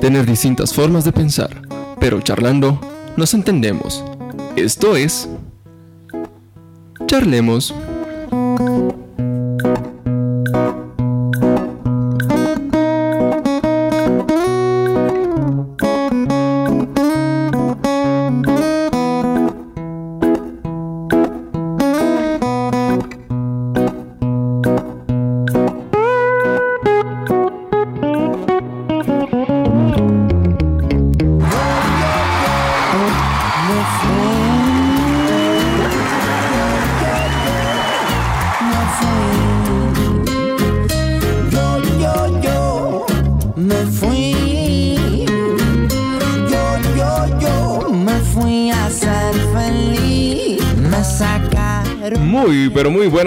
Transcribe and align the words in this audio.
tener 0.00 0.26
distintas 0.26 0.72
formas 0.72 1.04
de 1.04 1.12
pensar, 1.12 1.50
pero 2.00 2.20
charlando 2.20 2.80
nos 3.16 3.34
entendemos. 3.34 4.04
Esto 4.56 4.96
es... 4.96 5.28
Charlemos. 7.06 7.74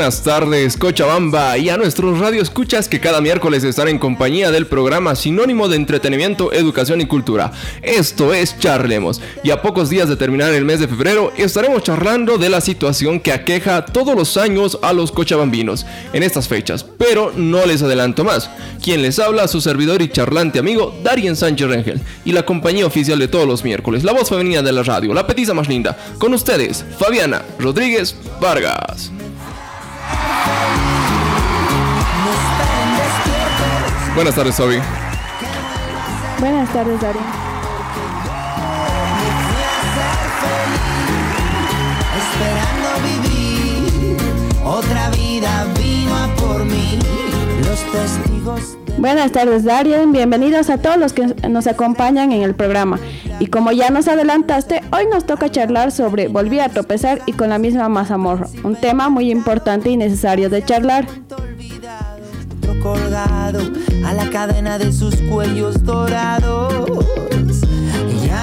Buenas 0.03 0.21
tardes, 0.21 0.75
Cochabamba, 0.75 1.57
y 1.57 1.69
a 1.69 1.77
nuestros 1.77 2.19
radioescuchas 2.19 2.89
que 2.89 2.99
cada 2.99 3.21
miércoles 3.21 3.63
están 3.63 3.87
en 3.87 3.99
compañía 3.99 4.51
del 4.51 4.67
programa 4.67 5.15
sinónimo 5.15 5.69
de 5.69 5.77
entretenimiento, 5.77 6.51
educación 6.51 6.99
y 6.99 7.05
cultura. 7.05 7.53
Esto 7.81 8.33
es 8.33 8.59
Charlemos, 8.59 9.21
y 9.45 9.51
a 9.51 9.61
pocos 9.61 9.89
días 9.89 10.09
de 10.09 10.17
terminar 10.17 10.53
el 10.53 10.65
mes 10.65 10.81
de 10.81 10.89
febrero 10.89 11.31
estaremos 11.37 11.83
charlando 11.83 12.37
de 12.37 12.49
la 12.49 12.59
situación 12.59 13.21
que 13.21 13.31
aqueja 13.31 13.85
todos 13.85 14.13
los 14.13 14.35
años 14.35 14.77
a 14.81 14.91
los 14.91 15.13
cochabambinos 15.13 15.85
en 16.11 16.23
estas 16.23 16.49
fechas, 16.49 16.83
pero 16.83 17.31
no 17.33 17.65
les 17.65 17.81
adelanto 17.81 18.25
más. 18.25 18.49
Quien 18.81 19.03
les 19.03 19.19
habla, 19.19 19.47
su 19.47 19.61
servidor 19.61 20.01
y 20.01 20.09
charlante 20.09 20.59
amigo 20.59 20.93
Darien 21.01 21.37
Sánchez 21.37 21.69
Rengel, 21.69 22.01
y 22.25 22.33
la 22.33 22.43
compañía 22.43 22.85
oficial 22.85 23.19
de 23.19 23.29
todos 23.29 23.47
los 23.47 23.63
miércoles, 23.63 24.03
la 24.03 24.11
voz 24.11 24.27
femenina 24.27 24.61
de 24.61 24.73
la 24.73 24.83
radio, 24.83 25.13
la 25.13 25.25
petiza 25.25 25.53
más 25.53 25.69
linda, 25.69 25.97
con 26.17 26.33
ustedes, 26.33 26.83
Fabiana 26.99 27.41
Rodríguez 27.57 28.17
Vargas. 28.41 29.13
Buenas 34.16 34.36
tardes, 34.36 34.56
Sobi. 34.56 34.78
Buenas 36.39 36.72
tardes, 36.72 37.02
Dari. 37.02 37.19
Esperando 42.21 42.89
vivir 43.08 44.17
otra 44.64 45.10
vida 45.10 45.65
vino 45.80 46.15
a 46.15 46.27
por 46.36 46.64
mí. 46.64 46.99
Los 47.65 47.80
testigos. 47.92 48.77
Buenas 48.99 49.32
tardes, 49.32 49.64
Darien. 49.64 50.11
Bienvenidos 50.11 50.70
a 50.70 50.77
todos 50.77 50.98
los 50.98 51.11
que 51.14 51.33
nos 51.49 51.66
acompañan 51.66 52.32
en 52.32 52.43
el 52.43 52.54
programa. 52.54 52.99
Y 53.39 53.48
como 53.48 53.71
ya 53.71 53.89
nos 53.89 54.08
adelantaste, 54.08 54.83
hoy 54.92 55.08
nos 55.11 55.26
toca 55.26 55.49
charlar 55.49 55.92
sobre 55.92 56.27
Volví 56.27 56.60
a 56.60 56.70
tropezar 56.70 57.21
y 57.26 57.33
con 57.33 57.49
la 57.49 57.58
misma 57.58 57.89
mazamorra. 57.89 58.45
Un 58.64 58.76
tema 58.76 59.10
muy 59.10 59.32
importante 59.32 59.89
y 59.89 59.98
necesario 59.98 60.52
de 60.52 60.64
charlar 60.64 61.08
colgado 62.83 63.61
a 64.05 64.14
la 64.14 64.30
cadena 64.30 64.77
de 64.77 64.91
sus 64.91 65.15
cuellos 65.15 65.83
dorados. 65.83 67.05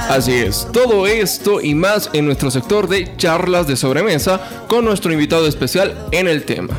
Así 0.08 0.32
es, 0.32 0.66
todo 0.72 1.06
esto 1.06 1.60
y 1.60 1.74
más 1.74 2.10
en 2.12 2.26
nuestro 2.26 2.50
sector 2.50 2.88
de 2.88 3.16
charlas 3.16 3.66
de 3.66 3.76
sobremesa 3.76 4.40
con 4.66 4.84
nuestro 4.84 5.12
invitado 5.12 5.46
especial 5.46 6.08
en 6.10 6.26
el 6.26 6.44
tema. 6.44 6.74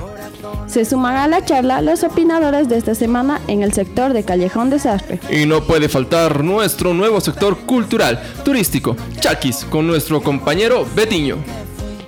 Se 0.68 0.86
suman 0.86 1.18
a 1.18 1.28
la 1.28 1.44
charla 1.44 1.82
los 1.82 2.04
opinadores 2.04 2.70
de 2.70 2.78
esta 2.78 2.96
semana 2.96 3.42
en 3.48 3.62
el 3.62 3.74
sector 3.74 4.14
de 4.14 4.24
Callejón 4.24 4.70
Desastre. 4.70 5.20
Y 5.30 5.46
no 5.46 5.64
puede 5.64 5.90
faltar 5.90 6.44
nuestro 6.44 6.94
nuevo 6.94 7.20
sector 7.20 7.58
cultural, 7.60 8.22
turístico, 8.46 8.96
Chaquis, 9.20 9.66
con 9.66 9.86
nuestro 9.86 10.22
compañero 10.22 10.86
Betiño. 10.96 11.38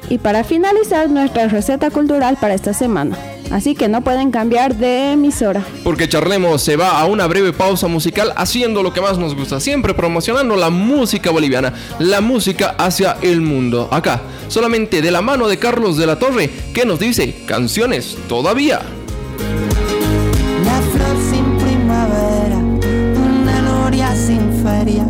Y 0.10 0.18
para 0.18 0.44
finalizar, 0.44 1.10
nuestra 1.10 1.48
receta 1.48 1.90
cultural 1.90 2.38
para 2.40 2.54
esta 2.54 2.74
semana. 2.74 3.18
Así 3.54 3.76
que 3.76 3.88
no 3.88 4.02
pueden 4.02 4.32
cambiar 4.32 4.76
de 4.76 5.12
emisora. 5.12 5.64
Porque 5.84 6.10
Charlemos 6.10 6.64
se 6.64 6.76
va 6.76 7.00
a 7.00 7.06
una 7.06 7.28
breve 7.28 7.54
pausa 7.54 7.88
musical 7.88 8.34
haciendo 8.36 8.82
lo 8.82 8.92
que 8.92 9.00
más 9.00 9.20
nos 9.20 9.36
gusta, 9.36 9.60
siempre 9.60 9.94
promocionando 9.94 10.56
la 10.56 10.72
música 10.72 11.30
boliviana, 11.30 11.72
la 12.00 12.20
música 12.20 12.74
hacia 12.80 13.16
el 13.22 13.42
mundo. 13.42 13.90
Acá, 13.92 14.24
solamente 14.48 15.04
de 15.04 15.12
la 15.12 15.22
mano 15.22 15.48
de 15.48 15.60
Carlos 15.60 15.98
de 15.98 16.08
la 16.08 16.18
Torre, 16.18 16.50
que 16.74 16.84
nos 16.84 16.98
dice 16.98 17.44
canciones 17.46 18.18
todavía. 18.28 18.82
La 20.66 20.82
flor 20.92 21.16
sin 21.30 21.58
primavera, 21.60 22.58
una 22.58 23.62
noria 23.62 24.16
sin 24.16 24.52
feria, 24.64 25.06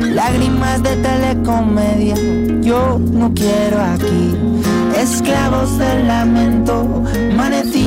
lágrimas 0.00 0.82
de 0.82 0.96
telecomedia, 0.96 2.14
yo 2.62 2.98
no 2.98 3.30
quiero 3.34 3.78
aquí 3.78 4.34
esclavos 5.04 5.78
del 5.78 6.06
lamento, 6.06 7.04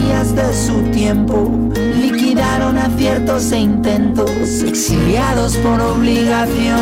manecillas 0.07 0.35
de 0.35 0.53
su 0.53 0.81
tiempo, 0.91 1.51
liquidaron 1.99 2.77
aciertos 2.77 3.51
e 3.51 3.59
intentos, 3.59 4.31
exiliados 4.63 5.57
por 5.57 5.79
obligación. 5.81 6.77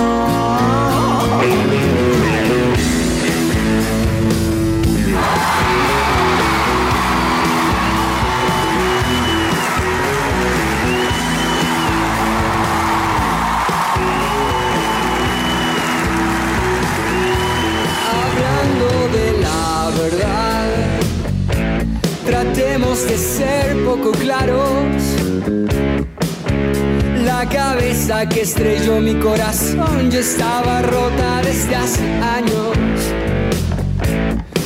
Que 28.24 28.42
estrelló 28.42 29.02
mi 29.02 29.14
corazón 29.16 30.10
ya 30.10 30.20
estaba 30.20 30.82
rota 30.82 31.42
desde 31.44 31.76
hace 31.76 32.06
años. 32.22 32.78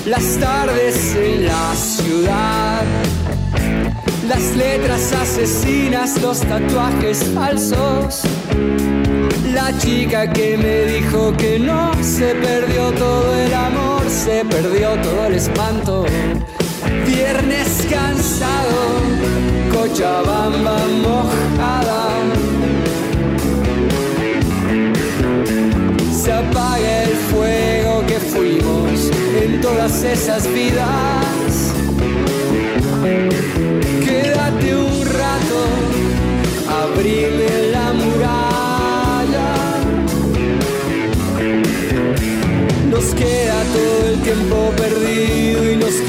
Las 0.06 0.38
tardes 0.38 1.16
en 1.16 1.48
la 1.48 1.74
ciudad, 1.74 2.84
las 4.28 4.56
letras 4.56 5.12
asesinas, 5.14 6.22
los 6.22 6.42
tatuajes 6.42 7.24
falsos. 7.34 8.22
La 9.52 9.76
chica 9.80 10.32
que 10.32 10.56
me 10.56 10.94
dijo 10.94 11.36
que 11.36 11.58
no, 11.58 11.92
se 12.04 12.36
perdió 12.36 12.92
todo 12.92 13.36
el 13.36 13.54
amor, 13.54 14.04
se 14.08 14.46
perdió 14.46 14.92
todo 15.02 15.26
el 15.26 15.34
espanto. 15.34 16.06
Viernes 17.08 17.88
cansado, 17.90 18.80
Cochabamba 19.74 20.78
mojada. 21.02 22.09
Apaga 26.40 27.04
el 27.04 27.16
fuego 27.32 28.06
que 28.08 28.18
fuimos 28.18 29.12
en 29.44 29.60
todas 29.60 30.04
esas 30.04 30.48
vidas. 30.54 31.74
Quédate 34.06 34.74
un 34.74 35.06
rato, 35.06 35.60
abrime 36.82 37.50
la 37.74 37.92
muralla. 37.92 39.50
Nos 42.90 43.06
queda 43.16 43.64
todo 43.76 44.10
el 44.10 44.22
tiempo 44.22 44.72
perdido 44.78 45.72
y 45.72 45.76
nos 45.76 45.94
queda 45.94 46.09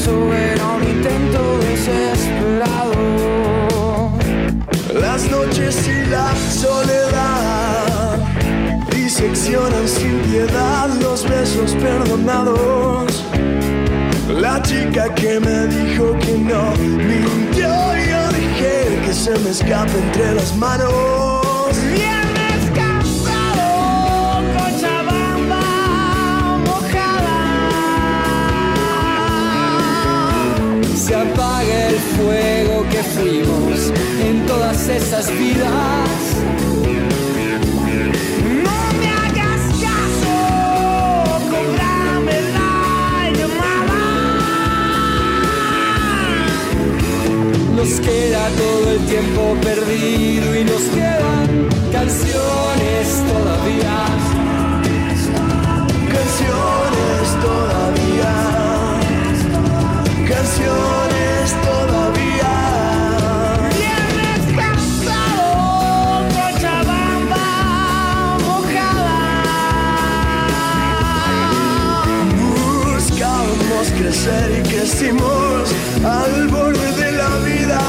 arrasó 0.00 0.32
era 0.32 0.66
un 0.74 0.82
intento 0.82 1.58
desesperado. 1.58 2.92
Las 5.00 5.30
noches 5.30 5.88
y 5.88 6.06
la 6.10 6.34
soledad 6.36 8.18
diseccionan 8.90 9.88
sin 9.88 10.18
piedad 10.20 10.88
los 11.00 11.28
besos 11.28 11.74
perdonados. 11.74 13.24
La 14.28 14.62
chica 14.62 15.12
que 15.14 15.40
me 15.40 15.66
dijo 15.66 16.16
que 16.18 16.38
no 16.38 16.72
mintió 16.76 17.68
yo 17.68 18.28
dije 18.32 19.00
que 19.04 19.12
se 19.12 19.38
me 19.40 19.50
escape 19.50 19.98
entre 19.98 20.34
las 20.34 20.56
manos. 20.56 21.39
En 33.18 34.46
todas 34.46 34.88
esas 34.88 35.30
vidas. 35.36 36.08
No 38.62 38.78
me 38.98 39.08
hagas 39.08 39.62
caso, 39.86 40.34
cobrame 41.50 42.36
la 42.56 43.30
llamada. 43.36 44.02
Nos 47.74 48.00
queda 48.00 48.48
todo 48.56 48.92
el 48.92 49.00
tiempo 49.06 49.56
perdido 49.60 50.54
y 50.56 50.64
nos 50.64 50.82
quedan 50.82 51.68
canciones 51.92 52.79
y 74.12 74.62
crecimos 74.68 75.70
al 76.04 76.48
borde 76.48 76.92
de 76.96 77.12
la 77.12 77.28
vida. 77.46 77.80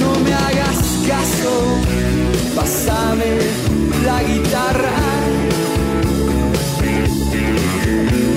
No 0.00 0.18
me 0.18 0.34
hagas 0.34 0.78
caso, 1.06 1.52
pásame 2.56 3.38
la 4.04 4.20
guitarra. 4.24 4.96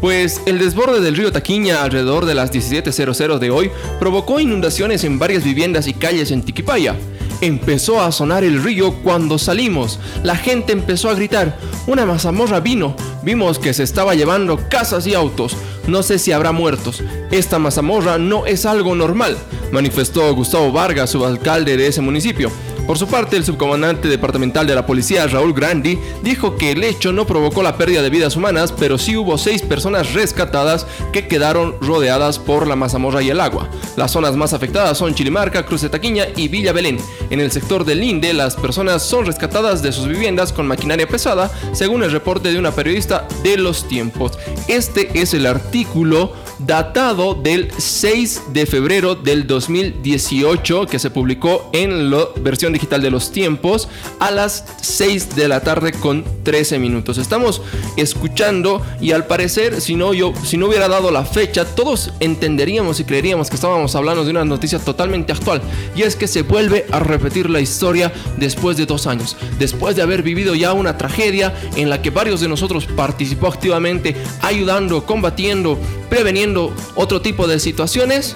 pues 0.00 0.42
el 0.46 0.58
desborde 0.58 1.00
del 1.00 1.16
río 1.16 1.32
Taquiña 1.32 1.82
alrededor 1.82 2.26
de 2.26 2.34
las 2.34 2.52
17.00 2.52 3.38
de 3.38 3.50
hoy 3.50 3.70
provocó 3.98 4.40
inundaciones 4.40 5.04
en 5.04 5.18
varias 5.18 5.44
viviendas 5.44 5.86
y 5.86 5.94
calles 5.94 6.30
en 6.30 6.42
Tiquipaya. 6.42 6.96
Empezó 7.40 8.00
a 8.00 8.12
sonar 8.12 8.44
el 8.44 8.62
río 8.62 8.94
cuando 9.02 9.38
salimos. 9.38 9.98
La 10.22 10.36
gente 10.36 10.72
empezó 10.72 11.10
a 11.10 11.14
gritar. 11.14 11.58
Una 11.86 12.06
mazamorra 12.06 12.60
vino. 12.60 12.96
Vimos 13.22 13.58
que 13.58 13.74
se 13.74 13.82
estaba 13.82 14.14
llevando 14.14 14.58
casas 14.70 15.06
y 15.06 15.14
autos. 15.14 15.54
No 15.86 16.02
sé 16.02 16.18
si 16.18 16.32
habrá 16.32 16.52
muertos. 16.52 17.02
Esta 17.30 17.58
mazamorra 17.58 18.18
no 18.18 18.46
es 18.46 18.64
algo 18.66 18.94
normal, 18.94 19.36
manifestó 19.70 20.34
Gustavo 20.34 20.72
Vargas, 20.72 21.10
subalcalde 21.10 21.76
de 21.76 21.86
ese 21.86 22.00
municipio. 22.00 22.50
Por 22.86 22.98
su 22.98 23.08
parte, 23.08 23.36
el 23.36 23.44
subcomandante 23.44 24.06
departamental 24.06 24.64
de 24.64 24.74
la 24.76 24.86
policía, 24.86 25.26
Raúl 25.26 25.52
Grandi, 25.52 25.98
dijo 26.22 26.56
que 26.56 26.70
el 26.70 26.84
hecho 26.84 27.12
no 27.12 27.26
provocó 27.26 27.64
la 27.64 27.76
pérdida 27.76 28.00
de 28.00 28.10
vidas 28.10 28.36
humanas, 28.36 28.72
pero 28.72 28.96
sí 28.96 29.16
hubo 29.16 29.38
seis 29.38 29.60
personas 29.60 30.14
rescatadas 30.14 30.86
que 31.12 31.26
quedaron 31.26 31.74
rodeadas 31.80 32.38
por 32.38 32.68
la 32.68 32.76
mazamorra 32.76 33.22
y 33.22 33.30
el 33.30 33.40
agua. 33.40 33.68
Las 33.96 34.12
zonas 34.12 34.36
más 34.36 34.52
afectadas 34.52 34.98
son 34.98 35.14
Chilimarca, 35.14 35.66
Cruz 35.66 35.80
de 35.80 35.88
Taquiña 35.88 36.26
y 36.36 36.46
Villa 36.46 36.72
Belén. 36.72 36.98
En 37.30 37.40
el 37.40 37.50
sector 37.50 37.84
del 37.84 38.00
Linde, 38.00 38.32
las 38.32 38.54
personas 38.54 39.02
son 39.02 39.26
rescatadas 39.26 39.82
de 39.82 39.90
sus 39.90 40.06
viviendas 40.06 40.52
con 40.52 40.68
maquinaria 40.68 41.08
pesada, 41.08 41.50
según 41.72 42.04
el 42.04 42.12
reporte 42.12 42.52
de 42.52 42.58
una 42.58 42.70
periodista 42.70 43.26
de 43.42 43.56
los 43.56 43.88
tiempos. 43.88 44.38
Este 44.68 45.10
es 45.20 45.34
el 45.34 45.46
artículo 45.46 46.32
datado 46.58 47.34
del 47.34 47.70
6 47.76 48.42
de 48.52 48.66
febrero 48.66 49.14
del 49.14 49.46
2018 49.46 50.86
que 50.86 50.98
se 50.98 51.10
publicó 51.10 51.68
en 51.72 52.10
la 52.10 52.26
versión 52.40 52.72
digital 52.72 53.02
de 53.02 53.10
los 53.10 53.30
tiempos 53.30 53.88
a 54.18 54.30
las 54.30 54.64
6 54.80 55.36
de 55.36 55.48
la 55.48 55.60
tarde 55.60 55.92
con 55.92 56.24
13 56.42 56.78
minutos. 56.78 57.18
Estamos 57.18 57.62
escuchando 57.96 58.82
y 59.00 59.12
al 59.12 59.26
parecer 59.26 59.80
si 59.80 59.96
no 59.96 60.14
yo 60.14 60.32
si 60.44 60.56
no 60.56 60.66
hubiera 60.66 60.88
dado 60.88 61.10
la 61.10 61.24
fecha 61.24 61.64
todos 61.64 62.12
entenderíamos 62.20 63.00
y 63.00 63.04
creeríamos 63.04 63.48
que 63.50 63.56
estábamos 63.56 63.94
hablando 63.94 64.24
de 64.24 64.30
una 64.30 64.44
noticia 64.44 64.78
totalmente 64.78 65.32
actual 65.32 65.60
y 65.94 66.02
es 66.02 66.16
que 66.16 66.28
se 66.28 66.42
vuelve 66.42 66.86
a 66.90 67.00
repetir 67.00 67.50
la 67.50 67.60
historia 67.60 68.12
después 68.36 68.76
de 68.76 68.86
dos 68.86 69.06
años 69.06 69.36
después 69.58 69.96
de 69.96 70.02
haber 70.02 70.22
vivido 70.22 70.54
ya 70.54 70.72
una 70.72 70.96
tragedia 70.96 71.54
en 71.76 71.90
la 71.90 72.00
que 72.00 72.10
varios 72.10 72.40
de 72.40 72.48
nosotros 72.48 72.86
participó 72.86 73.48
activamente 73.48 74.16
ayudando 74.42 75.04
combatiendo 75.04 75.78
preveniendo 76.08 76.45
otro 76.94 77.20
tipo 77.20 77.46
de 77.46 77.58
situaciones 77.60 78.34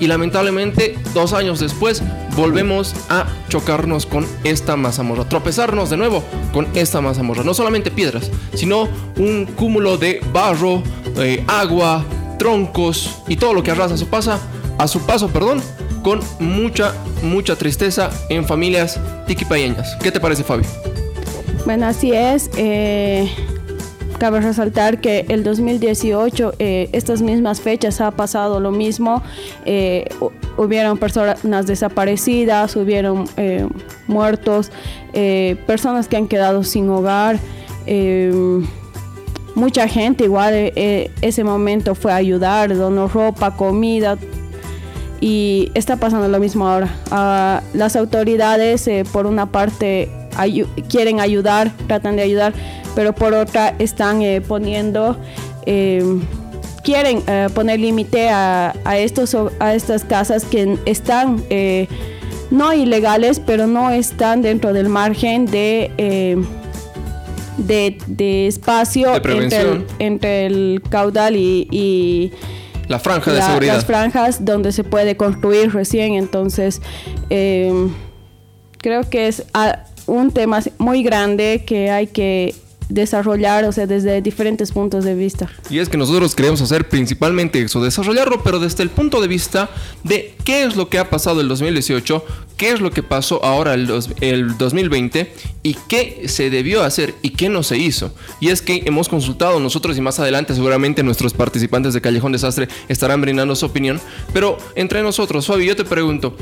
y 0.00 0.06
lamentablemente 0.06 0.96
dos 1.14 1.32
años 1.32 1.60
después 1.60 2.02
volvemos 2.36 2.94
a 3.08 3.26
chocarnos 3.48 4.06
con 4.06 4.26
esta 4.44 4.76
mazamorra, 4.76 5.28
tropezarnos 5.28 5.90
de 5.90 5.96
nuevo 5.96 6.22
con 6.52 6.68
esta 6.74 7.00
mazamorra. 7.00 7.42
No 7.42 7.54
solamente 7.54 7.90
piedras, 7.90 8.30
sino 8.54 8.88
un 9.16 9.46
cúmulo 9.46 9.96
de 9.96 10.20
barro, 10.32 10.82
eh, 11.16 11.42
agua, 11.48 12.04
troncos 12.38 13.22
y 13.26 13.36
todo 13.36 13.54
lo 13.54 13.62
que 13.62 13.72
arrasa 13.72 13.96
su, 13.96 14.06
pasa, 14.06 14.38
a 14.78 14.86
su 14.86 15.00
paso, 15.00 15.28
perdón, 15.28 15.60
con 16.02 16.20
mucha, 16.38 16.94
mucha 17.22 17.56
tristeza 17.56 18.10
en 18.28 18.46
familias 18.46 19.00
tiquipayeñas. 19.26 19.96
¿Qué 19.96 20.12
te 20.12 20.20
parece, 20.20 20.44
Fabi? 20.44 20.64
Bueno, 21.64 21.86
así 21.86 22.12
es. 22.12 22.50
Eh, 22.56 23.28
cabe 24.18 24.40
resaltar 24.40 25.00
que 25.00 25.24
el 25.28 25.44
2018, 25.44 26.54
eh, 26.58 26.88
estas 26.92 27.22
mismas 27.22 27.60
fechas, 27.60 28.00
ha 28.00 28.10
pasado 28.10 28.60
lo 28.60 28.70
mismo. 28.70 29.22
Eh, 29.64 30.08
hubieron 30.56 30.98
personas 30.98 31.66
desaparecidas, 31.66 32.76
hubieron 32.76 33.26
muertos, 34.06 34.70
personas 35.66 36.08
que 36.08 36.16
han 36.16 36.26
quedado 36.26 36.64
sin 36.64 36.88
hogar. 36.90 37.38
mucha 39.54 39.88
gente 39.88 40.24
igual 40.24 40.52
ese 40.74 41.44
momento 41.44 41.94
fue 41.94 42.12
a 42.12 42.16
ayudar, 42.16 42.76
donó 42.76 43.08
ropa, 43.08 43.56
comida, 43.56 44.18
y 45.20 45.70
está 45.74 45.96
pasando 45.96 46.28
lo 46.28 46.38
mismo 46.38 46.66
ahora. 46.68 46.88
Ah, 47.10 47.62
las 47.72 47.96
autoridades, 47.96 48.88
por 49.12 49.26
una 49.26 49.46
parte, 49.46 50.08
quieren 50.88 51.20
ayudar, 51.20 51.72
tratan 51.86 52.16
de 52.16 52.22
ayudar, 52.22 52.52
pero 52.98 53.12
por 53.12 53.32
otra 53.32 53.76
están 53.78 54.22
eh, 54.22 54.40
poniendo, 54.40 55.16
eh, 55.66 56.02
quieren 56.82 57.22
eh, 57.28 57.48
poner 57.54 57.78
límite 57.78 58.28
a, 58.28 58.74
estos, 58.96 59.36
a 59.60 59.72
estas 59.72 60.02
casas 60.02 60.44
que 60.44 60.76
están 60.84 61.44
no 62.50 62.72
ilegales, 62.72 63.38
pero 63.38 63.68
no 63.68 63.92
están 63.92 64.42
dentro 64.42 64.72
del 64.72 64.88
margen 64.88 65.46
de... 65.46 66.44
De, 67.56 68.48
espacio 68.48 69.14
entre 70.00 70.46
el, 70.46 70.82
caudal 70.90 71.36
y, 71.36 72.32
la 72.88 72.98
franja 72.98 73.32
de 73.32 73.42
seguridad. 73.42 73.74
Las 73.74 73.84
franjas 73.84 74.44
donde 74.44 74.72
se 74.72 74.82
puede 74.82 75.16
construir 75.16 75.72
recién. 75.72 76.14
Entonces, 76.14 76.82
creo 77.28 79.08
que 79.08 79.28
es 79.28 79.44
un 80.06 80.32
tema 80.32 80.60
muy 80.78 81.04
grande 81.04 81.62
que 81.64 81.92
hay 81.92 82.08
que 82.08 82.54
desarrollar, 82.88 83.64
o 83.64 83.72
sea, 83.72 83.86
desde 83.86 84.22
diferentes 84.22 84.72
puntos 84.72 85.04
de 85.04 85.14
vista. 85.14 85.50
Y 85.70 85.78
es 85.78 85.88
que 85.88 85.96
nosotros 85.96 86.34
queremos 86.34 86.60
hacer 86.60 86.88
principalmente 86.88 87.60
eso, 87.60 87.82
desarrollarlo, 87.82 88.42
pero 88.42 88.58
desde 88.58 88.82
el 88.82 88.90
punto 88.90 89.20
de 89.20 89.28
vista 89.28 89.70
de 90.04 90.34
qué 90.44 90.64
es 90.64 90.76
lo 90.76 90.88
que 90.88 90.98
ha 90.98 91.10
pasado 91.10 91.40
el 91.40 91.48
2018, 91.48 92.24
qué 92.56 92.70
es 92.70 92.80
lo 92.80 92.90
que 92.90 93.02
pasó 93.02 93.44
ahora 93.44 93.74
el, 93.74 93.90
el 94.20 94.58
2020 94.58 95.32
y 95.62 95.74
qué 95.88 96.24
se 96.28 96.50
debió 96.50 96.82
hacer 96.82 97.14
y 97.22 97.30
qué 97.30 97.48
no 97.48 97.62
se 97.62 97.78
hizo. 97.78 98.12
Y 98.40 98.48
es 98.48 98.62
que 98.62 98.82
hemos 98.86 99.08
consultado 99.08 99.60
nosotros 99.60 99.96
y 99.96 100.00
más 100.00 100.18
adelante 100.18 100.54
seguramente 100.54 101.02
nuestros 101.02 101.34
participantes 101.34 101.94
de 101.94 102.00
Callejón 102.00 102.32
Desastre 102.32 102.68
estarán 102.88 103.20
brindando 103.20 103.54
su 103.54 103.66
opinión, 103.66 104.00
pero 104.32 104.56
entre 104.74 105.02
nosotros, 105.02 105.46
Fabi, 105.46 105.66
yo 105.66 105.76
te 105.76 105.84
pregunto, 105.84 106.36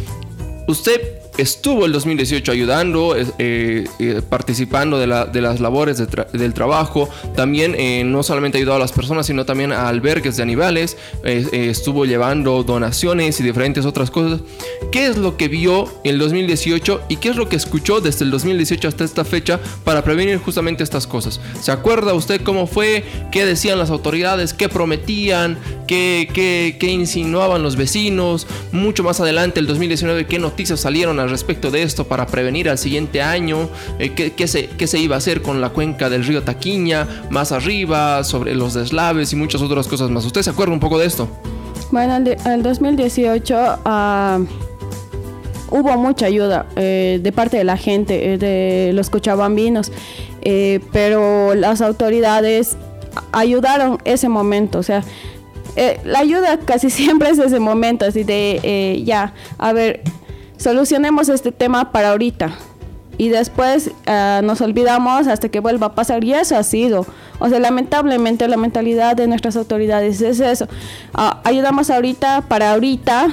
usted 0.69 1.25
estuvo 1.38 1.87
el 1.87 1.93
2018 1.93 2.52
ayudando, 2.52 3.16
eh, 3.16 3.85
eh, 3.99 4.23
participando 4.28 4.99
de, 4.99 5.07
las 5.07 5.61
labores 5.61 5.99
del 5.99 6.55
trabajo, 6.55 7.09
también 7.35 7.75
eh, 7.78 8.05
no 8.05 8.23
solamente 8.23 8.59
ayudó 8.59 8.75
a 8.75 8.78
las 8.78 8.93
personas, 8.93 9.26
sino 9.26 9.45
también 9.45 9.73
a 9.73 9.88
albergues 9.88 10.37
de 10.37 10.43
animales, 10.43 10.97
estuvo 11.23 12.05
llevando 12.05 12.62
donaciones 12.62 13.40
y 13.40 13.43
diferentes 13.43 13.85
otras 13.85 14.11
cosas. 14.11 14.40
¿Qué 14.90 15.07
es 15.07 15.16
lo 15.16 15.37
que 15.37 15.49
vio 15.49 15.88
en 16.05 16.14
el 16.14 16.19
2018 16.19 17.02
y 17.09 17.16
qué 17.16 17.31
es 17.31 17.37
lo 17.37 17.49
que 17.49 17.57
escuchó 17.57 18.00
desde 18.00 18.25
el 18.25 18.31
2018 18.31 18.88
hasta 18.88 19.05
esta 19.05 19.25
fecha 19.25 19.61
para 19.85 20.02
prevenir 20.02 20.38
justamente 20.38 20.83
estas 20.83 21.07
cosas? 21.07 21.40
¿Se 21.61 21.73
acuerda 21.73 22.14
usted 22.14 22.40
cómo 22.43 22.66
fue? 22.66 23.05
¿Qué 23.31 23.45
decían 23.45 23.78
las 23.78 23.90
autoridades? 23.90 24.55
¿Qué 24.55 24.69
prometían? 24.69 25.59
¿Qué, 25.87 26.28
qué, 26.33 26.76
qué 26.78 26.90
insinuaban 26.90 27.62
los 27.62 27.76
vecinos? 27.76 28.47
Mucho 28.73 29.02
más 29.02 29.21
adelante, 29.21 29.61
el 29.61 29.66
2019, 29.66 30.26
¿qué 30.26 30.38
noticias 30.38 30.81
salieron 30.81 31.21
a 31.21 31.25
respecto 31.30 31.71
de 31.71 31.83
esto 31.83 32.06
para 32.06 32.26
prevenir 32.26 32.68
al 32.68 32.78
siguiente 32.78 33.23
año? 33.23 33.68
Eh, 33.99 34.11
¿qué, 34.11 34.47
se, 34.47 34.66
¿Qué 34.68 34.87
se 34.87 34.99
iba 34.99 35.14
a 35.14 35.18
hacer 35.18 35.42
con 35.42 35.61
la 35.61 35.71
cuenca 35.71 36.09
del 36.09 36.25
río 36.25 36.42
Taquiña? 36.42 37.06
Más 37.30 37.52
arriba, 37.52 38.25
sobre 38.25 38.54
los 38.54 38.75
deslaves 38.75 39.33
y 39.33 39.37
muchas 39.37 39.62
otras 39.62 39.87
cosas 39.87 40.11
más. 40.11 40.25
¿Usted 40.25 40.42
se 40.42 40.50
acuerda 40.50 40.73
un 40.73 40.80
poco 40.80 40.99
de 40.99 41.06
esto? 41.06 41.28
Bueno, 41.90 42.16
en 42.16 42.52
el 42.52 42.62
2018 42.62 43.56
ah, 43.85 44.40
hubo 45.71 45.97
mucha 45.97 46.26
ayuda 46.26 46.66
eh, 46.76 47.21
de 47.23 47.33
parte 47.33 47.56
de 47.56 47.64
la 47.64 47.76
gente, 47.76 48.35
eh, 48.35 48.38
de 48.38 48.92
los 48.92 49.11
cochabambinos, 49.11 49.92
pero 50.92 51.54
las 51.54 51.80
autoridades 51.80 52.76
ayudaron 53.33 53.99
ese 54.04 54.28
momento, 54.28 54.78
o 54.78 54.83
sea, 54.85 55.02
la 56.04 56.21
ayuda 56.21 56.59
casi 56.59 56.88
siempre 56.90 57.30
es 57.30 57.38
ese 57.38 57.59
momento, 57.59 58.04
así 58.04 58.23
de, 58.23 59.02
ya, 59.04 59.35
a 59.59 59.73
ver, 59.73 60.02
solucionemos 60.57 61.29
este 61.29 61.53
tema 61.53 61.93
para 61.93 62.11
ahorita. 62.11 62.53
Y 63.19 63.31
después 63.31 63.91
eh, 64.07 64.41
nos 64.45 64.61
olvidamos 64.61 65.27
hasta 65.27 65.49
que 65.49 65.61
vuelva 65.61 65.89
a 65.89 65.95
pasar. 65.95 66.23
Y 66.25 66.35
eso 66.35 66.57
ha 66.57 66.63
sido. 66.63 67.07
O 67.39 67.49
sea, 67.49 67.59
lamentablemente 67.61 68.47
la 68.49 68.57
mentalidad 68.57 69.17
de 69.17 69.27
nuestras 69.27 69.57
autoridades 69.57 70.21
es 70.21 70.41
eso. 70.41 70.69
Ah, 71.15 71.41
ayudamos 71.45 71.89
ahorita 71.89 72.43
para 72.43 72.73
ahorita, 72.73 73.29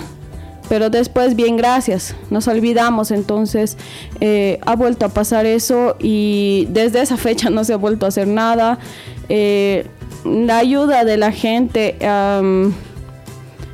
pero 0.70 0.89
después 0.89 1.36
bien 1.36 1.58
gracias. 1.58 2.15
Nos 2.30 2.48
olvidamos. 2.48 3.12
Entonces 3.12 3.77
eh, 4.22 4.60
ha 4.65 4.75
vuelto 4.75 5.06
a 5.06 5.10
pasar 5.10 5.46
eso 5.46 5.98
y 6.00 6.68
desde 6.70 7.01
esa 7.01 7.18
fecha 7.18 7.50
no 7.50 7.65
se 7.65 7.74
ha 7.74 7.77
vuelto 7.77 8.06
a 8.06 8.10
hacer 8.10 8.27
nada. 8.27 8.80
Eh, 9.27 9.86
la 10.24 10.60
ayuda 10.60 11.03
de 11.03 11.18
la 11.18 11.34
gente 11.34 11.98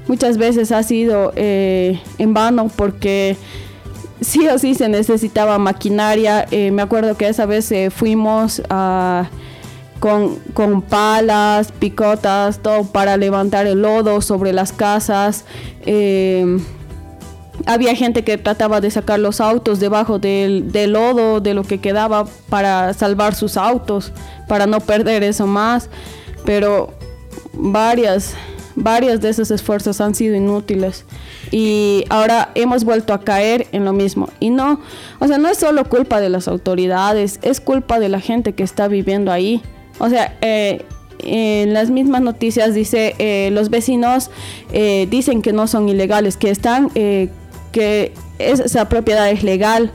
muchas 0.10 0.39
veces 0.39 0.72
ha 0.72 0.82
sido 0.82 1.32
eh, 1.36 2.01
en 2.18 2.34
vano 2.34 2.72
porque 2.75 3.38
sí 4.20 4.48
o 4.48 4.58
sí 4.58 4.74
se 4.74 4.89
necesitaba 4.89 5.60
maquinaria. 5.60 6.48
Eh, 6.50 6.72
me 6.72 6.82
acuerdo 6.82 7.16
que 7.16 7.30
esa 7.30 7.46
vez 7.46 7.72
eh, 7.72 7.92
fuimos 7.92 8.60
con, 10.00 10.36
con, 10.56 10.82
palas, 10.82 11.72
picotas, 11.72 12.60
todo 12.60 12.86
para 12.86 13.18
levantar 13.18 13.68
el 13.68 13.84
lodo 13.84 14.20
sobre 14.22 14.51
las 14.51 14.74
casas. 14.74 15.46
había 17.68 17.96
gente 17.96 18.24
que 18.24 18.39
trataba 18.39 18.82
de 18.82 18.89
sacar 18.89 19.20
los 19.20 19.39
autos 19.39 19.80
debajo 19.80 20.18
del, 20.18 20.72
del 20.72 20.94
lodo, 20.94 21.39
de 21.39 21.54
lo 21.54 21.63
que 21.63 21.80
quedaba, 21.80 22.25
para 22.50 22.96
salvar 22.96 23.36
sus 23.36 23.58
autos, 23.58 24.12
para 24.48 24.66
no 24.66 24.80
perder 24.80 25.22
eso 25.22 25.46
más. 25.46 25.88
Pero 26.46 26.94
varias 27.54 28.34
varios 28.83 29.21
de 29.21 29.29
esos 29.29 29.51
esfuerzos 29.51 30.01
han 30.01 30.15
sido 30.15 30.36
inútiles 30.36 31.05
y 31.51 32.05
ahora 32.09 32.51
hemos 32.55 32.83
vuelto 32.83 33.13
a 33.13 33.21
caer 33.21 33.67
en 33.71 33.86
lo 33.86 33.93
mismo. 33.93 34.29
Y 34.39 34.50
no, 34.50 34.79
o 35.19 35.27
sea, 35.27 35.38
no 35.38 35.50
es 35.50 35.57
solo 35.57 35.86
culpa 35.86 36.21
de 36.21 36.29
las 36.29 36.48
autoridades, 36.48 37.39
es 37.41 37.62
culpa 37.62 38.00
de 38.00 38.09
la 38.09 38.19
gente 38.19 38.53
que 38.53 38.63
está 38.63 38.88
viviendo 38.88 39.31
ahí. 39.31 39.62
O 40.00 40.09
sea, 40.09 40.38
eh, 40.41 40.83
en 41.19 41.74
las 41.74 41.89
mismas 41.89 42.21
noticias 42.21 42.74
dice, 42.74 43.15
eh, 43.19 43.50
los 43.51 43.69
vecinos 43.69 44.31
eh, 44.71 45.07
dicen 45.09 45.41
que 45.41 45.53
no 45.53 45.67
son 45.67 45.89
ilegales, 45.89 46.38
que 46.38 46.50
están, 46.50 46.89
que 46.89 48.13
esa 48.39 48.88
propiedad 48.88 49.29
es 49.29 49.43
legal, 49.43 49.91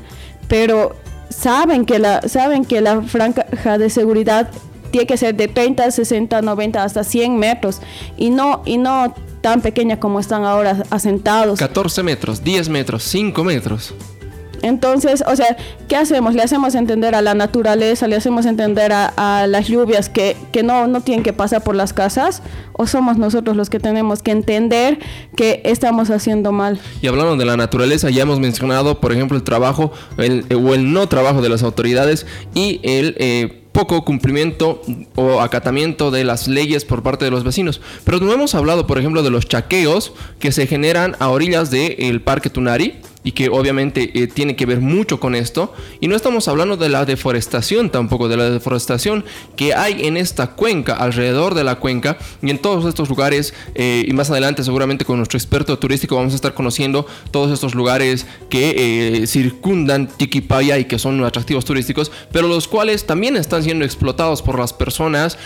pero 0.48 0.94
saben 1.30 1.86
que 1.86 1.98
la, 1.98 2.22
saben 2.22 2.64
que 2.64 2.80
la 2.80 3.02
franja 3.02 3.78
de 3.78 3.90
seguridad 3.90 4.50
tiene 4.94 5.08
que 5.08 5.16
ser 5.16 5.34
de 5.34 5.48
30, 5.48 5.90
60, 5.90 6.40
90, 6.40 6.84
hasta 6.84 7.02
100 7.02 7.36
metros 7.36 7.80
y 8.16 8.30
no, 8.30 8.62
y 8.64 8.78
no 8.78 9.12
tan 9.40 9.60
pequeña 9.60 9.98
como 9.98 10.20
están 10.20 10.44
ahora 10.44 10.84
asentados. 10.88 11.58
14 11.58 12.04
metros, 12.04 12.44
10 12.44 12.68
metros, 12.68 13.02
5 13.02 13.42
metros. 13.42 13.92
Entonces, 14.62 15.24
o 15.26 15.34
sea, 15.34 15.56
¿qué 15.88 15.96
hacemos? 15.96 16.36
Le 16.36 16.42
hacemos 16.42 16.76
entender 16.76 17.16
a 17.16 17.22
la 17.22 17.34
naturaleza, 17.34 18.06
le 18.06 18.14
hacemos 18.14 18.46
entender 18.46 18.92
a, 18.92 19.46
las 19.48 19.66
lluvias 19.66 20.08
que, 20.08 20.36
que, 20.52 20.62
no, 20.62 20.86
no 20.86 21.00
tienen 21.00 21.24
que 21.24 21.32
pasar 21.32 21.64
por 21.64 21.74
las 21.74 21.92
casas, 21.92 22.40
o 22.72 22.86
somos 22.86 23.18
nosotros 23.18 23.56
los 23.56 23.70
que 23.70 23.80
tenemos 23.80 24.22
que 24.22 24.30
entender 24.30 25.00
que 25.34 25.60
estamos 25.64 26.08
haciendo 26.10 26.52
mal. 26.52 26.78
Y 27.02 27.08
hablando 27.08 27.36
de 27.36 27.44
la 27.44 27.56
naturaleza, 27.56 28.10
ya 28.10 28.22
hemos 28.22 28.38
mencionado, 28.38 29.00
por 29.00 29.12
ejemplo, 29.12 29.36
el 29.36 29.42
trabajo 29.42 29.90
el, 30.18 30.46
o 30.54 30.72
el 30.72 30.92
no 30.92 31.08
trabajo 31.08 31.42
de 31.42 31.48
las 31.48 31.64
autoridades 31.64 32.26
y 32.54 32.78
el... 32.84 33.16
Eh, 33.18 33.60
poco 33.74 34.04
cumplimiento 34.04 34.80
o 35.16 35.40
acatamiento 35.40 36.12
de 36.12 36.22
las 36.22 36.46
leyes 36.46 36.84
por 36.84 37.02
parte 37.02 37.24
de 37.24 37.32
los 37.32 37.42
vecinos. 37.42 37.80
Pero 38.04 38.20
no 38.20 38.32
hemos 38.32 38.54
hablado, 38.54 38.86
por 38.86 38.98
ejemplo, 38.98 39.22
de 39.24 39.30
los 39.30 39.48
chaqueos 39.48 40.12
que 40.38 40.52
se 40.52 40.68
generan 40.68 41.16
a 41.18 41.28
orillas 41.28 41.70
del 41.72 42.22
Parque 42.22 42.48
Tunari 42.48 43.00
y 43.24 43.32
que 43.32 43.48
obviamente 43.48 44.12
eh, 44.14 44.26
tiene 44.26 44.54
que 44.54 44.66
ver 44.66 44.80
mucho 44.80 45.18
con 45.18 45.34
esto. 45.34 45.72
Y 46.00 46.08
no 46.08 46.14
estamos 46.14 46.46
hablando 46.46 46.76
de 46.76 46.90
la 46.90 47.06
deforestación 47.06 47.90
tampoco, 47.90 48.28
de 48.28 48.36
la 48.36 48.50
deforestación 48.50 49.24
que 49.56 49.74
hay 49.74 50.06
en 50.06 50.18
esta 50.18 50.48
cuenca, 50.48 50.94
alrededor 50.94 51.54
de 51.54 51.64
la 51.64 51.76
cuenca 51.76 52.18
y 52.42 52.50
en 52.50 52.58
todos 52.58 52.84
estos 52.84 53.08
lugares. 53.08 53.54
Eh, 53.74 54.04
y 54.06 54.12
más 54.12 54.30
adelante 54.30 54.62
seguramente 54.62 55.06
con 55.06 55.16
nuestro 55.16 55.38
experto 55.38 55.78
turístico 55.78 56.16
vamos 56.16 56.34
a 56.34 56.36
estar 56.36 56.52
conociendo 56.52 57.06
todos 57.30 57.50
estos 57.50 57.74
lugares 57.74 58.26
que 58.50 59.22
eh, 59.22 59.26
circundan 59.26 60.06
Tiquipaya 60.06 60.78
y 60.78 60.84
que 60.84 60.98
son 60.98 61.24
atractivos 61.24 61.64
turísticos, 61.64 62.12
pero 62.30 62.46
los 62.46 62.68
cuales 62.68 63.06
también 63.06 63.36
están 63.36 63.62
siendo 63.62 63.86
explotados 63.86 64.42
por 64.42 64.58
las 64.58 64.74
personas, 64.74 65.38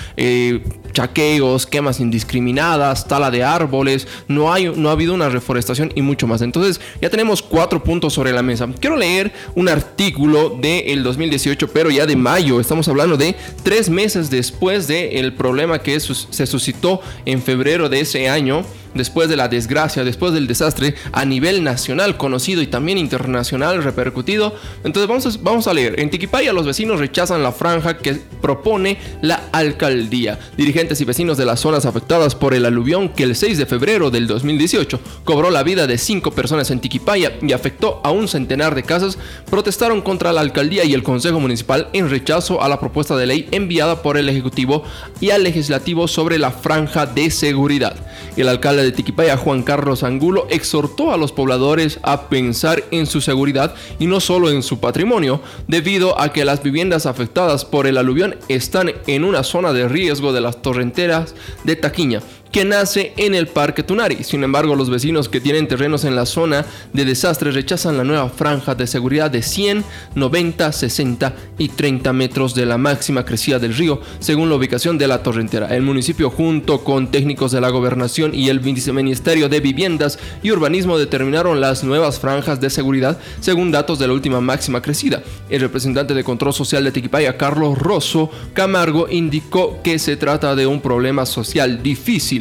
chaqueos, 0.93 1.67
quemas 1.67 2.01
indiscriminadas, 2.01 3.07
tala 3.07 3.31
de 3.31 3.45
árboles, 3.45 4.09
no, 4.27 4.53
hay, 4.53 4.73
no 4.75 4.89
ha 4.89 4.93
habido 4.93 5.15
una 5.15 5.29
reforestación 5.29 5.93
y 5.95 6.03
mucho 6.03 6.27
más. 6.27 6.43
Entonces 6.43 6.81
ya 7.01 7.09
tenemos 7.09 7.41
cuatro 7.43 7.68
cuatro 7.69 7.85
puntos 7.85 8.15
sobre 8.15 8.33
la 8.33 8.43
mesa. 8.43 8.67
Quiero 8.81 8.97
leer 8.97 9.31
un 9.55 9.69
artículo 9.69 10.57
del 10.59 11.03
2018, 11.03 11.69
pero 11.69 11.91
ya 11.91 12.07
de 12.07 12.17
mayo. 12.17 12.61
Estamos 12.61 12.89
hablando 12.89 13.19
de 13.19 13.37
tres 13.63 13.91
meses 13.91 14.31
después 14.31 14.89
del 14.89 15.35
problema 15.35 15.79
que 15.79 16.01
se 16.01 16.47
suscitó 16.47 17.03
en 17.27 17.43
febrero 17.43 17.91
de 17.91 18.01
ese 18.01 18.27
año 18.27 18.65
después 18.95 19.29
de 19.29 19.37
la 19.37 19.49
desgracia, 19.49 20.05
después 20.05 20.33
del 20.33 20.47
desastre 20.47 20.95
a 21.13 21.25
nivel 21.25 21.65
nacional 21.65 22.17
conocido 22.17 22.63
y 22.63 22.67
también 22.67 22.99
internacional 22.99 23.83
repercutido. 23.83 24.55
Entonces 24.85 25.09
vamos 25.09 25.27
a, 25.27 25.39
vamos 25.43 25.67
a 25.69 25.75
leer. 25.75 26.01
En 26.01 26.11
Tiquipaya 26.11 26.53
los 26.53 26.67
vecinos 26.67 27.01
rechazan 27.01 27.43
la 27.43 27.53
franja 27.53 27.99
que 27.99 28.15
propone 28.41 28.99
la 29.23 29.43
alcaldía. 29.53 30.39
Dirigentes 30.57 31.01
y 31.01 31.05
vecinos 31.05 31.37
de 31.37 31.45
las 31.45 31.61
zonas 31.61 31.87
afectadas 31.87 32.35
por 32.35 32.55
el 32.55 32.65
aluvión 32.65 33.09
que 33.11 33.25
el 33.25 33.37
6 33.37 33.59
de 33.59 33.67
febrero 33.67 34.11
del 34.11 34.27
2018 34.27 35.01
cobró 35.25 35.51
la 35.51 35.63
vida 35.63 35.87
de 35.87 35.99
cinco 35.99 36.31
personas 36.31 36.71
en 36.71 36.81
Tiquipaya 36.81 37.33
y 37.43 37.53
afectó 37.53 38.01
a 38.05 38.11
un 38.11 38.29
centenar 38.29 38.75
de 38.75 38.83
casas, 38.83 39.19
protestaron 39.51 40.01
contra 40.03 40.33
la 40.33 40.41
alcaldía 40.41 40.85
y 40.85 40.95
el 40.95 41.03
Consejo 41.03 41.41
Municipal 41.41 41.89
en 41.93 42.11
rechazo 42.11 42.63
a 42.63 42.69
la 42.69 42.81
propuesta 42.81 43.17
de 43.17 43.27
ley 43.27 43.49
enviada 43.51 44.03
por 44.03 44.17
el 44.17 44.29
Ejecutivo 44.29 44.85
y 45.21 45.31
al 45.31 45.43
Legislativo 45.43 46.09
sobre 46.09 46.39
la 46.39 46.51
franja 46.51 47.07
de 47.07 47.31
seguridad. 47.31 47.97
El 48.37 48.49
alcalde 48.49 48.78
de 48.83 48.93
Tiquipaya, 48.93 49.37
Juan 49.37 49.63
Carlos 49.63 50.03
Angulo, 50.03 50.47
exhortó 50.51 51.13
a 51.13 51.17
los 51.17 51.33
pobladores 51.33 51.99
a 52.03 52.29
pensar 52.29 52.85
en 52.91 53.07
su 53.07 53.21
seguridad 53.21 53.75
y 53.99 54.07
no 54.07 54.21
solo 54.21 54.51
en 54.51 54.63
su 54.63 54.81
patrimonio, 54.81 55.41
debido 55.67 56.21
a 56.21 56.33
que 56.33 56.45
las 56.45 56.63
viviendas 56.63 57.07
afectadas 57.07 57.65
por 57.65 57.87
el 57.87 57.99
aluvión 57.99 58.37
están 58.49 58.93
en 59.07 59.25
una 59.25 59.43
zona 59.43 59.73
de 59.73 59.89
riesgo 59.89 60.33
de 60.33 60.41
las 60.41 60.63
torrenteras 60.63 61.35
de 61.65 61.77
Taquiña 61.77 62.23
que 62.53 62.65
nace 62.65 63.13
en 63.17 63.35
el 63.35 63.49
Parque 63.49 63.83
Tunari. 63.83 64.23
Sin 64.25 64.43
embargo, 64.45 64.75
los 64.75 64.91
vecinos 64.91 65.29
que 65.29 65.41
tienen 65.41 65.69
terrenos 65.69 66.05
en 66.05 66.17
la 66.17 66.27
zona 66.27 66.65
de 66.93 67.05
desastre 67.05 67.51
rechazan 67.51 67.97
la 67.97 68.05
nueva 68.05 68.29
franja 68.29 68.75
de 68.75 68.87
seguridad 68.87 69.31
de 69.31 69.43
100, 69.43 69.85
90, 70.15 70.73
60 70.73 71.35
y 71.59 71.69
30 71.69 72.13
metros 72.13 72.55
de 72.55 72.67
la 72.67 72.79
máxima 72.79 73.25
crecida 73.25 73.59
del 73.59 73.75
río, 73.75 74.01
según 74.21 74.49
la 74.49 74.57
ubicación 74.57 74.99
de 74.99 75.09
la 75.09 75.23
torrentera. 75.23 75.75
El 75.75 75.83
municipio, 75.83 76.31
junto 76.31 76.85
con 76.85 77.11
técnicos 77.11 77.53
de 77.53 77.61
la 77.61 77.71
gobernación 77.71 78.35
y 78.35 78.49
el 78.49 78.61
viceministerio 78.61 79.49
de 79.49 79.61
Viviendas 79.61 80.19
y 80.43 80.51
Urbanismo, 80.51 80.99
determinaron 80.99 81.61
las 81.61 81.85
nuevas 81.85 82.19
franjas 82.19 82.61
de 82.61 82.71
seguridad 82.71 83.19
según 83.41 83.71
datos 83.71 83.99
de 83.99 84.07
la 84.07 84.13
última 84.13 84.41
máxima 84.41 84.83
crecida. 84.83 85.23
El 85.49 85.61
representante 85.61 86.15
de 86.15 86.25
Control 86.25 86.55
Social 86.55 86.85
de 86.85 86.93
Tiquipaya, 86.93 87.37
Carlos 87.37 87.79
Rosso 87.79 88.31
Camargo, 88.55 89.09
indicó 89.11 89.81
que 89.83 89.99
se 89.99 90.17
trata 90.17 90.55
de 90.55 90.67
un 90.67 90.81
problema 90.81 91.27
social 91.27 91.83
difícil 91.83 92.38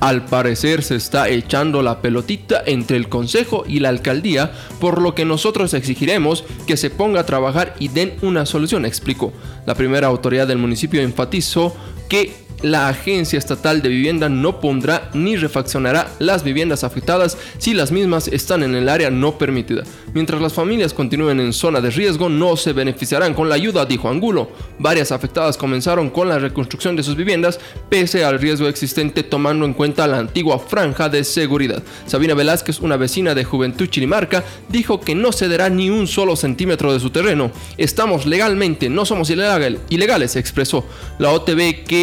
al 0.00 0.24
parecer 0.24 0.82
se 0.82 0.96
está 0.96 1.28
echando 1.28 1.82
la 1.82 2.00
pelotita 2.00 2.62
entre 2.64 2.96
el 2.96 3.08
Consejo 3.08 3.64
y 3.66 3.80
la 3.80 3.90
Alcaldía, 3.90 4.52
por 4.80 5.00
lo 5.00 5.14
que 5.14 5.24
nosotros 5.24 5.74
exigiremos 5.74 6.44
que 6.66 6.76
se 6.76 6.90
ponga 6.90 7.20
a 7.20 7.26
trabajar 7.26 7.74
y 7.78 7.88
den 7.88 8.14
una 8.22 8.46
solución, 8.46 8.86
explicó. 8.86 9.32
La 9.66 9.74
primera 9.74 10.06
autoridad 10.06 10.46
del 10.46 10.58
municipio 10.58 11.02
enfatizó 11.02 11.74
que 12.10 12.50
la 12.62 12.88
Agencia 12.88 13.38
Estatal 13.38 13.80
de 13.80 13.88
Vivienda 13.88 14.28
no 14.28 14.60
pondrá 14.60 15.10
ni 15.14 15.36
refaccionará 15.36 16.10
las 16.18 16.44
viviendas 16.44 16.84
afectadas 16.84 17.38
si 17.58 17.72
las 17.72 17.90
mismas 17.90 18.28
están 18.28 18.62
en 18.62 18.74
el 18.74 18.88
área 18.88 19.10
no 19.10 19.38
permitida. 19.38 19.84
Mientras 20.12 20.42
las 20.42 20.52
familias 20.52 20.92
continúen 20.92 21.40
en 21.40 21.52
zona 21.52 21.80
de 21.80 21.90
riesgo, 21.90 22.28
no 22.28 22.56
se 22.56 22.72
beneficiarán 22.72 23.32
con 23.32 23.48
la 23.48 23.54
ayuda, 23.54 23.86
dijo 23.86 24.08
Angulo. 24.08 24.50
Varias 24.78 25.12
afectadas 25.12 25.56
comenzaron 25.56 26.10
con 26.10 26.28
la 26.28 26.38
reconstrucción 26.38 26.96
de 26.96 27.02
sus 27.02 27.16
viviendas 27.16 27.58
pese 27.88 28.24
al 28.24 28.38
riesgo 28.38 28.68
existente 28.68 29.22
tomando 29.22 29.64
en 29.64 29.72
cuenta 29.72 30.06
la 30.06 30.18
antigua 30.18 30.58
franja 30.58 31.08
de 31.08 31.24
seguridad. 31.24 31.82
Sabina 32.06 32.34
Velázquez, 32.34 32.80
una 32.80 32.96
vecina 32.96 33.34
de 33.34 33.44
Juventud 33.44 33.86
Chirimarca, 33.88 34.44
dijo 34.68 35.00
que 35.00 35.14
no 35.14 35.32
cederá 35.32 35.70
ni 35.70 35.88
un 35.88 36.06
solo 36.06 36.36
centímetro 36.36 36.92
de 36.92 37.00
su 37.00 37.10
terreno. 37.10 37.50
Estamos 37.78 38.26
legalmente, 38.26 38.90
no 38.90 39.06
somos 39.06 39.30
ilegales, 39.30 40.36
expresó. 40.36 40.84
La 41.18 41.30
OTB 41.30 41.84
que 41.84 41.99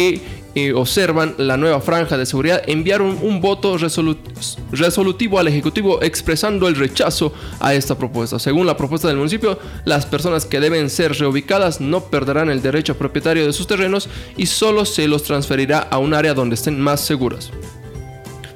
observan 0.74 1.34
la 1.38 1.56
nueva 1.56 1.80
franja 1.80 2.16
de 2.16 2.26
seguridad 2.26 2.62
enviaron 2.66 3.18
un 3.22 3.40
voto 3.40 3.76
resolutivo 3.78 5.38
al 5.38 5.46
Ejecutivo 5.46 6.02
expresando 6.02 6.66
el 6.66 6.74
rechazo 6.74 7.32
a 7.60 7.74
esta 7.74 7.96
propuesta. 7.96 8.40
Según 8.40 8.66
la 8.66 8.76
propuesta 8.76 9.06
del 9.06 9.18
municipio, 9.18 9.58
las 9.84 10.04
personas 10.06 10.46
que 10.46 10.58
deben 10.58 10.90
ser 10.90 11.12
reubicadas 11.12 11.80
no 11.80 12.00
perderán 12.00 12.50
el 12.50 12.60
derecho 12.60 12.96
propietario 12.98 13.46
de 13.46 13.52
sus 13.52 13.68
terrenos 13.68 14.08
y 14.36 14.46
solo 14.46 14.84
se 14.84 15.06
los 15.06 15.22
transferirá 15.22 15.78
a 15.78 15.98
un 15.98 16.12
área 16.12 16.34
donde 16.34 16.56
estén 16.56 16.80
más 16.80 17.00
seguras. 17.02 17.50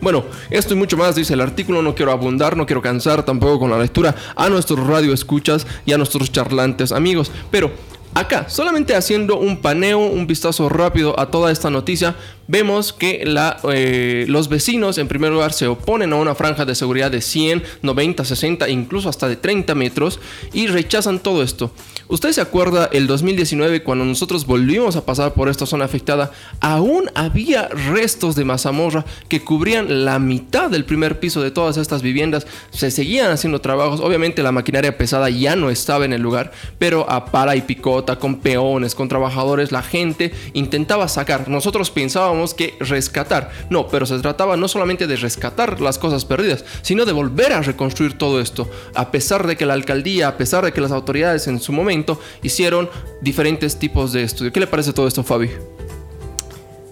Bueno, 0.01 0.25
esto 0.51 0.75
y 0.75 0.77
mucho 0.77 0.97
más 0.97 1.15
dice 1.15 1.35
el 1.35 1.41
artículo, 1.41 1.81
no 1.81 1.95
quiero 1.95 2.11
abundar, 2.11 2.57
no 2.57 2.67
quiero 2.67 2.83
cansar 2.83 3.25
tampoco 3.25 3.61
con 3.61 3.71
la 3.71 3.79
lectura 3.79 4.17
a 4.35 4.49
nuestros 4.49 4.85
radio 4.85 5.15
escuchas 5.15 5.65
y 5.87 5.93
a 5.93 5.99
nuestros 5.99 6.33
charlantes 6.33 6.91
amigos, 6.91 7.31
pero 7.53 7.71
Acá, 8.14 8.51
solamente 8.51 8.94
haciendo 8.94 9.38
un 9.38 9.57
paneo, 9.62 9.98
un 9.98 10.27
vistazo 10.27 10.68
rápido 10.68 11.18
a 11.18 11.31
toda 11.31 11.51
esta 11.51 11.70
noticia, 11.70 12.14
vemos 12.53 12.93
que 12.93 13.25
eh, 13.73 14.27
los 14.29 14.51
vecinos 14.51 14.99
en 14.99 15.09
primer 15.09 15.33
lugar 15.33 15.55
se 15.55 15.69
oponen 15.69 16.12
a 16.12 16.17
una 16.17 16.35
franja 16.35 16.67
de 16.67 16.75
seguridad 16.75 17.11
de 17.11 17.23
100, 17.23 17.62
90, 17.81 18.27
60, 18.27 18.69
incluso 18.69 19.09
hasta 19.09 19.27
de 19.27 19.37
30 19.37 19.75
metros 19.75 20.21
y 20.53 20.67
rechazan 20.67 21.19
todo 21.19 21.43
esto. 21.43 21.73
¿Usted 22.09 22.31
se 22.33 22.43
acuerda 22.43 22.91
el 22.93 23.07
2019 23.07 23.83
cuando 23.83 24.05
nosotros 24.05 24.45
volvimos 24.45 24.97
a 24.97 25.07
pasar 25.07 25.33
por 25.33 25.49
esta 25.49 25.65
zona 25.65 25.87
afectada? 25.87 26.31
Aún 26.61 27.11
había 27.15 27.69
restos 27.69 28.37
de 28.37 28.45
mazamorra 28.45 29.07
que 29.31 29.43
cubrían 29.43 30.05
la 30.05 30.19
mitad 30.19 30.69
del 30.69 30.85
primer 30.85 31.21
piso 31.21 31.41
de 31.41 31.53
todas 31.53 31.79
estas 31.79 32.03
viviendas. 32.03 32.47
Se 32.71 32.91
seguían 32.91 33.31
haciendo 33.31 33.62
trabajos. 33.62 34.01
Obviamente 34.01 34.43
la 34.43 34.53
maquinaria 34.53 34.99
pesada 34.99 35.31
ya 35.31 35.57
no 35.57 35.71
estaba 35.71 36.05
en 36.05 36.12
el 36.12 36.21
lugar, 36.21 36.53
pero 36.79 37.11
a 37.11 37.25
para 37.25 37.57
y 37.57 37.62
picota, 37.62 38.19
con 38.19 38.41
peones, 38.41 38.95
con 38.95 39.09
trabajadores, 39.09 39.73
la 39.73 39.83
gente 39.83 40.35
intentaba 40.53 41.09
sacar. 41.09 41.49
Nosotros 41.49 41.91
pensábamos 41.91 42.42
que 42.55 42.75
rescatar. 42.81 43.51
No, 43.71 43.89
pero 43.89 44.07
se 44.07 44.19
trataba 44.19 44.57
no 44.57 44.69
solamente 44.69 45.07
de 45.07 45.17
rescatar 45.17 45.81
las 45.81 45.99
cosas 45.99 46.25
perdidas, 46.25 46.65
sino 46.83 47.05
de 47.05 47.13
volver 47.13 47.53
a 47.53 47.63
reconstruir 47.63 48.19
todo 48.19 48.41
esto. 48.41 48.69
A 48.95 49.11
pesar 49.11 49.47
de 49.47 49.57
que 49.57 49.67
la 49.67 49.75
alcaldía, 49.75 50.29
a 50.29 50.37
pesar 50.37 50.65
de 50.65 50.73
que 50.73 50.81
las 50.81 50.93
autoridades 50.93 51.47
en 51.47 51.61
su 51.61 51.73
momento 51.73 52.21
hicieron 52.43 52.91
diferentes 53.21 53.79
tipos 53.79 54.13
de 54.13 54.25
estudio. 54.25 54.53
¿Qué 54.53 54.61
le 54.61 54.67
parece 54.67 54.93
todo 54.93 55.07
esto, 55.07 55.23
Fabi? 55.23 55.51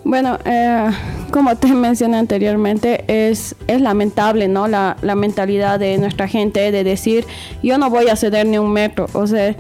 Bueno, 0.05 0.39
eh, 0.45 0.91
como 1.31 1.57
te 1.57 1.69
mencioné 1.75 2.19
anteriormente, 2.19 3.05
es, 3.07 3.55
es 3.67 3.81
lamentable, 3.81 4.49
¿no? 4.49 4.69
La, 4.69 4.97
la, 5.03 5.15
mentalidad 5.15 5.79
de 5.79 5.99
nuestra 5.99 6.27
gente 6.27 6.73
de 6.73 6.85
decir, 6.85 7.27
yo 7.63 7.79
no 7.79 7.91
voy 7.91 8.09
a 8.09 8.17
ceder 8.17 8.47
ni 8.47 8.59
un 8.59 8.73
metro. 8.73 9.07
O 9.13 9.27
sea, 9.27 9.55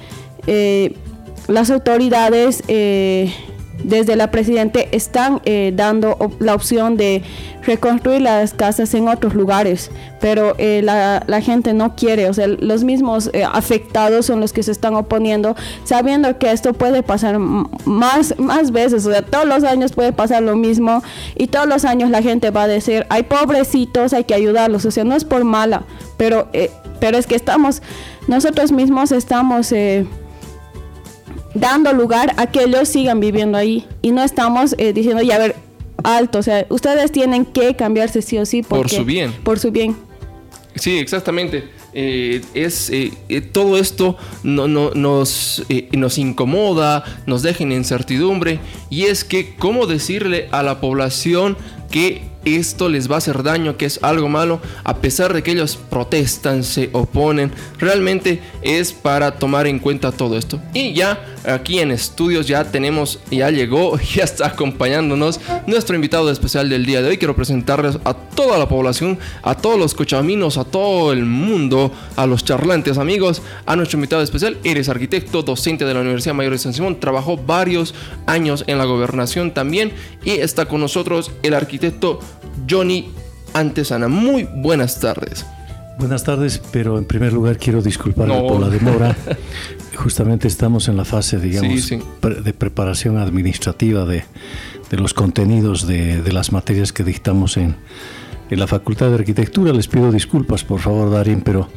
eh, 0.46 0.94
las 1.48 1.70
autoridades 1.70 2.62
eh, 2.68 3.32
desde 3.84 4.16
la 4.16 4.30
Presidente 4.30 4.88
están 4.92 5.40
eh, 5.44 5.72
dando 5.74 6.16
la 6.38 6.54
opción 6.54 6.96
de 6.96 7.22
reconstruir 7.62 8.22
las 8.22 8.54
casas 8.54 8.94
en 8.94 9.08
otros 9.08 9.34
lugares, 9.34 9.90
pero 10.20 10.54
eh, 10.58 10.80
la, 10.82 11.40
gente 11.40 11.72
no 11.72 11.94
quiere, 11.94 12.28
o 12.28 12.34
sea, 12.34 12.46
los 12.46 12.84
mismos 12.84 13.30
eh, 13.32 13.44
afectados 13.44 14.26
son 14.26 14.40
los 14.40 14.52
que 14.52 14.62
se 14.62 14.72
están 14.72 14.94
oponiendo, 14.94 15.56
sabiendo 15.84 16.38
que 16.38 16.50
esto 16.50 16.72
puede 16.72 17.02
pasar 17.02 17.38
más, 17.38 18.34
más 18.38 18.70
veces, 18.70 19.06
o 19.06 19.10
sea, 19.10 19.22
todos 19.22 19.46
los 19.46 19.64
años 19.64 19.92
puede 19.92 20.12
pasar 20.12 20.42
lo 20.42 20.56
mismo 20.56 21.02
y 21.36 21.46
todos 21.46 21.66
los 21.66 21.84
años 21.84 22.10
la 22.10 22.22
gente 22.22 22.50
va 22.50 22.64
a 22.64 22.68
decir, 22.68 23.06
hay 23.08 23.22
pobrecitos, 23.24 24.12
hay 24.12 24.24
que 24.24 24.34
ayudarlos, 24.34 24.84
o 24.84 24.90
sea, 24.90 25.04
no 25.04 25.14
es 25.14 25.24
por 25.24 25.44
mala, 25.44 25.84
pero, 26.16 26.48
pero 26.98 27.18
es 27.18 27.26
que 27.26 27.36
estamos, 27.36 27.82
nosotros 28.28 28.72
mismos 28.72 29.12
estamos 29.12 29.72
dando 31.54 31.92
lugar 31.92 32.34
a 32.36 32.46
que 32.46 32.64
ellos 32.64 32.88
sigan 32.88 33.20
viviendo 33.20 33.58
ahí 33.58 33.86
y 34.02 34.12
no 34.12 34.22
estamos 34.22 34.74
eh, 34.78 34.92
diciendo, 34.92 35.22
ya 35.22 35.36
a 35.36 35.38
ver, 35.38 35.56
alto, 36.02 36.38
o 36.38 36.42
sea, 36.42 36.66
ustedes 36.68 37.12
tienen 37.12 37.44
que 37.44 37.74
cambiarse 37.76 38.22
sí 38.22 38.38
o 38.38 38.46
sí. 38.46 38.62
por 38.62 38.88
su 38.88 39.04
bien. 39.04 39.32
Por 39.44 39.58
su 39.58 39.70
bien. 39.70 39.96
Sí, 40.76 40.98
exactamente. 40.98 41.68
Eh, 41.92 42.40
es 42.54 42.88
eh, 42.90 43.10
todo 43.52 43.76
esto 43.76 44.16
no, 44.44 44.68
no, 44.68 44.92
nos, 44.92 45.64
nos 45.90 46.18
incomoda, 46.18 47.04
nos 47.26 47.42
deja 47.42 47.64
en 47.64 47.72
incertidumbre 47.72 48.60
y 48.90 49.06
es 49.06 49.24
que 49.24 49.56
cómo 49.56 49.86
decirle 49.86 50.48
a 50.52 50.62
la 50.62 50.80
población 50.80 51.56
que 51.90 52.30
esto 52.44 52.88
les 52.88 53.10
va 53.10 53.16
a 53.16 53.18
hacer 53.18 53.42
daño, 53.42 53.76
que 53.76 53.84
es 53.84 53.98
algo 54.02 54.28
malo, 54.28 54.60
a 54.84 54.96
pesar 54.96 55.34
de 55.34 55.42
que 55.42 55.50
ellos 55.50 55.78
protestan, 55.90 56.64
se 56.64 56.88
oponen, 56.92 57.52
realmente 57.78 58.40
es 58.62 58.92
para 58.92 59.32
tomar 59.32 59.66
en 59.66 59.78
cuenta 59.78 60.12
todo 60.12 60.38
esto. 60.38 60.60
Y 60.72 60.94
ya 60.94 61.22
aquí 61.44 61.80
en 61.80 61.90
estudios 61.90 62.46
ya 62.46 62.64
tenemos, 62.64 63.20
ya 63.30 63.50
llegó, 63.50 63.98
ya 64.14 64.24
está 64.24 64.46
acompañándonos 64.46 65.40
nuestro 65.66 65.94
invitado 65.94 66.30
especial 66.30 66.68
del 66.68 66.86
día 66.86 67.02
de 67.02 67.08
hoy. 67.08 67.18
Quiero 67.18 67.36
presentarles 67.36 67.98
a 68.04 68.14
toda 68.14 68.58
la 68.58 68.68
población, 68.68 69.18
a 69.42 69.54
todos 69.54 69.78
los 69.78 69.94
cochaminos, 69.94 70.56
a 70.56 70.64
todo 70.64 71.12
el 71.12 71.26
mundo, 71.26 71.92
a 72.16 72.26
los 72.26 72.44
charlantes 72.44 72.96
amigos, 72.96 73.42
a 73.66 73.76
nuestro 73.76 73.98
invitado 73.98 74.22
especial. 74.22 74.56
Eres 74.64 74.88
arquitecto, 74.88 75.42
docente 75.42 75.84
de 75.84 75.92
la 75.92 76.00
Universidad 76.00 76.34
Mayor 76.34 76.52
de 76.52 76.58
San 76.58 76.72
Simón, 76.72 77.00
trabajó 77.00 77.36
varios 77.36 77.94
años 78.26 78.64
en 78.66 78.78
la 78.78 78.84
gobernación 78.84 79.52
también 79.52 79.92
y 80.24 80.30
está 80.30 80.66
con 80.66 80.80
nosotros 80.80 81.30
el 81.42 81.54
arquitecto 81.54 81.79
Johnny 82.68 83.10
Antesana. 83.54 84.08
Muy 84.08 84.48
buenas 84.56 85.00
tardes. 85.00 85.46
Buenas 85.98 86.24
tardes, 86.24 86.60
pero 86.72 86.98
en 86.98 87.04
primer 87.04 87.32
lugar 87.32 87.58
quiero 87.58 87.82
disculparme 87.82 88.40
por 88.40 88.60
la 88.60 88.68
demora. 88.68 89.16
Justamente 89.96 90.48
estamos 90.48 90.88
en 90.88 90.96
la 90.96 91.04
fase, 91.04 91.38
digamos, 91.38 91.90
de 91.90 92.52
preparación 92.54 93.18
administrativa 93.18 94.06
de, 94.06 94.24
los 94.92 95.12
contenidos 95.12 95.86
de, 95.86 96.22
de 96.22 96.32
las 96.32 96.52
materias 96.52 96.92
que 96.92 97.04
dictamos 97.04 97.58
en, 97.58 97.76
en 98.50 98.58
la 98.58 98.66
Facultad 98.66 99.08
de 99.08 99.14
Arquitectura. 99.14 99.72
Les 99.72 99.88
pido 99.88 100.12
disculpas, 100.12 100.64
por 100.64 100.80
favor, 100.80 101.10
Darín, 101.10 101.40
pero 101.40 101.68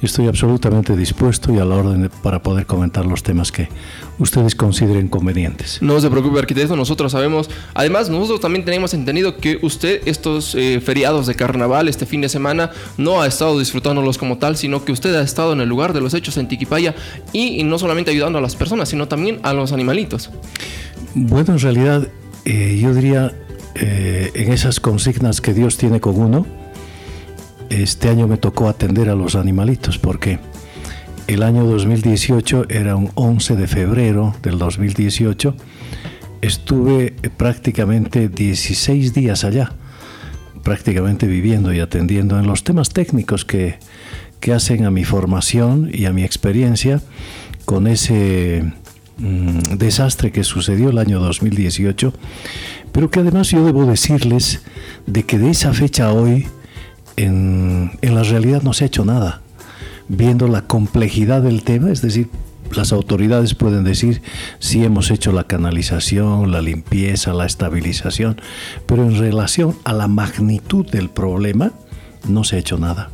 estoy 0.00 0.28
absolutamente 0.28 0.96
dispuesto 0.96 1.52
y 1.52 1.58
a 1.58 1.64
la 1.64 1.76
orden 1.76 2.10
para 2.22 2.42
poder 2.42 2.66
comentar 2.66 3.04
los 3.04 3.22
temas 3.22 3.52
que 3.52 3.68
ustedes 4.18 4.54
consideren 4.54 5.08
convenientes. 5.08 5.78
No 5.82 6.00
se 6.00 6.10
preocupe, 6.10 6.38
arquitecto, 6.38 6.76
nosotros 6.76 7.12
sabemos. 7.12 7.50
Además, 7.74 8.08
nosotros 8.08 8.40
también 8.40 8.64
tenemos 8.64 8.94
entendido 8.94 9.36
que 9.36 9.58
usted 9.62 10.02
estos 10.06 10.54
eh, 10.54 10.80
feriados 10.80 11.26
de 11.26 11.34
carnaval, 11.34 11.88
este 11.88 12.06
fin 12.06 12.20
de 12.20 12.28
semana, 12.28 12.70
no 12.96 13.20
ha 13.20 13.26
estado 13.26 13.58
disfrutándolos 13.58 14.18
como 14.18 14.38
tal, 14.38 14.56
sino 14.56 14.84
que 14.84 14.92
usted 14.92 15.14
ha 15.14 15.22
estado 15.22 15.52
en 15.52 15.60
el 15.60 15.68
lugar 15.68 15.92
de 15.92 16.00
los 16.00 16.14
hechos 16.14 16.36
en 16.36 16.48
Tiquipaya 16.48 16.94
y, 17.32 17.62
no 17.64 17.78
solamente 17.78 18.10
ayudando 18.10 18.38
a 18.38 18.42
las 18.42 18.56
personas, 18.56 18.88
sino 18.88 19.08
también 19.08 19.40
a 19.42 19.52
los 19.52 19.72
animalitos. 19.72 20.30
Bueno, 21.14 21.54
en 21.54 21.58
realidad, 21.58 22.08
eh, 22.44 22.78
yo 22.80 22.94
diría 22.94 23.32
eh, 23.74 24.30
en 24.34 24.52
esas 24.52 24.80
consignas 24.80 25.40
que 25.40 25.54
Dios 25.54 25.76
tiene 25.76 26.00
con 26.00 26.20
uno, 26.20 26.46
este 27.68 28.08
año 28.08 28.26
me 28.26 28.36
tocó 28.36 28.68
atender 28.68 29.08
a 29.08 29.14
los 29.14 29.36
animalitos 29.36 29.98
porque 29.98 30.40
el 31.28 31.44
año 31.44 31.64
2018 31.64 32.66
era 32.68 32.96
un 32.96 33.10
11 33.14 33.54
de 33.54 33.68
febrero 33.68 34.34
del 34.42 34.58
2018. 34.58 35.54
Estuve 36.42 37.14
prácticamente 37.36 38.28
16 38.28 39.14
días 39.14 39.44
allá, 39.44 39.72
prácticamente 40.64 41.28
viviendo 41.28 41.72
y 41.72 41.78
atendiendo 41.78 42.38
en 42.40 42.48
los 42.48 42.64
temas 42.64 42.88
técnicos 42.88 43.44
que, 43.44 43.78
que 44.40 44.52
hacen 44.52 44.84
a 44.84 44.90
mi 44.90 45.04
formación 45.04 45.88
y 45.92 46.06
a 46.06 46.12
mi 46.12 46.24
experiencia 46.24 47.00
con 47.64 47.86
ese 47.86 48.72
mm, 49.20 49.76
desastre 49.78 50.32
que 50.32 50.44
sucedió 50.44 50.90
el 50.90 50.98
año 50.98 51.20
2018 51.20 52.12
pero 52.92 53.10
que 53.10 53.20
además 53.20 53.50
yo 53.50 53.64
debo 53.64 53.86
decirles 53.86 54.62
de 55.06 55.24
que 55.24 55.38
de 55.38 55.50
esa 55.50 55.72
fecha 55.72 56.08
a 56.08 56.12
hoy 56.12 56.46
en, 57.16 57.90
la 58.02 58.22
realidad 58.22 58.62
no 58.62 58.72
se 58.72 58.84
ha 58.84 58.86
hecho 58.86 59.04
nada. 59.04 59.42
Viendo 60.08 60.48
la 60.48 60.62
complejidad 60.62 61.42
del 61.42 61.62
tema, 61.62 61.90
es 61.90 62.02
decir, 62.02 62.28
las 62.74 62.92
autoridades 62.92 63.54
pueden 63.54 63.84
decir 63.84 64.22
si 64.58 64.84
hemos 64.84 65.10
hecho 65.10 65.32
la 65.32 65.44
canalización, 65.44 66.50
la 66.50 66.62
limpieza, 66.62 67.32
la 67.32 67.46
estabilización, 67.46 68.40
pero 68.86 69.04
en 69.04 69.18
relación 69.18 69.76
a 69.84 69.92
la 69.92 70.08
magnitud 70.08 70.88
del 70.88 71.10
problema 71.10 71.72
no 72.28 72.44
se 72.44 72.56
ha 72.56 72.58
hecho 72.58 72.78
nada. 72.78 73.10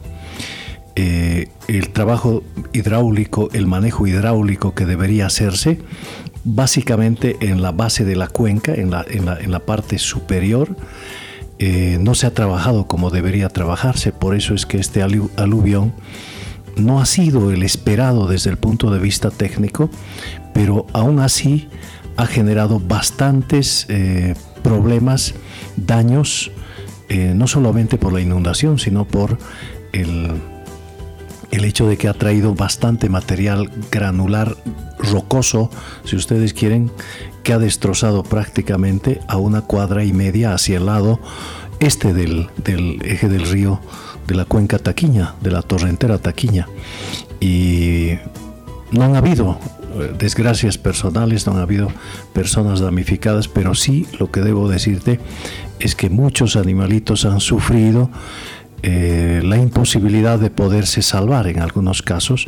Eh, 0.97 1.49
el 1.69 1.91
trabajo 1.91 2.43
hidráulico, 2.73 3.51
el 3.53 3.67
manejo 3.67 4.07
hidráulico 4.07 4.75
que 4.75 4.87
debería 4.87 5.27
hacerse, 5.27 5.79
básicamente 6.45 7.37
en 7.41 7.61
la 7.61 7.73
base 7.73 8.05
de 8.05 8.17
la 8.17 8.29
cuenca, 8.29 8.73
en 8.73 8.91
la, 8.91 9.05
en 9.09 9.51
la, 9.51 9.61
parte 9.61 9.99
superior, 9.99 10.77
eh, 11.59 11.99
no 12.01 12.15
se 12.15 12.27
ha 12.27 12.33
trabajado 12.33 12.87
como 12.87 13.11
debería 13.11 13.49
trabajarse. 13.49 14.13
Por 14.13 14.35
eso 14.35 14.55
es 14.55 14.65
que 14.65 14.79
este 14.79 15.03
aluvión 15.03 15.93
no 16.77 17.01
ha 17.01 17.07
sido 17.07 17.51
el 17.51 17.63
esperado 17.63 18.29
desde 18.29 18.51
el 18.51 18.59
punto 18.59 18.91
de 18.91 19.01
vista 19.01 19.31
técnico, 19.31 19.91
pero 20.55 20.87
aún 20.93 21.19
así 21.19 21.69
ha 22.17 22.27
generado 22.27 22.81
bastantes 22.81 23.87
eh, 23.89 24.35
problemas, 24.63 25.35
daños, 25.77 26.53
eh, 27.09 27.33
no 27.35 27.47
solamente 27.47 27.99
por 27.99 28.13
la 28.13 28.21
inundación, 28.21 28.79
sino 28.79 29.05
por 29.05 29.39
el, 29.93 30.31
el 31.51 31.65
hecho 31.65 31.87
de 31.87 31.97
que 31.97 32.09
ha 32.09 32.15
traído 32.15 32.55
bastante 32.55 33.09
material 33.09 33.71
granular 33.91 34.57
rocoso, 34.99 35.71
si 36.05 36.17
ustedes 36.17 36.53
quieren, 36.53 36.91
que 37.43 37.53
ha 37.53 37.59
destrozado 37.59 38.23
prácticamente 38.23 39.21
a 39.29 39.37
una 39.37 39.63
cuadra 39.63 40.05
y 40.05 40.13
media 40.13 40.53
hacia 40.53 40.79
el 40.79 40.87
lado 40.87 41.21
este 41.79 42.15
del, 42.15 42.49
eje 43.05 43.29
del 43.29 43.49
río 43.49 43.81
de 44.27 44.35
la 44.35 44.45
cuenca 44.45 44.79
Taquiña, 44.79 45.35
de 45.41 45.51
la 45.51 45.63
torrentera 45.63 46.19
Taquiña. 46.19 46.67
Y 47.41 48.15
no 48.91 49.05
han 49.05 49.15
habido 49.15 49.59
eh, 49.95 50.13
desgracias 50.19 50.79
personales, 50.79 51.47
no 51.47 51.53
han 51.53 51.61
habido 51.61 51.89
personas 52.33 52.81
damnificadas, 52.81 53.47
pero 53.49 53.75
sí 53.75 54.07
lo 54.19 54.31
que 54.31 54.41
debo 54.41 54.69
decirte 54.69 55.21
es 55.79 55.95
que 55.95 56.11
muchos 56.11 56.57
animalitos 56.57 57.25
han 57.25 57.41
sufrido 57.41 58.11
eh, 58.83 59.41
la 59.45 59.57
imposibilidad 59.57 60.39
de 60.39 60.51
poderse 60.51 61.03
salvar 61.03 61.47
en 61.47 61.61
algunos 61.61 62.03
casos. 62.03 62.47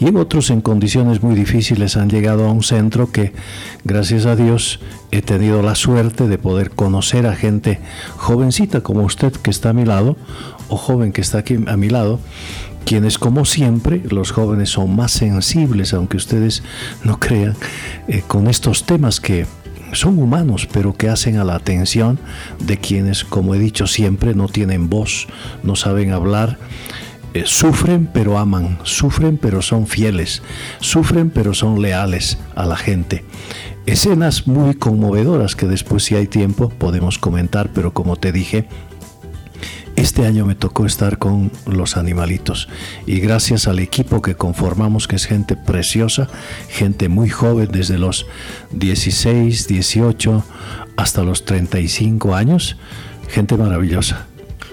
Y 0.00 0.06
en 0.06 0.16
otros 0.16 0.50
en 0.50 0.60
condiciones 0.60 1.22
muy 1.22 1.34
difíciles 1.34 1.96
han 1.96 2.08
llegado 2.08 2.46
a 2.46 2.52
un 2.52 2.62
centro 2.62 3.10
que 3.10 3.32
gracias 3.84 4.26
a 4.26 4.36
Dios 4.36 4.80
he 5.10 5.22
tenido 5.22 5.62
la 5.62 5.74
suerte 5.74 6.26
de 6.28 6.38
poder 6.38 6.70
conocer 6.70 7.26
a 7.26 7.34
gente 7.34 7.80
jovencita 8.16 8.80
como 8.80 9.02
usted 9.02 9.32
que 9.32 9.50
está 9.50 9.70
a 9.70 9.72
mi 9.72 9.84
lado 9.84 10.16
o 10.68 10.76
joven 10.76 11.12
que 11.12 11.20
está 11.20 11.38
aquí 11.38 11.58
a 11.66 11.76
mi 11.76 11.88
lado 11.88 12.20
quienes 12.84 13.18
como 13.18 13.44
siempre, 13.44 14.02
los 14.10 14.30
jóvenes 14.30 14.70
son 14.70 14.94
más 14.94 15.12
sensibles, 15.12 15.94
aunque 15.94 16.18
ustedes 16.18 16.62
no 17.02 17.18
crean, 17.18 17.56
eh, 18.08 18.22
con 18.26 18.46
estos 18.46 18.84
temas 18.84 19.20
que 19.20 19.46
son 19.94 20.18
humanos, 20.18 20.68
pero 20.72 20.94
que 20.94 21.08
hacen 21.08 21.38
a 21.38 21.44
la 21.44 21.54
atención 21.54 22.18
de 22.58 22.78
quienes, 22.78 23.24
como 23.24 23.54
he 23.54 23.58
dicho 23.58 23.86
siempre, 23.86 24.34
no 24.34 24.48
tienen 24.48 24.88
voz, 24.88 25.26
no 25.62 25.76
saben 25.76 26.12
hablar, 26.12 26.58
eh, 27.34 27.42
sufren 27.46 28.06
pero 28.06 28.38
aman, 28.38 28.78
sufren 28.84 29.38
pero 29.38 29.60
son 29.60 29.86
fieles, 29.86 30.42
sufren 30.80 31.30
pero 31.30 31.52
son 31.52 31.82
leales 31.82 32.38
a 32.54 32.64
la 32.64 32.76
gente. 32.76 33.24
Escenas 33.86 34.46
muy 34.46 34.74
conmovedoras 34.74 35.56
que 35.56 35.66
después 35.66 36.04
si 36.04 36.14
hay 36.14 36.26
tiempo 36.26 36.70
podemos 36.70 37.18
comentar, 37.18 37.70
pero 37.74 37.92
como 37.92 38.16
te 38.16 38.32
dije, 38.32 38.66
este 39.96 40.26
año 40.26 40.44
me 40.44 40.54
tocó 40.54 40.86
estar 40.86 41.18
con 41.18 41.52
los 41.66 41.96
animalitos 41.96 42.68
y 43.06 43.20
gracias 43.20 43.68
al 43.68 43.78
equipo 43.78 44.22
que 44.22 44.34
conformamos, 44.34 45.06
que 45.06 45.16
es 45.16 45.26
gente 45.26 45.56
preciosa, 45.56 46.28
gente 46.68 47.08
muy 47.08 47.28
joven, 47.28 47.68
desde 47.70 47.98
los 47.98 48.26
16, 48.72 49.68
18 49.68 50.44
hasta 50.96 51.22
los 51.22 51.44
35 51.44 52.34
años, 52.34 52.76
gente 53.28 53.56
maravillosa. 53.56 54.26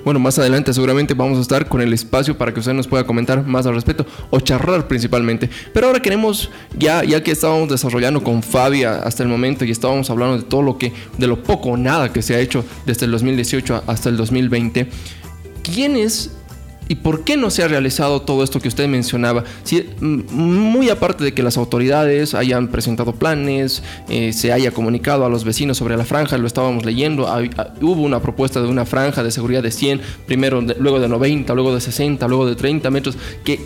Bueno, 0.04 0.20
más 0.20 0.38
adelante 0.40 0.74
seguramente 0.74 1.14
vamos 1.14 1.38
a 1.38 1.42
estar 1.42 1.68
con 1.68 1.82
el 1.82 1.94
espacio 1.94 2.38
para 2.38 2.54
que 2.54 2.60
usted 2.60 2.74
nos 2.74 2.88
pueda 2.88 3.06
comentar 3.06 3.46
más 3.46 3.66
al 3.66 3.76
respecto 3.76 4.06
o 4.30 4.40
charlar 4.40 4.88
principalmente. 4.88 5.50
Pero 5.74 5.88
ahora 5.88 6.02
queremos, 6.02 6.50
ya, 6.78 7.04
ya 7.04 7.24
que 7.24 7.32
estábamos 7.32 7.70
desarrollando 7.70 8.24
con 8.24 8.42
Fabia 8.44 9.02
hasta 9.04 9.24
el 9.24 9.30
momento 9.30 9.66
y 9.66 9.72
estábamos 9.72 10.10
hablando 10.10 10.38
de 10.38 10.44
todo 10.44 10.62
lo 10.62 10.78
que, 10.78 10.94
de 11.18 11.28
lo 11.28 11.42
poco 11.44 11.70
o 11.70 11.78
nada 11.78 12.12
que 12.12 12.22
se 12.22 12.36
ha 12.36 12.40
hecho 12.40 12.66
desde 12.86 13.06
el 13.06 13.12
2018 13.12 13.84
hasta 13.88 14.10
el 14.10 14.18
2020, 14.18 14.88
¿quiénes 15.64 16.32
¿Y 16.92 16.96
por 16.96 17.24
qué 17.24 17.38
no 17.38 17.50
se 17.52 17.64
ha 17.64 17.70
realizado 17.70 18.22
todo 18.22 18.44
esto 18.44 18.60
que 18.60 18.68
usted 18.68 18.86
mencionaba? 18.90 19.46
Si, 19.64 19.88
muy 20.02 20.90
aparte 20.90 21.24
de 21.24 21.34
que 21.34 21.42
las 21.42 21.56
autoridades 21.56 22.34
hayan 22.34 22.68
presentado 22.68 23.14
planes, 23.14 23.82
eh, 24.10 24.34
se 24.34 24.52
haya 24.52 24.72
comunicado 24.72 25.24
a 25.24 25.30
los 25.30 25.46
vecinos 25.46 25.78
sobre 25.78 25.96
la 25.96 26.04
franja, 26.04 26.38
lo 26.38 26.48
estábamos 26.48 26.84
leyendo, 26.84 27.34
hubo 27.80 28.02
una 28.02 28.22
propuesta 28.22 28.62
de 28.62 28.68
una 28.68 28.86
franja 28.86 29.24
de 29.24 29.32
seguridad 29.32 29.64
de 29.64 29.72
100, 29.72 30.02
primero 30.28 30.60
luego 30.60 31.00
de 31.00 31.08
90, 31.08 31.54
luego 31.54 31.74
de 31.74 31.80
60, 31.80 32.28
luego 32.28 32.46
de 32.46 32.58
30 32.58 32.92
metros, 32.92 33.18
que 33.46 33.62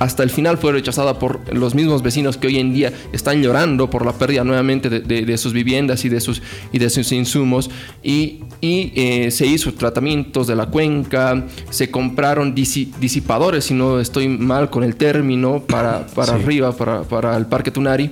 hasta 0.00 0.22
el 0.22 0.30
final 0.30 0.56
fue 0.56 0.72
rechazada 0.72 1.18
por 1.18 1.54
los 1.54 1.74
mismos 1.74 2.02
vecinos 2.02 2.38
que 2.38 2.46
hoy 2.46 2.58
en 2.58 2.72
día 2.72 2.90
están 3.12 3.42
llorando 3.42 3.90
por 3.90 4.06
la 4.06 4.14
pérdida 4.14 4.44
nuevamente 4.44 4.88
de, 4.88 5.38
sus 5.38 5.52
viviendas 5.52 6.06
y 6.06 6.08
de 6.08 6.22
sus, 6.22 6.40
y 6.72 6.78
de 6.78 6.88
sus 6.88 7.12
insumos. 7.12 7.70
Y, 8.02 8.40
eh, 8.62 9.30
se 9.30 9.46
hizo 9.46 9.74
tratamientos 9.74 10.46
de 10.46 10.56
la 10.56 10.66
cuenca, 10.66 11.46
se 11.68 11.90
compraron 11.90 12.54
disipadores, 12.54 13.66
si 13.66 13.74
no 13.74 14.00
estoy 14.00 14.26
mal 14.28 14.70
con 14.70 14.84
el 14.84 14.96
término, 14.96 15.62
para, 15.68 16.06
para 16.14 16.34
arriba, 16.34 16.72
para, 16.72 17.02
para, 17.02 17.36
el 17.36 17.44
Parque 17.44 17.70
Tunari. 17.70 18.10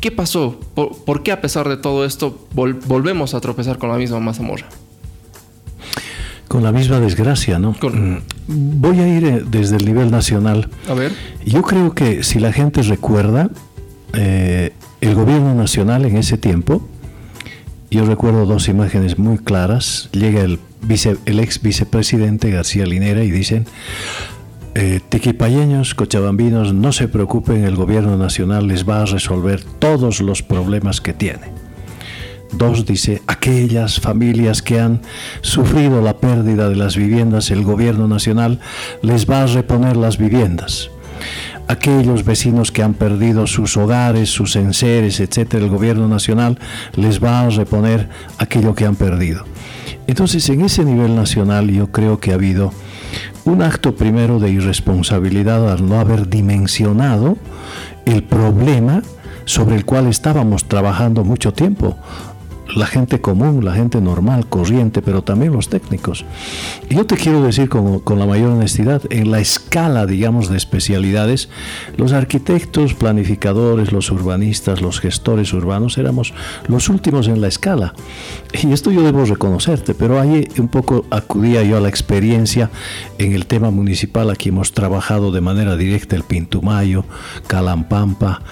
¿Qué 0.00 0.10
pasó? 0.10 0.58
¿Por, 0.74 1.22
qué 1.22 1.30
a 1.30 1.40
pesar 1.40 1.68
de 1.68 1.76
todo 1.76 2.04
esto 2.04 2.48
volvemos 2.52 3.32
a 3.34 3.40
tropezar 3.40 3.78
con 3.78 3.90
la 3.90 3.96
misma 3.96 4.18
mazamorra? 4.18 4.66
Con 6.48 6.62
la 6.62 6.72
misma 6.72 7.00
desgracia, 7.00 7.58
¿no? 7.58 7.72
Mm, 7.72 8.18
voy 8.80 9.00
a 9.00 9.08
ir 9.08 9.24
eh, 9.24 9.42
desde 9.48 9.76
el 9.76 9.84
nivel 9.84 10.10
nacional. 10.10 10.68
A 10.88 10.94
ver. 10.94 11.12
Yo 11.44 11.62
creo 11.62 11.94
que 11.94 12.22
si 12.22 12.38
la 12.38 12.52
gente 12.52 12.82
recuerda, 12.82 13.50
eh, 14.12 14.72
el 15.00 15.14
gobierno 15.14 15.54
nacional 15.54 16.04
en 16.04 16.16
ese 16.16 16.38
tiempo, 16.38 16.86
yo 17.90 18.04
recuerdo 18.04 18.46
dos 18.46 18.68
imágenes 18.68 19.18
muy 19.18 19.38
claras, 19.38 20.08
llega 20.12 20.42
el, 20.42 20.58
vice, 20.82 21.16
el 21.24 21.40
ex 21.40 21.62
vicepresidente 21.62 22.50
García 22.50 22.86
Linera 22.86 23.22
y 23.22 23.30
dicen, 23.30 23.66
eh, 24.74 25.00
tiquipayeños, 25.08 25.94
cochabambinos, 25.94 26.74
no 26.74 26.92
se 26.92 27.08
preocupen, 27.08 27.64
el 27.64 27.76
gobierno 27.76 28.16
nacional 28.16 28.68
les 28.68 28.86
va 28.86 29.02
a 29.02 29.06
resolver 29.06 29.62
todos 29.78 30.20
los 30.20 30.42
problemas 30.42 31.00
que 31.00 31.14
tiene. 31.14 31.65
Dos 32.52 32.86
dice, 32.86 33.22
aquellas 33.26 34.00
familias 34.00 34.62
que 34.62 34.80
han 34.80 35.00
sufrido 35.40 36.00
la 36.00 36.18
pérdida 36.18 36.68
de 36.68 36.76
las 36.76 36.96
viviendas, 36.96 37.50
el 37.50 37.62
gobierno 37.62 38.08
nacional 38.08 38.60
les 39.02 39.28
va 39.28 39.42
a 39.42 39.46
reponer 39.46 39.96
las 39.96 40.18
viviendas. 40.18 40.90
Aquellos 41.68 42.24
vecinos 42.24 42.70
que 42.70 42.82
han 42.82 42.94
perdido 42.94 43.46
sus 43.46 43.76
hogares, 43.76 44.30
sus 44.30 44.54
enseres, 44.54 45.18
etcétera, 45.18 45.64
el 45.64 45.70
gobierno 45.70 46.06
nacional 46.06 46.58
les 46.94 47.22
va 47.22 47.40
a 47.40 47.50
reponer 47.50 48.08
aquello 48.38 48.74
que 48.74 48.86
han 48.86 48.94
perdido. 48.94 49.44
Entonces, 50.06 50.48
en 50.48 50.60
ese 50.60 50.84
nivel 50.84 51.16
nacional 51.16 51.68
yo 51.68 51.90
creo 51.90 52.20
que 52.20 52.30
ha 52.30 52.34
habido 52.34 52.72
un 53.44 53.62
acto 53.62 53.96
primero 53.96 54.38
de 54.38 54.50
irresponsabilidad 54.50 55.70
al 55.70 55.88
no 55.88 55.98
haber 55.98 56.28
dimensionado 56.28 57.36
el 58.04 58.22
problema 58.22 59.02
sobre 59.44 59.76
el 59.76 59.84
cual 59.84 60.06
estábamos 60.06 60.66
trabajando 60.66 61.24
mucho 61.24 61.52
tiempo 61.52 61.96
la 62.74 62.86
gente 62.86 63.20
común, 63.20 63.64
la 63.64 63.74
gente 63.74 64.00
normal, 64.00 64.46
corriente, 64.46 65.02
pero 65.02 65.22
también 65.22 65.52
los 65.52 65.68
técnicos. 65.68 66.24
Y 66.88 66.96
yo 66.96 67.06
te 67.06 67.16
quiero 67.16 67.42
decir 67.42 67.68
con, 67.68 68.00
con, 68.00 68.18
la 68.18 68.26
mayor 68.26 68.50
honestidad, 68.50 69.02
en 69.10 69.30
la 69.30 69.40
escala, 69.40 70.06
digamos, 70.06 70.48
de 70.48 70.56
especialidades, 70.56 71.48
los 71.96 72.12
arquitectos, 72.12 72.94
planificadores, 72.94 73.92
los 73.92 74.10
urbanistas, 74.10 74.80
los 74.80 75.00
gestores 75.00 75.52
urbanos, 75.52 75.98
éramos 75.98 76.34
los 76.66 76.88
últimos 76.88 77.28
en 77.28 77.40
la 77.40 77.48
escala. 77.48 77.94
Y 78.62 78.72
esto 78.72 78.90
yo 78.90 79.02
debo 79.02 79.24
reconocerte, 79.24 79.94
pero 79.94 80.20
ahí 80.20 80.48
un 80.58 80.68
poco 80.68 81.04
acudía 81.10 81.62
yo 81.62 81.76
a 81.76 81.80
la 81.80 81.88
experiencia 81.88 82.70
en 83.18 83.32
el 83.32 83.46
tema 83.46 83.70
municipal. 83.70 84.30
Aquí 84.30 84.48
hemos 84.48 84.72
trabajado 84.72 85.30
de 85.30 85.40
manera 85.40 85.76
directa 85.76 86.16
el 86.16 86.24
Pintumayo, 86.24 87.04
Calampampa, 87.46 88.42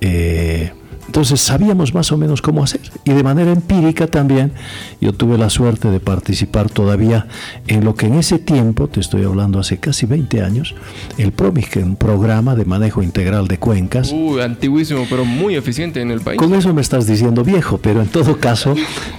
eh, 0.00 0.72
entonces 1.06 1.40
sabíamos 1.40 1.94
más 1.94 2.12
o 2.12 2.16
menos 2.16 2.42
cómo 2.42 2.62
hacer. 2.62 2.80
Y 3.04 3.12
de 3.12 3.22
manera 3.22 3.52
empírica 3.52 4.06
también 4.06 4.52
yo 5.00 5.12
tuve 5.12 5.38
la 5.38 5.50
suerte 5.50 5.90
de 5.90 6.00
participar 6.00 6.70
todavía 6.70 7.26
en 7.66 7.84
lo 7.84 7.94
que 7.94 8.06
en 8.06 8.14
ese 8.14 8.38
tiempo, 8.38 8.88
te 8.88 9.00
estoy 9.00 9.24
hablando 9.24 9.58
hace 9.58 9.78
casi 9.78 10.06
20 10.06 10.42
años, 10.42 10.74
el 11.18 11.32
PROMIC, 11.32 11.76
un 11.76 11.96
programa 11.96 12.54
de 12.54 12.64
manejo 12.64 13.02
integral 13.02 13.48
de 13.48 13.58
cuencas. 13.58 14.12
Uy, 14.12 14.40
antiguísimo, 14.40 15.06
pero 15.08 15.24
muy 15.24 15.56
eficiente 15.56 16.00
en 16.00 16.10
el 16.10 16.20
país. 16.20 16.38
Con 16.38 16.54
eso 16.54 16.72
me 16.74 16.80
estás 16.80 17.06
diciendo 17.06 17.44
viejo, 17.44 17.78
pero 17.78 18.02
en 18.02 18.08
todo 18.08 18.38
caso, 18.38 18.74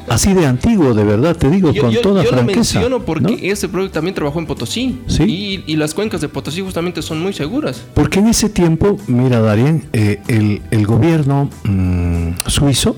así 0.08 0.34
de 0.34 0.46
antiguo, 0.46 0.94
de 0.94 1.04
verdad, 1.04 1.36
te 1.36 1.50
digo, 1.50 1.74
con 1.76 1.94
toda 2.02 2.24
franqueza. 2.24 2.80
Yo 2.82 2.90
lo 2.90 3.00
menciono 3.00 3.06
porque 3.06 3.52
ese 3.52 3.68
proyecto 3.68 3.96
también 3.96 4.16
trabajó 4.16 4.40
en 4.40 4.46
Potosí. 4.46 5.00
¿Sí? 5.08 5.64
Y, 5.68 5.76
las 5.82 5.96
cuencas 5.96 6.22
de 6.22 6.30
Potosí 6.30 6.62
justamente 6.62 7.02
son 7.02 7.22
muy 7.22 7.34
seguras. 7.34 7.84
Porque 7.96 8.20
en 8.20 8.28
ese 8.28 8.50
tiempo, 8.50 8.98
mira, 9.08 9.42
Darien, 9.42 9.86
eh, 9.94 10.22
el, 10.28 10.62
el, 10.70 10.86
gobierno... 10.86 11.50
Mm, 11.72 12.34
suizo 12.48 12.96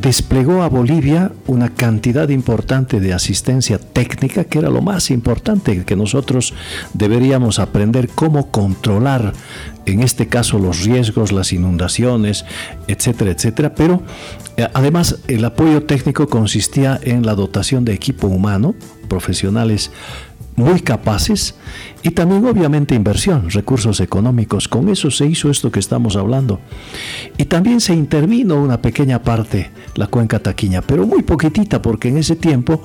desplegó 0.00 0.62
a 0.62 0.68
Bolivia 0.68 1.32
una 1.46 1.68
cantidad 1.72 2.28
importante 2.28 3.00
de 3.00 3.12
asistencia 3.12 3.78
técnica, 3.78 4.44
que 4.44 4.58
era 4.58 4.70
lo 4.70 4.82
más 4.82 5.10
importante, 5.10 5.84
que 5.84 5.94
nosotros 5.94 6.54
deberíamos 6.94 7.58
aprender 7.58 8.08
cómo 8.08 8.50
controlar, 8.50 9.32
en 9.86 10.02
este 10.02 10.26
caso, 10.26 10.58
los 10.58 10.84
riesgos, 10.84 11.32
las 11.32 11.52
inundaciones, 11.52 12.44
etcétera, 12.88 13.30
etcétera. 13.30 13.74
Pero 13.74 14.02
eh, 14.56 14.66
además 14.74 15.18
el 15.28 15.44
apoyo 15.44 15.84
técnico 15.84 16.28
consistía 16.28 16.98
en 17.02 17.24
la 17.24 17.34
dotación 17.34 17.84
de 17.84 17.92
equipo 17.92 18.26
humano, 18.26 18.74
profesionales 19.08 19.92
muy 20.56 20.80
capaces 20.80 21.54
y 22.02 22.10
también 22.10 22.44
obviamente 22.44 22.94
inversión, 22.94 23.50
recursos 23.50 24.00
económicos. 24.00 24.68
Con 24.68 24.88
eso 24.88 25.10
se 25.10 25.26
hizo 25.26 25.50
esto 25.50 25.72
que 25.72 25.80
estamos 25.80 26.16
hablando. 26.16 26.60
Y 27.38 27.46
también 27.46 27.80
se 27.80 27.94
intervino 27.94 28.62
una 28.62 28.80
pequeña 28.80 29.22
parte, 29.22 29.70
la 29.96 30.06
cuenca 30.06 30.38
taquiña, 30.38 30.82
pero 30.82 31.06
muy 31.06 31.22
poquitita 31.22 31.80
porque 31.80 32.08
en 32.08 32.18
ese 32.18 32.36
tiempo 32.36 32.82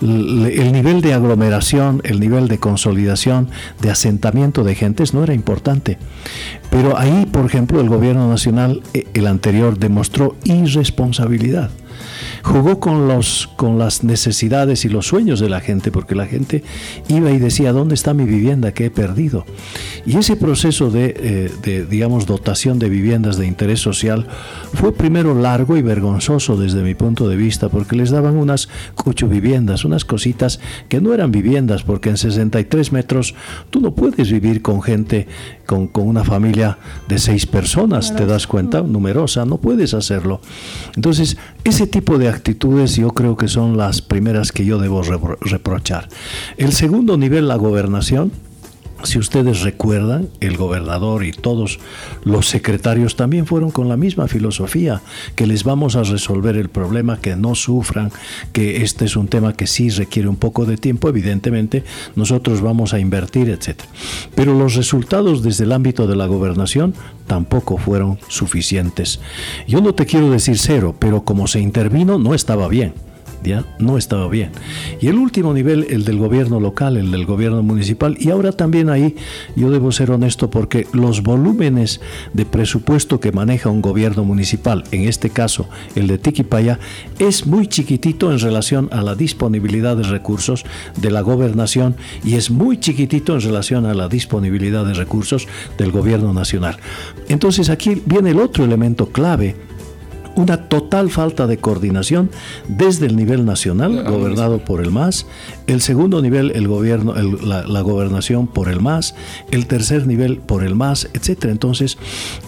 el 0.00 0.72
nivel 0.72 1.00
de 1.00 1.14
aglomeración, 1.14 2.00
el 2.04 2.20
nivel 2.20 2.48
de 2.48 2.58
consolidación, 2.58 3.48
de 3.80 3.90
asentamiento 3.90 4.64
de 4.64 4.74
gentes 4.74 5.14
no 5.14 5.24
era 5.24 5.34
importante. 5.34 5.98
Pero 6.70 6.96
ahí, 6.96 7.26
por 7.26 7.44
ejemplo, 7.44 7.80
el 7.80 7.88
gobierno 7.88 8.28
nacional, 8.30 8.82
eh, 8.94 9.08
el 9.14 9.26
anterior, 9.26 9.78
demostró 9.78 10.36
irresponsabilidad 10.44 11.70
jugó 12.42 12.80
con, 12.80 13.08
los, 13.08 13.48
con 13.56 13.78
las 13.78 14.04
necesidades 14.04 14.84
y 14.84 14.88
los 14.88 15.06
sueños 15.06 15.40
de 15.40 15.48
la 15.48 15.60
gente, 15.60 15.90
porque 15.90 16.14
la 16.14 16.26
gente 16.26 16.62
iba 17.08 17.30
y 17.30 17.38
decía, 17.38 17.72
¿dónde 17.72 17.94
está 17.94 18.14
mi 18.14 18.24
vivienda 18.24 18.72
que 18.72 18.86
he 18.86 18.90
perdido? 18.90 19.44
Y 20.06 20.16
ese 20.16 20.36
proceso 20.36 20.90
de, 20.90 21.14
eh, 21.16 21.50
de 21.62 21.86
digamos, 21.86 22.26
dotación 22.26 22.78
de 22.78 22.88
viviendas 22.88 23.36
de 23.36 23.46
interés 23.46 23.80
social 23.80 24.26
fue 24.72 24.92
primero 24.92 25.34
largo 25.34 25.76
y 25.76 25.82
vergonzoso 25.82 26.56
desde 26.56 26.82
mi 26.82 26.94
punto 26.94 27.28
de 27.28 27.36
vista, 27.36 27.68
porque 27.68 27.96
les 27.96 28.10
daban 28.10 28.36
unas 28.36 28.68
cucho 28.94 29.28
viviendas, 29.28 29.84
unas 29.84 30.04
cositas 30.04 30.60
que 30.88 31.00
no 31.00 31.12
eran 31.12 31.30
viviendas, 31.30 31.82
porque 31.82 32.10
en 32.10 32.16
63 32.16 32.92
metros 32.92 33.34
tú 33.70 33.80
no 33.80 33.94
puedes 33.94 34.30
vivir 34.30 34.62
con 34.62 34.82
gente, 34.82 35.26
con, 35.66 35.86
con 35.86 36.08
una 36.08 36.24
familia 36.24 36.78
de 37.08 37.18
seis 37.18 37.46
personas, 37.46 38.14
¿te 38.16 38.26
das 38.26 38.46
cuenta? 38.46 38.82
Numerosa, 38.82 39.44
no 39.44 39.58
puedes 39.58 39.94
hacerlo. 39.94 40.40
Entonces, 40.96 41.36
ese 41.64 41.86
tipo 41.86 42.18
de 42.18 42.28
actitudes 42.30 42.96
yo 42.96 43.10
creo 43.10 43.36
que 43.36 43.48
son 43.48 43.76
las 43.76 44.02
primeras 44.02 44.52
que 44.52 44.64
yo 44.64 44.78
debo 44.78 45.02
reprochar. 45.02 46.08
El 46.56 46.72
segundo 46.72 47.16
nivel, 47.16 47.48
la 47.48 47.56
gobernación, 47.56 48.32
si 49.04 49.18
ustedes 49.18 49.62
recuerdan, 49.62 50.28
el 50.40 50.56
gobernador 50.56 51.24
y 51.24 51.32
todos 51.32 51.78
los 52.24 52.48
secretarios 52.48 53.16
también 53.16 53.46
fueron 53.46 53.70
con 53.70 53.88
la 53.88 53.96
misma 53.96 54.28
filosofía, 54.28 55.02
que 55.34 55.46
les 55.46 55.64
vamos 55.64 55.96
a 55.96 56.02
resolver 56.02 56.56
el 56.56 56.68
problema, 56.68 57.20
que 57.20 57.36
no 57.36 57.54
sufran, 57.54 58.12
que 58.52 58.82
este 58.82 59.04
es 59.04 59.16
un 59.16 59.28
tema 59.28 59.54
que 59.54 59.66
sí 59.66 59.90
requiere 59.90 60.28
un 60.28 60.36
poco 60.36 60.66
de 60.66 60.76
tiempo, 60.76 61.08
evidentemente 61.08 61.84
nosotros 62.16 62.60
vamos 62.60 62.94
a 62.94 62.98
invertir, 62.98 63.48
etc. 63.50 63.80
Pero 64.34 64.54
los 64.54 64.74
resultados 64.74 65.42
desde 65.42 65.64
el 65.64 65.72
ámbito 65.72 66.06
de 66.06 66.16
la 66.16 66.26
gobernación 66.26 66.94
tampoco 67.26 67.78
fueron 67.78 68.18
suficientes. 68.28 69.20
Yo 69.66 69.80
no 69.80 69.94
te 69.94 70.06
quiero 70.06 70.30
decir 70.30 70.58
cero, 70.58 70.94
pero 70.98 71.24
como 71.24 71.46
se 71.46 71.60
intervino 71.60 72.18
no 72.18 72.34
estaba 72.34 72.68
bien 72.68 72.94
ya 73.42 73.64
no 73.78 73.98
estaba 73.98 74.28
bien. 74.28 74.50
Y 75.00 75.08
el 75.08 75.16
último 75.16 75.52
nivel, 75.54 75.86
el 75.90 76.04
del 76.04 76.18
gobierno 76.18 76.60
local, 76.60 76.96
el 76.96 77.10
del 77.10 77.26
gobierno 77.26 77.62
municipal, 77.62 78.16
y 78.18 78.30
ahora 78.30 78.52
también 78.52 78.90
ahí 78.90 79.16
yo 79.56 79.70
debo 79.70 79.92
ser 79.92 80.10
honesto 80.10 80.50
porque 80.50 80.86
los 80.92 81.22
volúmenes 81.22 82.00
de 82.32 82.44
presupuesto 82.46 83.20
que 83.20 83.32
maneja 83.32 83.70
un 83.70 83.82
gobierno 83.82 84.24
municipal, 84.24 84.84
en 84.92 85.02
este 85.02 85.30
caso 85.30 85.68
el 85.94 86.06
de 86.06 86.18
Tiquipaya, 86.18 86.78
es 87.18 87.46
muy 87.46 87.66
chiquitito 87.66 88.32
en 88.32 88.38
relación 88.38 88.88
a 88.92 89.02
la 89.02 89.14
disponibilidad 89.14 89.96
de 89.96 90.04
recursos 90.04 90.64
de 91.00 91.10
la 91.10 91.20
gobernación 91.20 91.96
y 92.24 92.34
es 92.34 92.50
muy 92.50 92.78
chiquitito 92.78 93.34
en 93.34 93.40
relación 93.40 93.86
a 93.86 93.94
la 93.94 94.08
disponibilidad 94.08 94.84
de 94.84 94.94
recursos 94.94 95.48
del 95.78 95.92
gobierno 95.92 96.32
nacional. 96.32 96.76
Entonces 97.28 97.70
aquí 97.70 98.02
viene 98.06 98.30
el 98.30 98.40
otro 98.40 98.64
elemento 98.64 99.06
clave 99.06 99.56
una 100.36 100.68
total 100.68 101.10
falta 101.10 101.46
de 101.46 101.58
coordinación 101.58 102.30
desde 102.68 103.06
el 103.06 103.16
nivel 103.16 103.44
nacional, 103.44 104.04
gobernado 104.04 104.58
por 104.64 104.80
el 104.80 104.90
MAS, 104.90 105.26
el 105.66 105.80
segundo 105.80 106.22
nivel, 106.22 106.52
el 106.54 106.68
gobierno, 106.68 107.14
la, 107.14 107.80
gobernación 107.80 108.46
por 108.46 108.68
el 108.68 108.80
MAS, 108.80 109.14
el 109.50 109.66
tercer 109.66 110.06
nivel 110.06 110.38
por 110.38 110.62
el 110.64 110.74
MAS, 110.74 111.08
etcétera. 111.12 111.52
Entonces, 111.52 111.98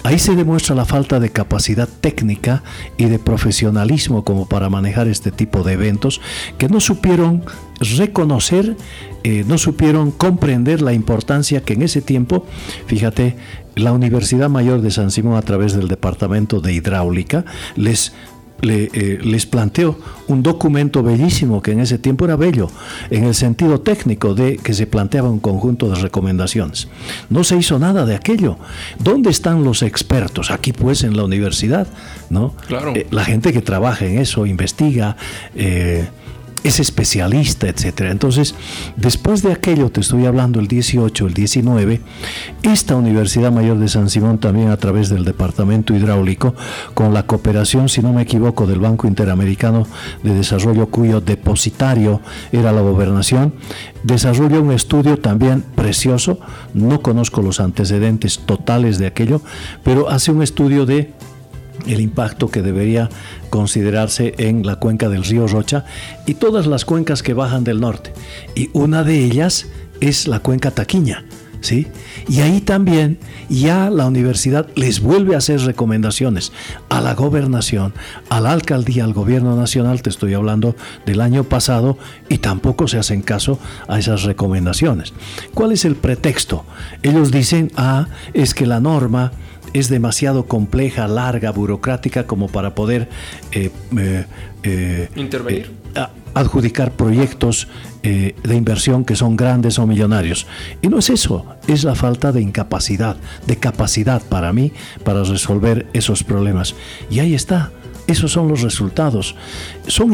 ahí 0.05 0.19
se 0.19 0.35
demuestra 0.37 0.75
la 0.75 0.85
falta 0.85 1.21
de 1.21 1.31
capacidad 1.31 1.89
técnica 2.01 2.63
y 2.97 3.07
de 3.07 3.19
profesionalismo 3.19 4.25
como 4.25 4.47
para 4.47 4.69
manejar 4.69 5.09
este 5.09 5.31
tipo 5.31 5.63
de 5.63 5.75
eventos 5.75 6.21
que 6.59 6.69
no 6.69 6.81
supieron 6.81 7.45
reconocer, 7.81 8.77
eh, 9.25 9.45
no 9.47 9.59
supieron 9.59 10.11
comprender 10.11 10.83
la 10.83 10.93
importancia 10.93 11.63
que 11.63 11.75
en 11.75 11.83
ese 11.83 12.03
tiempo, 12.03 12.47
fíjate, 12.87 13.37
la 13.75 13.93
Universidad 13.93 14.49
Mayor 14.49 14.81
de 14.83 14.91
San 14.91 15.11
Simón 15.11 15.37
a 15.37 15.43
través 15.43 15.75
del 15.75 15.89
Departamento 15.89 16.61
de 16.61 16.73
Hidráulica 16.73 17.45
les 17.77 18.13
eh, 18.65 19.19
les 19.21 19.45
planteó 19.45 19.99
un 20.29 20.45
documento 20.45 21.03
bellísimo 21.03 21.61
que 21.61 21.73
en 21.73 21.81
ese 21.81 21.99
tiempo 21.99 22.27
era 22.27 22.37
bello, 22.37 22.71
en 23.11 23.25
el 23.25 23.35
sentido 23.35 23.81
técnico 23.81 24.35
de 24.35 24.57
que 24.57 24.73
se 24.73 24.87
planteaba 24.87 25.29
un 25.29 25.41
conjunto 25.41 25.89
de 25.89 25.97
recomendaciones. 25.97 26.87
No 27.29 27.43
se 27.43 27.57
hizo 27.57 27.81
nada 27.81 28.07
de 28.07 28.15
aquello. 28.15 28.59
¿Dónde 29.01 29.31
están 29.31 29.65
los 29.65 29.83
expertos? 29.83 30.53
Aquí 30.53 30.73
pues 30.73 31.03
en 31.03 31.17
la 31.17 31.25
universidad, 31.25 31.89
¿no? 32.31 32.55
Claro. 32.69 32.93
Eh, 32.95 33.09
la 33.11 33.25
gente 33.25 33.53
que 33.53 33.63
trabaja 33.63 34.07
en 34.07 34.19
eso, 34.19 34.47
investiga, 34.47 35.17
eh, 35.57 36.07
es 36.65 36.81
especialista, 36.81 37.69
etcétera. 37.69 38.11
Entonces, 38.11 38.55
después 38.97 39.43
de 39.43 39.53
aquello, 39.53 39.91
te 39.91 40.01
estoy 40.01 40.27
hablando 40.27 40.61
el 40.61 40.69
18, 40.69 41.27
el 41.27 41.35
19, 41.35 42.01
esta 42.63 42.97
Universidad 42.97 43.53
Mayor 43.53 43.79
de 43.79 43.89
San 43.89 44.09
Simón 44.09 44.39
también 44.39 44.71
a 44.71 44.77
través 44.77 45.09
del 45.09 45.25
Departamento 45.25 45.95
Hidráulico, 45.95 46.55
con 46.95 47.13
la 47.13 47.27
cooperación, 47.27 47.89
si 47.89 48.01
no 48.01 48.13
me 48.13 48.23
equivoco, 48.23 48.67
del 48.67 48.81
Banco 48.81 49.07
Interamericano 49.07 49.87
de 50.23 50.35
Desarrollo, 50.35 50.87
cuyo 50.87 51.21
depositario 51.21 52.21
era 52.53 52.73
la 52.73 52.81
gobernación, 52.81 53.55
desarrolló 54.03 54.63
un 54.63 54.73
estudio 54.73 55.19
también 55.19 55.63
precioso, 55.63 56.39
no 56.75 57.03
conozco 57.03 57.43
los 57.43 57.61
antecedentes 57.61 58.39
totales 58.39 58.99
de 58.99 59.07
aquello, 59.07 59.41
pero 59.83 60.11
hace 60.11 60.33
un 60.33 60.43
estudio 60.43 60.87
de 60.87 61.13
el 61.87 62.01
impacto 62.01 62.49
que 62.51 62.63
debería 62.63 63.09
considerarse 63.51 64.35
en 64.39 64.65
la 64.67 64.77
cuenca 64.77 65.09
del 65.09 65.25
río 65.25 65.47
Rocha 65.47 65.85
y 66.27 66.35
todas 66.35 66.67
las 66.67 66.85
cuencas 66.85 67.23
que 67.23 67.35
bajan 67.35 67.65
del 67.65 67.81
norte. 67.81 68.13
Y 68.55 68.71
una 68.73 69.03
de 69.05 69.25
ellas 69.25 69.67
es 70.01 70.27
la 70.27 70.41
cuenca 70.41 70.71
Taquiña. 70.71 71.25
¿Sí? 71.61 71.87
Y 72.27 72.41
ahí 72.41 72.61
también 72.61 73.21
ya 73.49 73.89
la 73.89 74.07
universidad 74.07 74.67
les 74.75 75.01
vuelve 75.01 75.37
a 75.37 75.39
hacer 75.39 75.61
recomendaciones 75.61 76.51
a 76.89 77.01
la 77.01 77.15
gobernación, 77.15 77.95
a 78.31 78.41
la 78.41 78.51
alcaldía, 78.51 79.05
al 79.05 79.13
gobierno 79.13 79.55
nacional, 79.55 80.03
te 80.03 80.11
estoy 80.11 80.35
hablando 80.35 80.75
del 81.07 81.21
año 81.21 81.45
pasado, 81.45 81.99
y 82.29 82.39
tampoco 82.39 82.89
se 82.89 82.99
hacen 82.99 83.23
caso 83.23 83.61
a 83.87 84.01
esas 84.01 84.25
recomendaciones. 84.25 85.13
¿Cuál 85.55 85.71
es 85.71 85.85
el 85.85 85.95
pretexto? 85.95 86.65
Ellos 87.05 87.31
dicen, 87.31 87.71
ah, 87.77 88.09
es 88.35 88.55
que 88.55 88.67
la 88.67 88.81
norma 88.81 89.31
es 89.73 89.89
demasiado 89.89 90.47
compleja, 90.47 91.09
larga, 91.09 91.51
burocrática 91.51 92.27
como 92.27 92.49
para 92.49 92.75
poder 92.75 93.09
eh, 93.53 93.71
eh, 93.97 94.25
eh, 94.63 95.09
intervenir. 95.17 95.71
adjudicar 96.35 96.93
proyectos 96.93 97.69
de 98.03 98.57
inversión 98.57 99.05
que 99.05 99.15
son 99.15 99.37
grandes 99.37 99.79
o 99.79 99.87
millonarios. 99.87 100.47
Y 100.81 100.89
no 100.89 100.99
es 100.99 101.09
eso, 101.11 101.47
es 101.69 101.85
la 101.85 101.95
falta 101.95 102.33
de 102.33 102.41
incapacidad, 102.41 103.17
de 103.47 103.57
capacidad 103.57 104.21
para 104.23 104.53
mí 104.53 104.73
para 105.05 105.23
resolver 105.23 105.87
esos 105.93 106.25
problemas. 106.25 106.75
Y 107.11 107.21
ahí 107.21 107.35
está. 107.35 107.71
Esos 108.13 108.33
son 108.33 108.47
los 108.47 108.61
resultados. 108.61 109.35
Son 109.87 110.13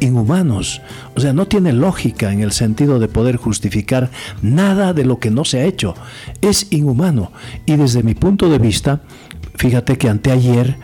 inhumanos. 0.00 0.80
O 1.14 1.20
sea, 1.20 1.34
no 1.34 1.46
tiene 1.46 1.74
lógica 1.74 2.32
en 2.32 2.40
el 2.40 2.52
sentido 2.52 2.98
de 2.98 3.06
poder 3.06 3.36
justificar 3.36 4.10
nada 4.40 4.94
de 4.94 5.04
lo 5.04 5.18
que 5.18 5.30
no 5.30 5.44
se 5.44 5.60
ha 5.60 5.64
hecho. 5.66 5.94
Es 6.40 6.68
inhumano. 6.70 7.30
Y 7.66 7.76
desde 7.76 8.02
mi 8.02 8.14
punto 8.14 8.48
de 8.48 8.58
vista, 8.58 9.02
fíjate 9.56 9.98
que 9.98 10.08
anteayer 10.08 10.78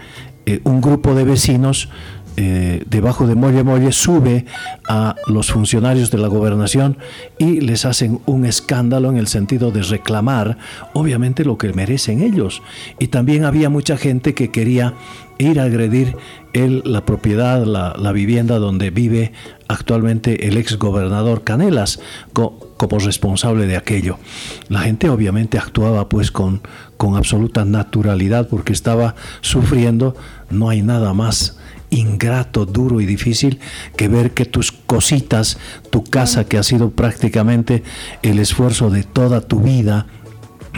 eh, 0.45 0.61
un 0.65 0.83
grupo 0.83 1.15
de 1.15 1.25
vecinos 1.25 1.89
eh, 2.37 2.83
debajo 2.89 3.27
de 3.27 3.37
Molle 3.37 3.63
Molle 3.63 3.93
sube 3.93 4.45
a 4.89 5.15
los 5.29 5.53
funcionarios 5.53 6.11
de 6.11 6.19
la 6.19 6.29
gobernación 6.29 6.99
y 7.39 7.61
les 7.61 7.85
hacen 7.85 8.21
un 8.27 8.45
escándalo 8.45 9.11
en 9.11 9.17
el 9.17 9.29
sentido 9.29 9.71
de 9.71 9.83
reclamar, 9.83 10.59
obviamente, 10.95 11.45
lo 11.45 11.59
que 11.59 11.73
merecen 11.73 12.23
ellos. 12.23 12.63
Y 12.99 13.09
también 13.09 13.45
había 13.45 13.71
mucha 13.71 13.97
gente 13.97 14.35
que 14.35 14.51
quería 14.51 14.95
ir 15.39 15.61
a 15.61 15.65
agredir 15.65 16.17
el, 16.53 16.83
la 16.85 17.05
propiedad, 17.05 17.65
la, 17.65 18.13
vivienda 18.13 18.59
donde 18.59 18.91
vive 18.91 19.33
actualmente 19.69 20.47
el 20.47 20.57
ex 20.57 20.79
gobernador 20.79 21.43
Canelas 21.43 22.01
como 22.33 22.99
responsable 22.99 23.67
de 23.67 23.77
aquello. 23.77 24.19
La 24.69 24.81
gente 24.81 25.09
obviamente 25.09 25.59
actuaba 25.59 26.09
pues 26.09 26.31
con, 26.31 26.63
con 26.97 27.17
absoluta 27.17 27.65
naturalidad 27.65 28.49
porque 28.49 28.73
estaba 28.73 29.15
sufriendo, 29.41 30.17
no 30.51 30.69
hay 30.69 30.83
nada 30.83 31.13
más 31.13 31.59
ingrato, 31.95 32.67
duro 32.67 33.01
y 33.01 33.07
difícil 33.07 33.61
que 33.97 34.09
ver 34.09 34.33
que 34.33 34.45
tus 34.45 34.73
cositas, 34.73 35.59
tu 35.91 36.05
casa 36.05 36.45
que 36.45 36.59
ha 36.59 36.63
sido 36.63 36.91
prácticamente 36.91 37.83
el 38.23 38.39
esfuerzo 38.39 38.91
de 38.91 39.03
toda 39.03 39.41
tu 39.41 39.61
vida, 39.61 40.07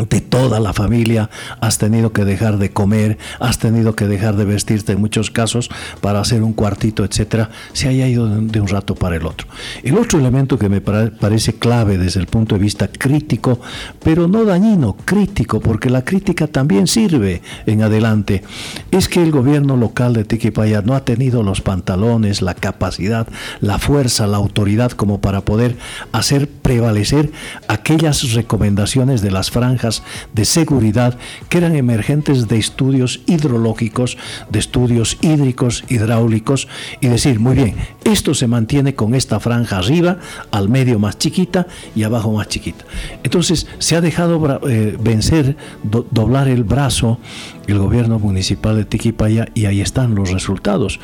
de 0.05 0.21
toda 0.21 0.61
la 0.61 0.73
familia, 0.73 1.31
has 1.61 1.79
tenido 1.79 2.13
que 2.13 2.25
dejar 2.25 2.59
de 2.59 2.71
comer, 2.71 3.19
has 3.41 3.59
tenido 3.59 3.97
que 3.97 4.07
dejar 4.07 4.37
de 4.37 4.45
vestirte 4.45 4.93
en 4.93 5.01
muchos 5.01 5.31
casos 5.31 5.71
para 6.01 6.21
hacer 6.21 6.43
un 6.43 6.53
cuartito, 6.53 7.05
etcétera, 7.05 7.51
se 7.73 7.89
haya 7.89 8.07
ido 8.07 8.29
de 8.29 8.61
un 8.61 8.69
rato 8.69 8.95
para 8.95 9.17
el 9.17 9.27
otro. 9.27 9.49
El 9.83 9.97
otro 9.97 10.19
elemento 10.19 10.59
que 10.59 10.69
me 10.69 10.81
parece 10.81 11.55
clave 11.55 11.99
desde 11.99 12.21
el 12.21 12.27
punto 12.27 12.57
de 12.57 12.61
vista 12.61 12.89
crítico, 12.89 13.61
pero 14.03 14.29
no 14.29 14.45
dañino, 14.45 14.97
crítico, 15.05 15.61
porque 15.61 15.91
la 15.91 16.05
crítica 16.05 16.47
también 16.47 16.87
sirve 16.87 17.43
en 17.67 17.83
adelante, 17.83 18.43
es 18.91 19.09
que 19.09 19.23
el 19.23 19.31
gobierno 19.31 19.77
local 19.77 20.13
de 20.13 20.25
Tiquipaya 20.25 20.83
no 20.83 20.95
ha 20.95 21.05
tenido 21.05 21.43
los 21.43 21.61
pantalones, 21.61 22.43
la 22.43 22.55
capacidad, 22.55 23.27
la 23.61 23.79
fuerza, 23.79 24.27
la 24.27 24.37
autoridad 24.37 24.93
como 24.93 25.21
para 25.21 25.41
poder 25.43 25.77
hacer 26.13 26.49
prevalecer 26.49 27.31
aquellas 27.69 28.33
recomendaciones 28.33 29.23
de 29.23 29.31
las 29.31 29.51
franjas 29.51 29.86
de 30.33 30.45
seguridad 30.45 31.19
que 31.49 31.59
eran 31.59 31.77
emergentes 31.77 32.49
de 32.49 32.59
estudios 32.59 33.21
hidrológicos, 33.27 34.19
de 34.51 34.59
estudios 34.59 35.19
hídricos, 35.21 35.85
hidráulicos, 35.89 36.69
y 37.01 37.09
decir, 37.09 37.41
muy 37.41 37.55
bien, 37.55 37.75
esto 38.05 38.35
se 38.35 38.47
mantiene 38.47 38.95
con 38.95 39.15
esta 39.15 39.41
franja 39.41 39.79
arriba, 39.79 40.19
al 40.51 40.69
medio 40.69 40.99
más 40.99 41.19
chiquita 41.19 41.67
y 41.95 42.03
abajo 42.03 42.33
más 42.33 42.49
chiquita. 42.49 42.85
Entonces 43.23 43.67
se 43.79 43.97
ha 43.97 44.01
dejado 44.01 44.61
eh, 44.69 44.97
vencer, 45.01 45.57
doblar 45.83 46.49
el 46.49 46.65
brazo 46.65 47.19
el 47.67 47.79
gobierno 47.79 48.19
municipal 48.19 48.77
de 48.77 48.85
Tiquipaya 48.85 49.49
y 49.55 49.67
ahí 49.67 49.81
están 49.81 50.15
los 50.15 50.31
resultados. 50.31 51.01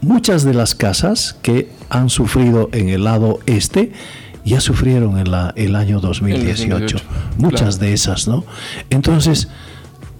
Muchas 0.00 0.44
de 0.44 0.54
las 0.54 0.74
casas 0.74 1.36
que 1.42 1.70
han 1.88 2.10
sufrido 2.10 2.68
en 2.72 2.88
el 2.88 3.04
lado 3.04 3.40
este, 3.46 3.92
ya 4.46 4.60
sufrieron 4.60 5.18
en 5.18 5.30
la, 5.30 5.52
el 5.56 5.76
año 5.76 6.00
2018. 6.00 6.98
Muchas 7.38 7.78
de 7.78 7.92
esas, 7.92 8.28
¿no? 8.28 8.44
Entonces, 8.90 9.48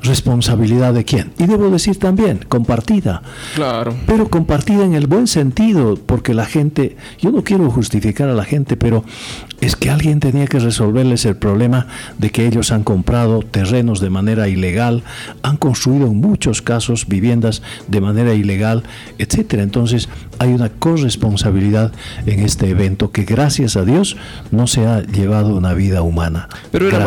responsabilidad 0.02 0.94
de 0.94 1.04
quién. 1.04 1.32
Y 1.38 1.46
debo 1.46 1.70
decir 1.70 1.98
también, 1.98 2.40
compartida. 2.48 3.22
Claro. 3.54 3.94
Pero 4.06 4.28
compartida 4.28 4.84
en 4.84 4.94
el 4.94 5.06
buen 5.06 5.26
sentido, 5.26 5.96
porque 5.96 6.34
la 6.34 6.46
gente, 6.46 6.96
yo 7.18 7.30
no 7.30 7.44
quiero 7.44 7.70
justificar 7.70 8.28
a 8.28 8.34
la 8.34 8.44
gente, 8.44 8.76
pero 8.76 9.04
es 9.60 9.76
que 9.76 9.90
alguien 9.90 10.20
tenía 10.20 10.46
que 10.46 10.58
resolverles 10.58 11.24
el 11.24 11.36
problema 11.36 11.86
de 12.18 12.30
que 12.30 12.46
ellos 12.46 12.72
han 12.72 12.84
comprado 12.84 13.42
terrenos 13.42 14.00
de 14.00 14.10
manera 14.10 14.48
ilegal, 14.48 15.02
han 15.42 15.56
construido 15.56 16.06
en 16.06 16.16
muchos 16.16 16.62
casos 16.62 17.08
viviendas 17.08 17.62
de 17.88 18.00
manera 18.00 18.34
ilegal, 18.34 18.82
etcétera. 19.18 19.62
Entonces, 19.62 20.08
hay 20.38 20.50
una 20.50 20.68
corresponsabilidad 20.68 21.92
en 22.26 22.40
este 22.40 22.68
evento 22.68 23.10
que 23.10 23.24
gracias 23.24 23.76
a 23.76 23.84
Dios 23.84 24.16
no 24.50 24.66
se 24.66 24.86
ha 24.86 25.02
llevado 25.02 25.56
una 25.56 25.72
vida 25.72 26.02
humana. 26.02 26.48
Pero 26.70 26.88
era 26.88 26.98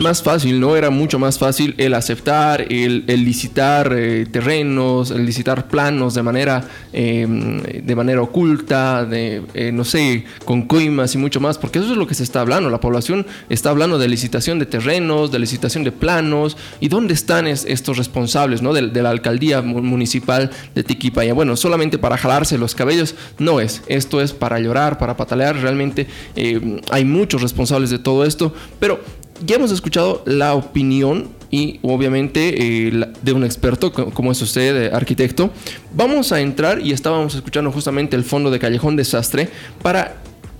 más, 0.00 0.22
fácil, 0.22 0.60
¿no? 0.60 0.76
Era 0.76 0.90
mucho 0.90 1.18
más 1.18 1.38
fácil 1.38 1.74
el 1.78 1.94
aceptar, 1.94 2.66
el, 2.68 3.04
licitar 3.06 3.92
eh, 3.96 4.26
terrenos, 4.30 5.10
el 5.10 5.24
licitar 5.24 5.66
planos 5.68 6.14
de 6.14 6.22
manera, 6.22 6.64
em, 6.92 7.62
de 7.62 7.96
manera 7.96 8.20
oculta, 8.20 9.04
de, 9.04 9.42
eh, 9.54 9.72
no 9.72 9.84
sé, 9.84 10.24
con 10.44 10.62
coimas 10.62 11.14
y 11.14 11.18
mucho 11.18 11.40
más, 11.40 11.58
porque 11.58 11.78
eso 11.78 11.85
es 11.92 11.98
lo 11.98 12.06
que 12.06 12.14
se 12.14 12.22
está 12.22 12.40
hablando. 12.40 12.70
La 12.70 12.80
población 12.80 13.26
está 13.48 13.70
hablando 13.70 13.98
de 13.98 14.08
licitación 14.08 14.58
de 14.58 14.66
terrenos, 14.66 15.30
de 15.30 15.38
licitación 15.38 15.84
de 15.84 15.92
planos, 15.92 16.56
y 16.80 16.88
dónde 16.88 17.14
están 17.14 17.46
estos 17.46 17.96
responsables, 17.96 18.62
¿no? 18.62 18.72
De, 18.72 19.02
la 19.02 19.10
alcaldía 19.10 19.62
municipal 19.62 20.50
de 20.74 20.82
Tiquipaya. 20.82 21.34
Bueno, 21.34 21.56
solamente 21.56 21.98
para 21.98 22.16
jalarse 22.16 22.58
los 22.58 22.74
cabellos 22.74 23.14
no 23.38 23.60
es. 23.60 23.82
Esto 23.88 24.20
es 24.20 24.32
para 24.32 24.58
llorar, 24.58 24.98
para 24.98 25.16
patalear. 25.16 25.56
Realmente 25.56 26.06
eh, 26.34 26.80
hay 26.90 27.04
muchos 27.04 27.42
responsables 27.42 27.90
de 27.90 27.98
todo 27.98 28.24
esto, 28.24 28.54
pero 28.80 29.00
ya 29.44 29.56
hemos 29.56 29.70
escuchado 29.70 30.22
la 30.26 30.54
opinión 30.54 31.28
y 31.50 31.78
obviamente 31.82 32.88
eh, 32.88 33.06
de 33.22 33.32
un 33.32 33.44
experto 33.44 33.92
como 33.92 34.32
es 34.32 34.42
usted, 34.42 34.92
arquitecto. 34.92 35.50
Vamos 35.94 36.32
a 36.32 36.40
entrar 36.40 36.80
y 36.80 36.92
estábamos 36.92 37.34
escuchando 37.34 37.70
justamente 37.72 38.16
el 38.16 38.24
fondo 38.24 38.50
de 38.50 38.58
Callejón 38.58 38.96
Desastre 38.96 39.48
para 39.82 40.16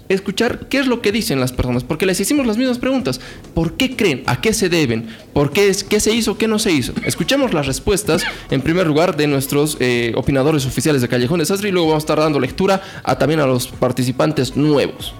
escuchar 0.08 0.68
qué 0.68 0.78
es 0.78 0.86
lo 0.86 1.00
que 1.00 1.12
dicen 1.12 1.40
las 1.40 1.52
personas, 1.52 1.84
porque 1.84 2.06
les 2.06 2.20
hicimos 2.20 2.46
las 2.46 2.56
mismas 2.56 2.78
preguntas. 2.78 3.20
¿Por 3.54 3.74
qué 3.74 3.96
creen? 3.96 4.22
¿A 4.26 4.40
qué 4.40 4.52
se 4.52 4.68
deben? 4.68 5.08
¿Por 5.32 5.52
qué, 5.52 5.68
es, 5.68 5.84
qué 5.84 6.00
se 6.00 6.14
hizo? 6.14 6.38
¿Qué 6.38 6.48
no 6.48 6.58
se 6.58 6.72
hizo? 6.72 6.92
Escuchemos 7.04 7.52
las 7.52 7.66
respuestas, 7.66 8.22
en 8.50 8.62
primer 8.62 8.86
lugar, 8.86 9.16
de 9.16 9.26
nuestros 9.26 9.76
eh, 9.80 10.12
opinadores 10.16 10.66
oficiales 10.66 11.02
de 11.02 11.08
Callejón 11.08 11.40
Desastre 11.40 11.68
y 11.68 11.72
luego 11.72 11.88
vamos 11.88 12.02
a 12.02 12.04
estar 12.04 12.18
dando 12.18 12.40
lectura 12.40 12.82
a, 13.02 13.18
también 13.18 13.40
a 13.40 13.46
los 13.46 13.68
participantes 13.68 14.56
nuevos. 14.56 15.14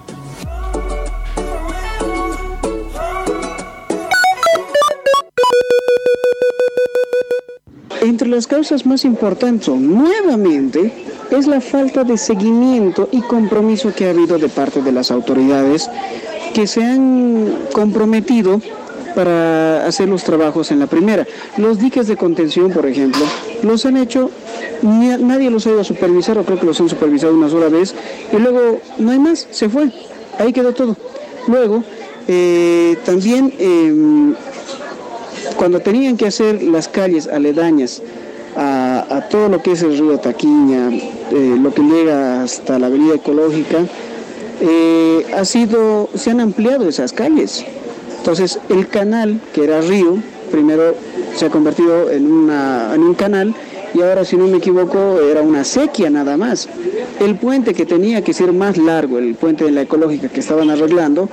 Entre 8.03 8.29
las 8.29 8.47
causas 8.47 8.87
más 8.87 9.05
importantes, 9.05 9.69
nuevamente, 9.69 10.93
es 11.31 11.47
la 11.47 11.61
falta 11.61 12.05
de 12.05 12.17
seguimiento 12.17 13.09
y 13.13 13.21
compromiso 13.23 13.93
que 13.95 14.07
ha 14.07 14.11
habido 14.11 14.39
de 14.39 14.49
parte 14.49 14.83
de 14.83 14.93
las 14.93 15.11
autoridades 15.11 15.91
que 16.55 16.67
se 16.67 16.83
han 16.83 17.55
comprometido 17.73 18.61
para 19.15 19.87
hacer 19.87 20.09
los 20.09 20.25
trabajos 20.25 20.71
en 20.71 20.79
la 20.79 20.87
primera. 20.87 21.27
Los 21.57 21.79
diques 21.79 22.07
de 22.07 22.17
contención, 22.17 22.71
por 22.71 22.87
ejemplo, 22.87 23.25
los 23.63 23.87
han 23.87 23.97
hecho, 23.97 24.31
nadie 24.83 25.51
los 25.51 25.67
ha 25.67 25.71
ido 25.71 25.81
a 25.81 25.85
supervisar, 25.85 26.39
o 26.39 26.45
creo 26.45 26.61
que 26.61 26.67
los 26.67 26.81
han 26.81 26.89
supervisado 26.89 27.35
una 27.35 27.49
sola 27.49 27.69
vez, 27.69 27.95
y 28.33 28.37
luego 28.37 28.81
no 28.99 29.11
hay 29.11 29.19
más, 29.19 29.49
se 29.51 29.69
fue, 29.69 29.91
ahí 30.39 30.53
quedó 30.53 30.75
todo. 30.75 30.97
Luego, 31.49 31.83
eh, 32.29 32.97
también 33.05 33.55
em, 33.59 34.35
cuando 35.57 35.81
tenían 35.81 36.17
que 36.17 36.27
hacer 36.27 36.63
las 36.63 36.87
calles 36.89 37.27
aledañas 37.27 38.03
a, 38.57 39.29
todo 39.31 39.49
lo 39.49 39.63
que 39.63 39.73
es 39.73 39.83
el 39.83 39.99
río 39.99 40.19
Taquiña, 40.19 40.91
eh, 40.91 41.57
lo 41.61 41.73
que 41.73 41.83
llega 41.83 42.43
hasta 42.43 42.79
la 42.79 42.87
avenida 42.87 43.15
ecológica, 43.17 43.85
eh, 44.61 45.27
ha 45.37 45.45
sido, 45.45 46.09
se 46.15 46.31
han 46.31 46.41
ampliado 46.41 46.89
esas 46.89 47.13
calles. 47.13 47.65
Entonces 48.19 48.59
el 48.69 48.89
canal, 48.89 49.41
que 49.53 49.65
era 49.65 49.81
río, 49.81 50.19
primero 50.51 50.95
se 51.35 51.47
ha 51.47 51.51
convertido 51.51 52.11
en, 52.11 52.31
una, 52.31 52.95
en 52.95 53.03
un 53.03 53.15
canal 53.15 53.55
y 53.97 54.03
ahora 54.03 54.25
si 54.25 54.37
no 54.37 54.47
me 54.47 54.59
equivoco 54.59 55.21
era 55.21 55.41
una 55.41 55.65
sequía 55.65 56.11
nada 56.11 56.37
más. 56.37 56.69
El 57.19 57.37
puente 57.37 57.73
que 57.73 57.87
tenía 57.87 58.23
que 58.23 58.35
ser 58.35 58.53
más 58.53 58.77
largo, 58.77 59.19
el 59.19 59.35
puente 59.37 59.65
de 59.65 59.71
la 59.71 59.83
ecológica 59.83 60.29
que 60.29 60.41
estaban 60.41 60.69
arreglando, 60.69 61.31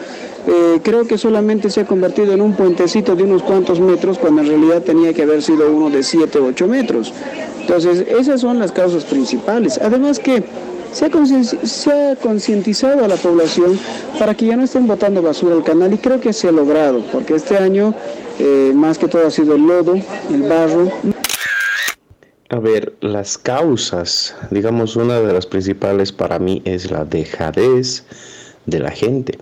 eh, 0.47 0.79
creo 0.81 1.05
que 1.05 1.17
solamente 1.17 1.69
se 1.69 1.81
ha 1.81 1.85
convertido 1.85 2.31
en 2.31 2.41
un 2.41 2.53
puentecito 2.53 3.15
de 3.15 3.23
unos 3.23 3.43
cuantos 3.43 3.81
metros 3.81 4.17
cuando 4.17 4.41
en 4.41 4.47
realidad 4.47 4.81
tenía 4.81 5.13
que 5.13 5.23
haber 5.23 5.41
sido 5.41 5.69
uno 5.69 5.89
de 5.89 6.03
7 6.03 6.39
o 6.39 6.45
8 6.45 6.67
metros. 6.67 7.13
Entonces, 7.59 8.05
esas 8.07 8.39
son 8.39 8.59
las 8.59 8.71
causas 8.71 9.03
principales. 9.03 9.77
Además 9.81 10.19
que 10.19 10.43
se 10.93 11.05
ha 11.91 12.15
concientizado 12.15 13.03
a 13.03 13.07
la 13.07 13.15
población 13.15 13.77
para 14.19 14.35
que 14.35 14.45
ya 14.45 14.55
no 14.55 14.63
estén 14.63 14.87
botando 14.87 15.21
basura 15.21 15.55
al 15.55 15.63
canal 15.63 15.91
y 15.91 15.97
creo 15.97 16.21
que 16.21 16.31
se 16.31 16.47
ha 16.47 16.51
logrado, 16.51 17.03
porque 17.11 17.35
este 17.35 17.57
año 17.57 17.95
eh, 18.39 18.71
más 18.73 18.97
que 18.97 19.07
todo 19.07 19.27
ha 19.27 19.31
sido 19.31 19.55
el 19.55 19.63
lodo, 19.65 19.95
el 19.95 20.43
barro. 20.43 20.91
A 22.53 22.59
ver, 22.59 22.93
las 23.01 23.39
causas, 23.39 24.35
digamos, 24.51 24.95
una 24.95 25.19
de 25.19 25.33
las 25.33 25.47
principales 25.47 26.11
para 26.11 26.37
mí 26.37 26.61
es 26.65 26.91
la 26.91 27.03
dejadez 27.03 28.05
de 28.67 28.77
la 28.77 28.91
gente, 28.91 29.39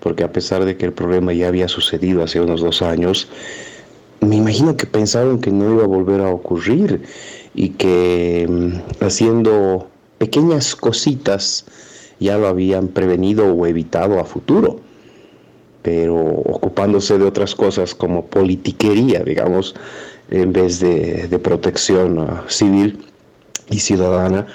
porque 0.00 0.24
a 0.24 0.32
pesar 0.32 0.64
de 0.64 0.74
que 0.74 0.86
el 0.86 0.94
problema 0.94 1.34
ya 1.34 1.48
había 1.48 1.68
sucedido 1.68 2.24
hace 2.24 2.40
unos 2.40 2.62
dos 2.62 2.80
años, 2.80 3.28
me 4.22 4.36
imagino 4.36 4.74
que 4.74 4.86
pensaron 4.86 5.38
que 5.38 5.50
no 5.50 5.70
iba 5.70 5.84
a 5.84 5.86
volver 5.86 6.22
a 6.22 6.30
ocurrir 6.30 7.02
y 7.54 7.68
que 7.68 8.46
mm, 8.48 9.04
haciendo 9.04 9.90
pequeñas 10.16 10.74
cositas 10.74 11.66
ya 12.20 12.38
lo 12.38 12.46
habían 12.46 12.88
prevenido 12.88 13.52
o 13.52 13.66
evitado 13.66 14.18
a 14.18 14.24
futuro, 14.24 14.80
pero 15.82 16.16
ocupándose 16.16 17.18
de 17.18 17.26
otras 17.26 17.54
cosas 17.54 17.94
como 17.94 18.24
politiquería, 18.24 19.22
digamos, 19.22 19.74
en 20.30 20.52
vez 20.52 20.80
de, 20.80 21.38
protección 21.42 22.18
uh, 22.18 22.48
civil 22.48 23.04
y 23.70 23.78
ciudadana, 23.78 24.46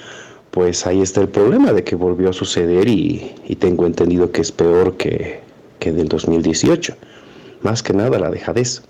pues 0.52 0.86
ahí 0.86 1.02
está 1.02 1.22
el 1.22 1.30
problema 1.30 1.72
de 1.74 1.84
que 1.84 1.96
volvió 1.96 2.30
a 2.30 2.34
suceder 2.34 2.88
y, 2.88 3.36
tengo 3.60 3.86
entendido 3.86 4.32
que 4.32 4.42
es 4.42 4.52
peor 4.52 4.98
que, 4.98 5.42
que 5.80 5.92
del 5.92 6.08
2018. 6.08 6.96
Más 7.62 7.84
que 7.84 7.94
nada 7.94 8.18
la 8.18 8.32
dejadez. 8.32 8.82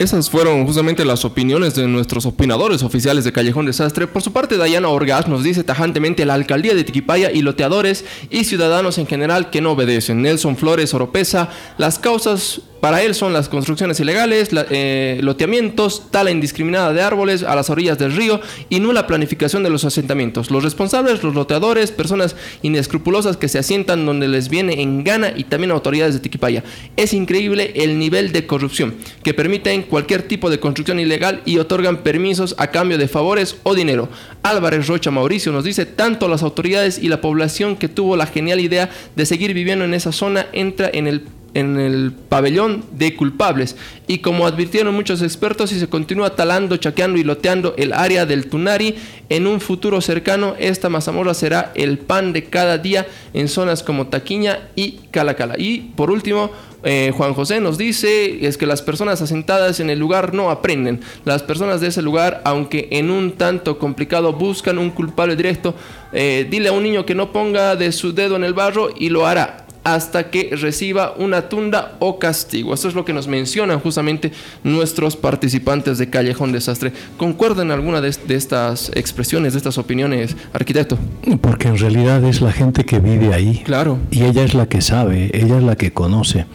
Esas 0.00 0.30
fueron 0.30 0.64
justamente 0.64 1.04
las 1.04 1.26
opiniones 1.26 1.74
de 1.74 1.86
nuestros 1.86 2.24
opinadores 2.24 2.82
oficiales 2.82 3.22
de 3.22 3.32
Callejón 3.32 3.66
Desastre. 3.66 4.06
Por 4.06 4.22
su 4.22 4.32
parte, 4.32 4.56
Dayana 4.56 4.88
Orgaz 4.88 5.28
nos 5.28 5.44
dice 5.44 5.62
tajantemente 5.62 6.24
la 6.24 6.32
alcaldía 6.32 6.74
de 6.74 6.84
Tiquipaya 6.84 7.30
y 7.30 7.42
loteadores 7.42 8.06
y 8.30 8.44
ciudadanos 8.44 8.96
en 8.96 9.06
general 9.06 9.50
que 9.50 9.60
no 9.60 9.72
obedecen. 9.72 10.22
Nelson 10.22 10.56
Flores 10.56 10.94
Oropesa, 10.94 11.50
las 11.76 11.98
causas 11.98 12.62
para 12.80 13.02
él 13.02 13.14
son 13.14 13.32
las 13.32 13.48
construcciones 13.48 14.00
ilegales, 14.00 14.50
eh, 14.52 15.20
loteamientos, 15.22 16.10
tala 16.10 16.30
indiscriminada 16.30 16.92
de 16.92 17.02
árboles 17.02 17.42
a 17.42 17.54
las 17.54 17.68
orillas 17.68 17.98
del 17.98 18.16
río 18.16 18.40
y 18.70 18.80
nula 18.80 19.06
planificación 19.06 19.62
de 19.62 19.70
los 19.70 19.84
asentamientos. 19.84 20.50
Los 20.50 20.64
responsables, 20.64 21.22
los 21.22 21.34
loteadores, 21.34 21.92
personas 21.92 22.36
inescrupulosas 22.62 23.36
que 23.36 23.48
se 23.48 23.58
asientan 23.58 24.06
donde 24.06 24.28
les 24.28 24.48
viene 24.48 24.80
en 24.80 25.04
gana 25.04 25.32
y 25.36 25.44
también 25.44 25.72
autoridades 25.72 26.14
de 26.14 26.20
Tiquipaya. 26.20 26.64
Es 26.96 27.12
increíble 27.12 27.72
el 27.74 27.98
nivel 27.98 28.32
de 28.32 28.46
corrupción 28.46 28.94
que 29.22 29.34
permiten 29.34 29.82
cualquier 29.82 30.22
tipo 30.22 30.48
de 30.48 30.58
construcción 30.58 31.00
ilegal 31.00 31.42
y 31.44 31.58
otorgan 31.58 31.98
permisos 31.98 32.54
a 32.58 32.68
cambio 32.68 32.96
de 32.96 33.08
favores 33.08 33.56
o 33.62 33.74
dinero. 33.74 34.08
Álvarez 34.42 34.86
Rocha 34.86 35.10
Mauricio 35.10 35.52
nos 35.52 35.64
dice, 35.64 35.84
tanto 35.84 36.28
las 36.28 36.42
autoridades 36.42 36.98
y 36.98 37.08
la 37.08 37.20
población 37.20 37.76
que 37.76 37.88
tuvo 37.88 38.16
la 38.16 38.26
genial 38.26 38.60
idea 38.60 38.88
de 39.16 39.26
seguir 39.26 39.52
viviendo 39.52 39.84
en 39.84 39.92
esa 39.92 40.12
zona 40.12 40.46
entra 40.52 40.90
en 40.92 41.06
el 41.06 41.22
en 41.54 41.78
el 41.78 42.12
pabellón 42.12 42.84
de 42.92 43.16
culpables. 43.16 43.76
Y 44.06 44.18
como 44.18 44.46
advirtieron 44.46 44.94
muchos 44.94 45.22
expertos, 45.22 45.70
si 45.70 45.78
se 45.78 45.88
continúa 45.88 46.36
talando, 46.36 46.76
chaqueando 46.76 47.18
y 47.18 47.24
loteando 47.24 47.74
el 47.76 47.92
área 47.92 48.26
del 48.26 48.48
Tunari, 48.48 48.96
en 49.28 49.46
un 49.46 49.60
futuro 49.60 50.00
cercano 50.00 50.54
esta 50.58 50.88
mazamorra 50.88 51.34
será 51.34 51.72
el 51.74 51.98
pan 51.98 52.32
de 52.32 52.44
cada 52.44 52.78
día 52.78 53.06
en 53.32 53.48
zonas 53.48 53.82
como 53.82 54.08
Taquiña 54.08 54.68
y 54.74 55.00
Calacala. 55.10 55.54
Y 55.58 55.92
por 55.94 56.10
último, 56.10 56.50
eh, 56.82 57.12
Juan 57.14 57.34
José 57.34 57.60
nos 57.60 57.76
dice 57.76 58.46
es 58.46 58.56
que 58.56 58.66
las 58.66 58.80
personas 58.80 59.20
asentadas 59.20 59.80
en 59.80 59.90
el 59.90 59.98
lugar 59.98 60.34
no 60.34 60.50
aprenden. 60.50 61.00
Las 61.24 61.42
personas 61.42 61.80
de 61.80 61.88
ese 61.88 62.02
lugar, 62.02 62.40
aunque 62.44 62.88
en 62.92 63.10
un 63.10 63.32
tanto 63.32 63.78
complicado, 63.78 64.32
buscan 64.32 64.78
un 64.78 64.90
culpable 64.90 65.36
directo. 65.36 65.74
Eh, 66.12 66.46
dile 66.50 66.70
a 66.70 66.72
un 66.72 66.82
niño 66.82 67.04
que 67.06 67.14
no 67.14 67.32
ponga 67.32 67.76
de 67.76 67.92
su 67.92 68.12
dedo 68.12 68.36
en 68.36 68.44
el 68.44 68.54
barro 68.54 68.88
y 68.96 69.10
lo 69.10 69.26
hará 69.26 69.59
hasta 69.84 70.30
que 70.30 70.50
reciba 70.56 71.14
una 71.16 71.48
tunda 71.48 71.96
o 71.98 72.18
castigo. 72.18 72.74
Esto 72.74 72.88
es 72.88 72.94
lo 72.94 73.04
que 73.04 73.12
nos 73.12 73.28
mencionan 73.28 73.80
justamente 73.80 74.32
nuestros 74.62 75.16
participantes 75.16 75.98
de 75.98 76.10
Callejón 76.10 76.52
Desastre. 76.52 76.92
¿Concuerdan 77.16 77.70
alguna 77.70 78.00
de, 78.00 78.08
estas 78.08 78.90
expresiones, 78.94 79.54
de 79.54 79.58
estas 79.58 79.78
opiniones, 79.78 80.36
arquitecto? 80.52 80.98
Porque 81.40 81.68
en 81.68 81.78
realidad 81.78 82.22
es 82.24 82.40
la 82.40 82.52
gente 82.52 82.84
que 82.84 82.98
vive 82.98 83.32
ahí. 83.32 83.62
Claro. 83.64 83.98
Y 84.10 84.24
ella 84.24 84.44
es 84.44 84.54
la 84.54 84.66
que 84.66 84.80
sabe, 84.82 85.30
ella 85.32 85.56
es 85.56 85.62
la 85.62 85.76
que 85.76 85.92
conoce. 85.92 86.46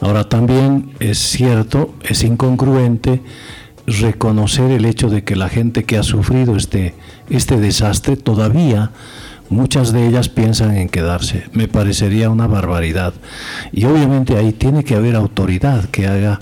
Ahora 0.00 0.28
también 0.28 0.90
es 1.00 1.18
cierto, 1.18 1.94
es 2.02 2.22
incongruente 2.24 3.22
reconocer 3.86 4.70
el 4.72 4.84
hecho 4.84 5.08
de 5.08 5.22
que 5.22 5.36
la 5.36 5.48
gente 5.48 5.84
que 5.84 5.96
ha 5.96 6.02
sufrido 6.02 6.56
este, 6.56 6.94
este 7.30 7.58
desastre 7.58 8.16
todavía 8.16 8.90
muchas 9.48 9.92
de 9.92 10.06
ellas 10.06 10.28
piensan 10.28 10.76
en 10.76 10.88
quedarse. 10.88 11.44
Me 11.52 11.68
parecería 11.68 12.30
una 12.30 12.46
barbaridad. 12.46 13.14
Y 13.72 13.84
obviamente 13.84 14.36
ahí 14.36 14.52
tiene 14.52 14.84
que 14.84 14.94
haber 14.94 15.16
autoridad 15.16 15.84
que 15.86 16.06
haga 16.06 16.40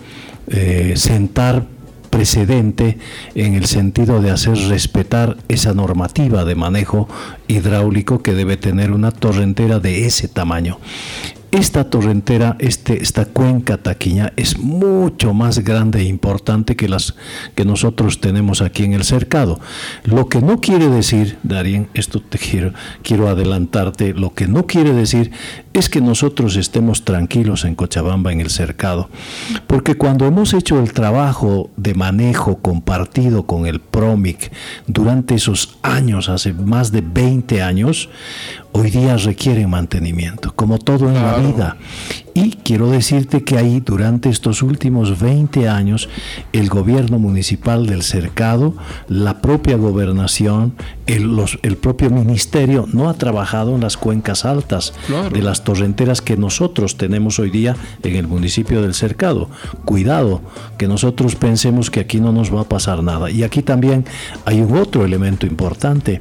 eh, 0.48 0.94
sentar 0.96 1.66
precedente 2.11 2.98
en 3.34 3.55
el 3.55 3.66
sentido 3.66 4.22
de 4.22 4.30
hacer 4.30 4.57
respetar 4.68 5.36
esa 5.48 5.74
normativa 5.74 6.44
de 6.44 6.55
manejo 6.55 7.09
hidráulico 7.48 8.22
que 8.22 8.34
debe 8.34 8.57
tener 8.57 8.92
una 8.92 9.11
torrentera 9.11 9.80
de 9.80 10.07
ese 10.07 10.28
tamaño. 10.28 10.78
Esta 11.55 11.88
torrentera, 11.88 12.57
este, 12.59 13.00
esta 13.00 13.26
cuenca 13.26 13.76
taquiña 13.76 14.32
es 14.34 14.59
mucho 14.59 15.34
más 15.34 15.61
grande 15.61 16.00
e 16.00 16.02
importante 16.02 16.74
que 16.74 16.88
las 16.88 17.14
que 17.55 17.64
nosotros 17.64 18.20
tenemos 18.20 18.61
aquí 18.61 18.82
en 18.82 18.92
el 18.92 19.05
cercado. 19.05 19.61
Lo 20.02 20.28
que 20.28 20.40
no 20.40 20.61
quiere 20.61 20.88
decir, 20.88 21.38
Darien, 21.44 21.86
esto 21.94 22.20
te 22.20 22.38
quiero, 22.38 22.72
quiero 23.05 23.28
adelantarte, 23.28 24.14
lo 24.14 24.34
que 24.34 24.48
no 24.48 24.66
quiere 24.66 24.92
decir 24.94 25.30
es 25.75 25.89
que 25.89 26.01
nosotros 26.01 26.57
estemos 26.57 27.05
tranquilos 27.05 27.64
en 27.64 27.75
Cochabamba, 27.75 28.33
en 28.33 28.41
el 28.41 28.49
cercado. 28.49 29.11
Porque 29.66 29.97
cuando 29.97 30.25
hemos 30.25 30.55
hecho 30.55 30.81
el 30.81 30.93
trabajo 30.93 31.68
de 31.77 31.95
manejo 31.95 32.59
compartido 32.59 33.45
con 33.45 33.66
el 33.66 33.81
PROMIC 33.81 34.53
durante 34.87 35.35
esos 35.35 35.77
años, 35.83 36.29
hace 36.29 36.53
más 36.53 36.93
de 36.93 37.01
20 37.01 37.61
años, 37.61 38.09
hoy 38.70 38.91
día 38.91 39.16
requiere 39.16 39.66
mantenimiento, 39.66 40.55
como 40.55 40.79
todo 40.79 41.09
en 41.09 41.14
la 41.14 41.39
vida. 41.39 41.77
Y 42.37 42.51
quiero 42.64 42.91
decirte 42.91 43.45
que 43.45 43.57
ahí 43.57 43.78
durante 43.78 44.28
estos 44.28 44.62
últimos 44.62 45.20
20 45.20 45.68
años 45.68 46.09
el 46.53 46.68
gobierno 46.68 47.20
municipal 47.20 47.87
del 47.87 48.03
cercado, 48.03 48.74
la 49.09 49.41
propia 49.41 49.76
gobernación, 49.76 50.74
el, 51.07 51.41
el 51.62 51.76
propio 51.76 52.11
ministerio 52.11 52.89
no 52.93 53.09
ha 53.09 53.14
trabajado 53.14 53.76
en 53.76 53.82
las 53.82 53.97
cuencas 53.97 54.45
altas 54.45 54.95
de 55.32 55.43
las 55.43 55.62
torrenteras 55.62 56.20
que 56.20 56.37
nosotros 56.37 56.97
tenemos 56.97 57.39
hoy 57.39 57.51
día 57.51 57.76
en 58.03 58.16
el 58.16 58.26
municipio 58.26 58.82
del 58.82 58.95
cercado. 58.95 59.49
Cuidado, 59.85 60.43
que 60.76 60.89
nosotros 60.89 61.37
pensemos 61.37 61.89
que 61.89 62.01
aquí 62.01 62.20
no 62.20 62.32
nos 62.32 62.53
va 62.53 62.62
a 62.62 62.68
pasar 62.68 63.05
nada. 63.05 63.30
Y 63.30 63.45
aquí 63.45 63.62
también 63.62 64.05
hay 64.45 64.61
un 64.61 64.76
otro 64.76 65.05
elemento 65.05 65.47
importante. 65.47 66.20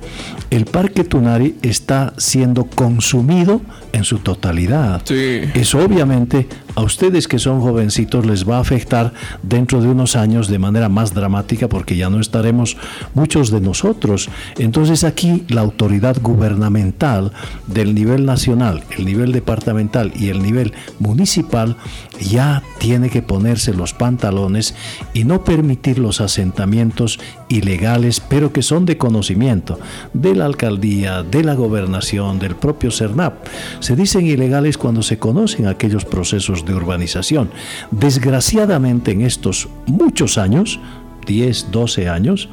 El 0.51 0.65
parque 0.65 1.03
Tunari 1.03 1.55
está 1.63 2.13
siendo 2.17 2.65
consumido 2.65 3.61
en 3.93 4.03
su 4.03 4.19
totalidad. 4.19 5.01
Es 5.11 5.73
obviamente 6.03 6.47
a 6.75 6.81
ustedes 6.81 7.27
que 7.27 7.39
son 7.39 7.61
jovencitos 7.61 8.25
les 8.25 8.47
va 8.49 8.57
a 8.57 8.61
afectar 8.61 9.13
dentro 9.41 9.81
de 9.81 9.89
unos 9.89 10.15
años 10.15 10.47
de 10.47 10.59
manera 10.59 10.89
más 10.89 11.13
dramática 11.13 11.67
porque 11.67 11.95
ya 11.95 12.09
no 12.09 12.19
estaremos 12.19 12.77
muchos 13.13 13.51
de 13.51 13.61
nosotros. 13.61 14.29
Entonces 14.57 15.03
aquí 15.03 15.43
la 15.49 15.61
autoridad 15.61 16.17
gubernamental 16.21 17.31
del 17.67 17.93
nivel 17.93 18.25
nacional, 18.25 18.83
el 18.97 19.05
nivel 19.05 19.31
departamental 19.31 20.11
y 20.15 20.29
el 20.29 20.41
nivel 20.41 20.73
municipal 20.99 21.77
ya 22.19 22.63
tiene 22.79 23.09
que 23.09 23.21
ponerse 23.21 23.73
los 23.73 23.93
pantalones 23.93 24.75
y 25.13 25.23
no 25.23 25.43
permitir 25.43 25.99
los 25.99 26.21
asentamientos 26.21 27.19
ilegales, 27.49 28.19
pero 28.19 28.51
que 28.51 28.61
son 28.61 28.85
de 28.85 28.97
conocimiento 28.97 29.79
de 30.13 30.35
la 30.35 30.45
alcaldía, 30.45 31.23
de 31.23 31.43
la 31.43 31.53
gobernación, 31.53 32.39
del 32.39 32.55
propio 32.55 32.91
CERNAP. 32.91 33.45
Se 33.79 33.95
dicen 33.95 34.25
ilegales 34.25 34.77
cuando 34.77 35.03
se 35.03 35.19
conocen 35.19 35.67
aquellos 35.67 36.05
procesos 36.05 36.62
de 36.65 36.73
urbanización. 36.73 37.51
Desgraciadamente 37.91 39.11
en 39.11 39.21
estos 39.21 39.69
muchos 39.85 40.37
años, 40.37 40.79
10, 41.25 41.71
12 41.71 42.09
años, 42.09 42.49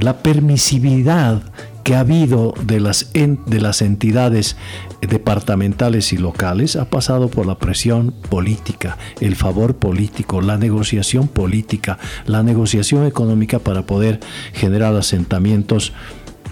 la 0.00 0.18
permisividad 0.18 1.42
que 1.84 1.94
ha 1.94 2.00
habido 2.00 2.54
de 2.62 2.80
las, 2.80 3.12
de 3.12 3.60
las 3.60 3.82
entidades 3.82 4.56
departamentales 5.02 6.14
y 6.14 6.16
locales 6.16 6.76
ha 6.76 6.88
pasado 6.88 7.28
por 7.28 7.46
la 7.46 7.58
presión 7.58 8.14
política, 8.30 8.96
el 9.20 9.36
favor 9.36 9.76
político, 9.76 10.40
la 10.40 10.56
negociación 10.56 11.28
política, 11.28 11.98
la 12.26 12.42
negociación 12.42 13.06
económica 13.06 13.58
para 13.58 13.82
poder 13.82 14.20
generar 14.54 14.96
asentamientos 14.96 15.92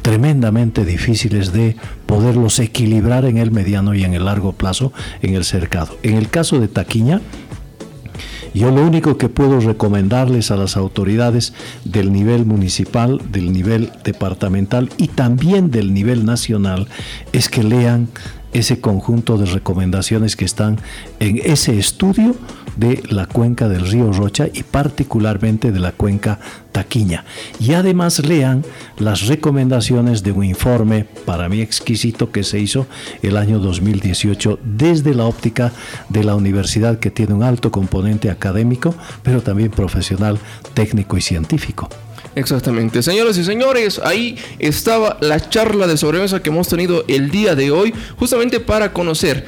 tremendamente 0.03 0.85
difíciles 0.85 1.53
de 1.53 1.77
poderlos 2.07 2.59
equilibrar 2.59 3.25
en 3.25 3.39
el 3.39 3.51
mediano 3.51 3.95
y 3.95 4.05
en 4.05 4.15
el 4.15 4.25
largo 4.27 4.53
plazo 4.53 4.93
en 5.23 5.35
el 5.35 5.45
cercado. 5.45 5.97
En 6.03 6.17
el 6.17 6.29
caso 6.29 6.61
de 6.61 6.69
Taquiña, 6.69 7.21
yo 8.55 8.71
lo 8.71 8.83
único 8.83 9.17
que 9.17 9.31
puedo 9.31 9.61
recomendarles 9.61 10.51
a 10.51 10.57
las 10.57 10.77
autoridades 10.77 11.55
del 11.85 12.13
nivel 12.13 12.45
municipal, 12.45 13.21
del 13.31 13.53
nivel 13.53 13.91
departamental 14.05 14.91
y 14.99 15.09
también 15.09 15.71
del 15.71 15.95
nivel 15.95 16.27
nacional 16.27 16.89
es 17.33 17.49
que 17.49 17.63
lean 17.63 18.09
ese 18.53 18.81
conjunto 18.81 19.39
de 19.39 19.47
recomendaciones 19.47 20.37
que 20.37 20.45
están 20.45 20.79
en 21.19 21.41
ese 21.43 21.79
estudio 21.79 22.37
de 22.77 23.03
la 23.09 23.27
cuenca 23.27 23.69
del 23.69 23.87
río 23.89 24.13
Rocha 24.13 24.49
y 24.53 24.63
particularmente 24.63 25.73
de 25.73 25.81
la 25.81 25.93
cuenca 25.93 26.39
Taquiña. 26.73 27.25
Y 27.61 27.75
además 27.75 28.25
lean 28.25 28.65
las 28.99 29.27
recomendaciones 29.27 30.23
de 30.23 30.33
un 30.33 30.45
informe 30.45 31.05
para 31.25 31.49
mí 31.49 31.61
exquisito 31.61 32.33
que 32.33 32.45
se 32.45 32.59
hizo 32.59 32.87
el 33.23 33.37
año 33.37 33.59
2018 33.59 34.59
desde 34.65 35.15
la 35.15 35.25
óptica 35.25 35.73
de 36.09 36.25
la 36.25 36.35
universidad 36.35 36.99
que 36.99 37.11
tiene 37.11 37.35
un 37.35 37.43
alto 37.43 37.71
componente 37.71 38.31
académico, 38.31 38.95
pero 39.23 39.43
también 39.43 39.71
profesional, 39.71 40.39
técnico 40.75 41.17
y 41.17 41.21
científico. 41.21 41.89
Exactamente. 42.35 43.03
Señoras 43.03 43.37
y 43.37 43.45
señores, 43.45 44.01
ahí 44.03 44.39
estaba 44.59 45.19
la 45.21 45.39
charla 45.51 45.87
de 45.87 45.97
sobremesa 45.97 46.43
que 46.43 46.49
hemos 46.51 46.69
tenido 46.69 47.05
el 47.09 47.31
día 47.31 47.55
de 47.55 47.71
hoy, 47.71 47.93
justamente 48.17 48.59
para 48.59 48.93
conocer 48.93 49.47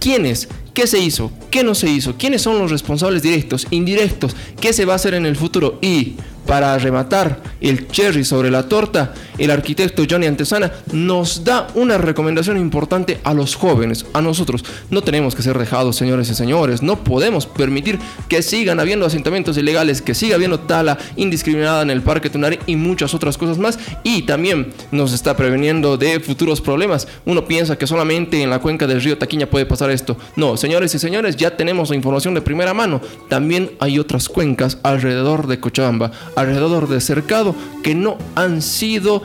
quiénes, 0.00 0.48
qué 0.76 0.86
se 0.86 0.98
hizo, 0.98 1.32
qué 1.50 1.64
no 1.64 1.74
se 1.74 1.88
hizo, 1.88 2.16
quiénes 2.18 2.42
son 2.42 2.58
los 2.58 2.70
responsables 2.70 3.22
directos, 3.22 3.66
indirectos, 3.70 4.36
qué 4.60 4.74
se 4.74 4.84
va 4.84 4.92
a 4.92 4.96
hacer 4.96 5.14
en 5.14 5.24
el 5.24 5.34
futuro 5.34 5.78
y 5.80 6.16
para 6.46 6.78
rematar 6.78 7.40
el 7.60 7.88
cherry 7.88 8.24
sobre 8.24 8.50
la 8.50 8.68
torta, 8.68 9.14
el 9.38 9.50
arquitecto 9.50 10.04
Johnny 10.08 10.26
Antesana 10.26 10.72
nos 10.92 11.44
da 11.44 11.68
una 11.74 11.98
recomendación 11.98 12.56
importante 12.56 13.20
a 13.24 13.34
los 13.34 13.54
jóvenes, 13.54 14.06
a 14.12 14.22
nosotros. 14.22 14.64
No 14.90 15.02
tenemos 15.02 15.34
que 15.34 15.42
ser 15.42 15.58
dejados, 15.58 15.96
señores 15.96 16.30
y 16.30 16.34
señores. 16.34 16.82
No 16.82 17.04
podemos 17.04 17.46
permitir 17.46 17.98
que 18.28 18.42
sigan 18.42 18.80
habiendo 18.80 19.06
asentamientos 19.06 19.58
ilegales, 19.58 20.00
que 20.02 20.14
siga 20.14 20.36
habiendo 20.36 20.60
tala 20.60 20.98
indiscriminada 21.16 21.82
en 21.82 21.90
el 21.90 22.02
Parque 22.02 22.30
Tunari 22.30 22.58
y 22.66 22.76
muchas 22.76 23.14
otras 23.14 23.36
cosas 23.36 23.58
más. 23.58 23.78
Y 24.04 24.22
también 24.22 24.72
nos 24.90 25.12
está 25.12 25.36
preveniendo 25.36 25.96
de 25.96 26.20
futuros 26.20 26.60
problemas. 26.60 27.08
Uno 27.24 27.46
piensa 27.46 27.76
que 27.76 27.86
solamente 27.86 28.42
en 28.42 28.50
la 28.50 28.60
cuenca 28.60 28.86
del 28.86 29.02
río 29.02 29.18
Taquiña 29.18 29.46
puede 29.46 29.66
pasar 29.66 29.90
esto. 29.90 30.16
No, 30.36 30.56
señores 30.56 30.94
y 30.94 30.98
señores, 30.98 31.36
ya 31.36 31.56
tenemos 31.56 31.90
la 31.90 31.96
información 31.96 32.34
de 32.34 32.40
primera 32.40 32.74
mano. 32.74 33.00
También 33.28 33.72
hay 33.80 33.98
otras 33.98 34.28
cuencas 34.28 34.78
alrededor 34.82 35.46
de 35.46 35.60
Cochabamba, 35.60 36.12
alrededor 36.36 36.88
de 36.88 37.00
Cercado, 37.00 37.54
que 37.82 37.94
no 37.94 38.16
han 38.36 38.62
sido 38.62 39.22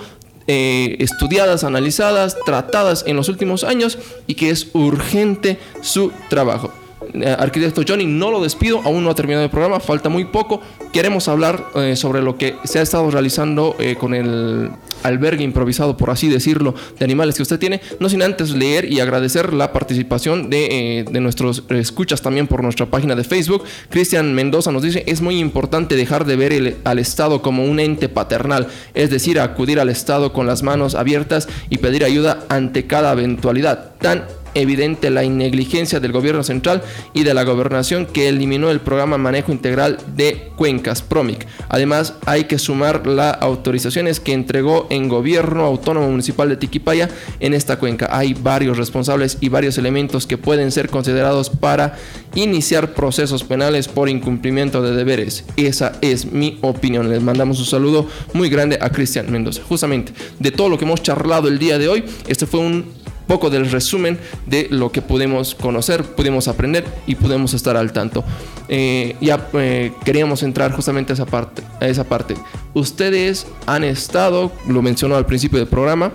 eh, 0.47 0.95
estudiadas, 0.99 1.63
analizadas, 1.63 2.35
tratadas 2.45 3.03
en 3.05 3.15
los 3.15 3.29
últimos 3.29 3.63
años 3.63 3.99
y 4.25 4.33
que 4.33 4.49
es 4.49 4.69
urgente 4.73 5.59
su 5.81 6.11
trabajo. 6.29 6.71
Eh, 7.13 7.35
arquitecto 7.37 7.81
Johnny, 7.87 8.05
no 8.05 8.31
lo 8.31 8.41
despido, 8.41 8.81
aún 8.83 9.03
no 9.03 9.09
ha 9.09 9.15
terminado 9.15 9.43
el 9.43 9.49
programa, 9.49 9.79
falta 9.79 10.09
muy 10.09 10.25
poco. 10.25 10.61
Queremos 10.93 11.27
hablar 11.27 11.65
eh, 11.75 11.95
sobre 11.95 12.21
lo 12.21 12.37
que 12.37 12.55
se 12.63 12.79
ha 12.79 12.81
estado 12.81 13.09
realizando 13.09 13.75
eh, 13.79 13.95
con 13.99 14.13
el 14.13 14.69
albergue 15.03 15.43
improvisado, 15.43 15.97
por 15.97 16.11
así 16.11 16.27
decirlo, 16.29 16.75
de 16.99 17.03
animales 17.05 17.35
que 17.35 17.41
usted 17.41 17.57
tiene, 17.57 17.81
no 17.99 18.07
sin 18.07 18.21
antes 18.21 18.51
leer 18.51 18.91
y 18.91 18.99
agradecer 18.99 19.51
la 19.51 19.73
participación 19.73 20.49
de, 20.49 21.05
de 21.09 21.19
nuestros 21.19 21.63
escuchas 21.69 22.21
también 22.21 22.45
por 22.45 22.61
nuestra 22.61 22.85
página 22.85 23.15
de 23.15 23.23
Facebook. 23.23 23.63
Cristian 23.89 24.33
Mendoza 24.35 24.71
nos 24.71 24.83
dice, 24.83 25.03
es 25.07 25.21
muy 25.21 25.39
importante 25.39 25.95
dejar 25.95 26.25
de 26.25 26.35
ver 26.35 26.77
al 26.83 26.99
Estado 26.99 27.41
como 27.41 27.65
un 27.65 27.79
ente 27.79 28.09
paternal, 28.09 28.67
es 28.93 29.09
decir, 29.09 29.39
acudir 29.39 29.79
al 29.79 29.89
Estado 29.89 30.33
con 30.33 30.45
las 30.45 30.61
manos 30.61 30.93
abiertas 30.93 31.47
y 31.69 31.79
pedir 31.79 32.03
ayuda 32.03 32.45
ante 32.49 32.85
cada 32.85 33.13
eventualidad 33.13 33.95
tan 33.99 34.25
evidente 34.53 35.09
la 35.09 35.23
negligencia 35.23 35.99
del 35.99 36.11
gobierno 36.11 36.43
central 36.43 36.81
y 37.13 37.23
de 37.23 37.33
la 37.33 37.43
gobernación 37.43 38.05
que 38.05 38.29
eliminó 38.29 38.71
el 38.71 38.79
programa 38.79 39.17
Manejo 39.17 39.51
Integral 39.51 39.97
de 40.15 40.51
Cuencas, 40.55 41.01
PROMIC. 41.01 41.47
Además, 41.69 42.15
hay 42.25 42.45
que 42.45 42.59
sumar 42.59 43.07
las 43.07 43.37
autorizaciones 43.41 44.19
que 44.19 44.33
entregó 44.33 44.87
en 44.89 45.09
gobierno 45.09 45.65
autónomo 45.65 46.09
municipal 46.09 46.49
de 46.49 46.57
Tiquipaya 46.57 47.09
en 47.39 47.53
esta 47.53 47.79
cuenca. 47.79 48.09
Hay 48.11 48.33
varios 48.33 48.77
responsables 48.77 49.37
y 49.41 49.49
varios 49.49 49.77
elementos 49.77 50.27
que 50.27 50.37
pueden 50.37 50.71
ser 50.71 50.89
considerados 50.89 51.49
para 51.49 51.97
iniciar 52.35 52.93
procesos 52.93 53.43
penales 53.43 53.87
por 53.87 54.09
incumplimiento 54.09 54.81
de 54.81 54.95
deberes. 54.95 55.45
Esa 55.57 55.93
es 56.01 56.31
mi 56.31 56.57
opinión. 56.61 57.09
Les 57.09 57.21
mandamos 57.21 57.59
un 57.59 57.65
saludo 57.65 58.07
muy 58.33 58.49
grande 58.49 58.77
a 58.81 58.89
Cristian 58.89 59.31
Mendoza. 59.31 59.61
Justamente 59.67 60.13
de 60.39 60.51
todo 60.51 60.69
lo 60.69 60.77
que 60.77 60.85
hemos 60.85 61.01
charlado 61.01 61.47
el 61.47 61.59
día 61.59 61.77
de 61.77 61.87
hoy, 61.87 62.03
este 62.27 62.45
fue 62.45 62.59
un 62.59 62.85
poco 63.31 63.49
del 63.49 63.71
resumen 63.71 64.19
de 64.45 64.67
lo 64.71 64.91
que 64.91 65.01
pudimos 65.01 65.55
conocer, 65.55 66.03
pudimos 66.03 66.49
aprender 66.49 66.83
y 67.07 67.15
pudimos 67.15 67.53
estar 67.53 67.77
al 67.77 67.93
tanto. 67.93 68.25
Eh, 68.67 69.15
ya 69.21 69.47
eh, 69.53 69.93
queríamos 70.03 70.43
entrar 70.43 70.73
justamente 70.73 71.13
a 71.13 71.15
esa 71.15 71.25
parte. 71.25 71.61
A 71.79 71.87
esa 71.87 72.03
parte. 72.03 72.35
Ustedes 72.73 73.47
han 73.67 73.85
estado, 73.85 74.51
lo 74.67 74.81
mencionó 74.81 75.15
al 75.15 75.25
principio 75.25 75.59
del 75.59 75.69
programa, 75.69 76.11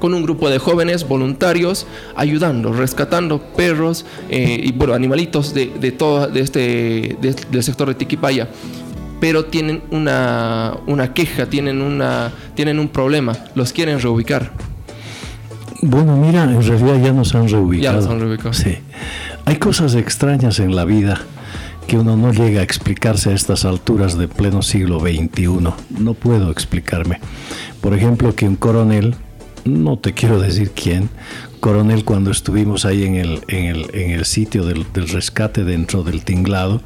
con 0.00 0.14
un 0.14 0.24
grupo 0.24 0.50
de 0.50 0.58
jóvenes 0.58 1.06
voluntarios 1.06 1.86
ayudando, 2.16 2.72
rescatando 2.72 3.40
perros 3.40 4.04
eh, 4.28 4.58
y 4.64 4.72
bueno, 4.72 4.94
animalitos 4.94 5.54
de, 5.54 5.66
de 5.66 5.92
todo 5.92 6.26
de 6.26 6.40
este, 6.40 7.16
del 7.20 7.62
sector 7.62 7.86
de 7.86 7.94
Tiquipaya. 7.94 8.48
Pero 9.20 9.44
tienen 9.44 9.80
una, 9.92 10.76
una 10.88 11.14
queja, 11.14 11.46
tienen, 11.46 11.80
una, 11.80 12.32
tienen 12.56 12.80
un 12.80 12.88
problema, 12.88 13.38
los 13.54 13.72
quieren 13.72 14.00
reubicar. 14.00 14.71
Bueno, 15.84 16.16
mira, 16.16 16.44
en 16.44 16.62
realidad 16.62 17.02
ya 17.02 17.12
nos 17.12 17.34
han 17.34 17.48
reubicado. 17.48 17.82
Ya 17.82 18.00
nos 18.00 18.08
han 18.08 18.20
reubicado. 18.20 18.52
Sí. 18.52 18.78
Hay 19.44 19.56
cosas 19.56 19.96
extrañas 19.96 20.60
en 20.60 20.76
la 20.76 20.84
vida 20.84 21.20
que 21.88 21.98
uno 21.98 22.16
no 22.16 22.32
llega 22.32 22.60
a 22.60 22.62
explicarse 22.62 23.30
a 23.30 23.34
estas 23.34 23.64
alturas 23.64 24.16
de 24.16 24.28
pleno 24.28 24.62
siglo 24.62 25.00
XXI. 25.00 25.48
No 25.98 26.14
puedo 26.14 26.52
explicarme. 26.52 27.18
Por 27.80 27.94
ejemplo, 27.94 28.32
que 28.36 28.46
un 28.46 28.54
coronel, 28.54 29.16
no 29.64 29.98
te 29.98 30.12
quiero 30.12 30.40
decir 30.40 30.70
quién, 30.70 31.10
coronel 31.58 32.04
cuando 32.04 32.30
estuvimos 32.30 32.84
ahí 32.84 33.02
en 33.02 33.16
el, 33.16 33.42
en 33.48 33.64
el, 33.64 33.90
en 33.92 34.12
el 34.12 34.24
sitio 34.24 34.64
del, 34.64 34.86
del 34.92 35.08
rescate 35.08 35.64
dentro 35.64 36.04
del 36.04 36.24
tinglado, 36.24 36.80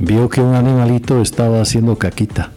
vio 0.00 0.28
que 0.28 0.40
un 0.40 0.56
animalito 0.56 1.22
estaba 1.22 1.62
haciendo 1.62 1.96
caquita 1.96 2.50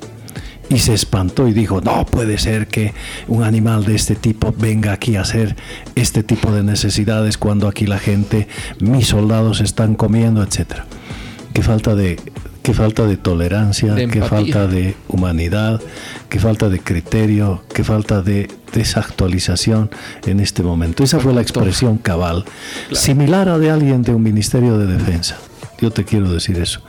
y 0.70 0.80
se 0.80 0.94
espantó 0.94 1.48
y 1.48 1.54
dijo, 1.54 1.82
no 1.82 2.06
puede 2.06 2.38
ser 2.38 2.68
que 2.68 2.94
un 3.28 3.44
animal 3.44 3.86
de 3.86 3.96
este 3.96 4.16
tipo 4.16 4.54
venga 4.58 4.94
aquí 4.94 5.16
a 5.16 5.22
hacer 5.22 5.56
este 5.96 6.24
tipo 6.24 6.52
de 6.52 6.64
necesidades 6.64 7.38
cuando 7.38 7.68
aquí 7.68 7.88
la 7.88 7.98
gente, 7.98 8.48
mis 8.80 9.08
soldados 9.08 9.62
están 9.62 9.96
comiendo, 9.96 10.44
etc. 10.44 10.84
Qué 11.54 11.64
falta 11.64 11.96
de, 11.96 12.20
qué 12.62 12.74
falta 12.74 13.08
de 13.08 13.18
tolerancia, 13.18 13.96
qué 13.96 14.22
falta 14.22 14.68
de 14.68 14.96
humanidad, 15.08 15.82
qué 16.30 16.40
falta 16.40 16.70
de 16.70 16.80
criterio, 16.80 17.64
qué 17.74 17.84
falta 17.84 18.22
de 18.22 18.48
desactualización 18.72 19.90
en 20.28 20.40
este 20.40 20.62
momento. 20.62 21.04
Esa 21.04 21.20
fue 21.20 21.34
la 21.34 21.42
expresión 21.42 21.98
cabal, 21.98 22.46
similar 22.92 23.50
a 23.50 23.58
de 23.58 23.72
alguien 23.72 24.04
de 24.04 24.14
un 24.14 24.22
Ministerio 24.22 24.78
de 24.78 24.86
Defensa. 24.86 25.38
Yo 25.82 25.92
te 25.92 26.04
quiero 26.04 26.32
decir 26.32 26.58
eso. 26.58 26.82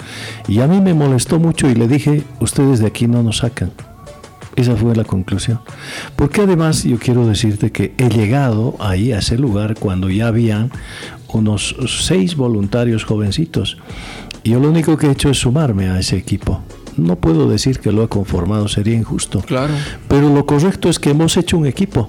Y 0.49 0.61
a 0.61 0.67
mí 0.67 0.81
me 0.81 0.95
molestó 0.95 1.39
mucho 1.39 1.69
y 1.69 1.75
le 1.75 1.89
dije, 1.89 2.25
ustedes 2.41 2.81
de 2.81 2.87
aquí 2.87 3.07
no 3.07 3.23
nos 3.23 3.39
sacan. 3.39 3.73
Esa 4.57 4.77
fue 4.77 4.97
la 4.97 5.05
conclusión. 5.05 5.61
Porque 6.17 6.43
además 6.43 6.83
yo 6.85 6.99
quiero 6.99 7.27
decirte 7.27 7.71
que 7.71 7.95
he 7.99 8.09
llegado 8.09 8.75
ahí 8.81 9.13
a 9.13 9.19
ese 9.19 9.39
lugar 9.39 9.77
cuando 9.79 10.11
ya 10.11 10.27
habían 10.27 10.71
unos 11.29 11.77
seis 11.87 12.37
voluntarios 12.37 13.05
jovencitos. 13.05 13.79
Y 14.43 14.51
yo 14.51 14.61
lo 14.61 14.69
único 14.71 14.97
que 14.97 15.07
he 15.07 15.13
hecho 15.13 15.31
es 15.31 15.39
sumarme 15.39 15.89
a 15.89 15.99
ese 15.99 16.17
equipo. 16.17 16.63
No 16.97 17.17
puedo 17.17 17.49
decir 17.49 17.79
que 17.79 17.93
lo 17.93 18.03
he 18.03 18.09
conformado, 18.09 18.67
sería 18.67 18.97
injusto. 18.97 19.41
Claro. 19.41 19.73
Pero 20.09 20.35
lo 20.35 20.45
correcto 20.45 20.89
es 20.89 20.99
que 20.99 21.11
hemos 21.11 21.37
hecho 21.37 21.57
un 21.57 21.67
equipo 21.67 22.09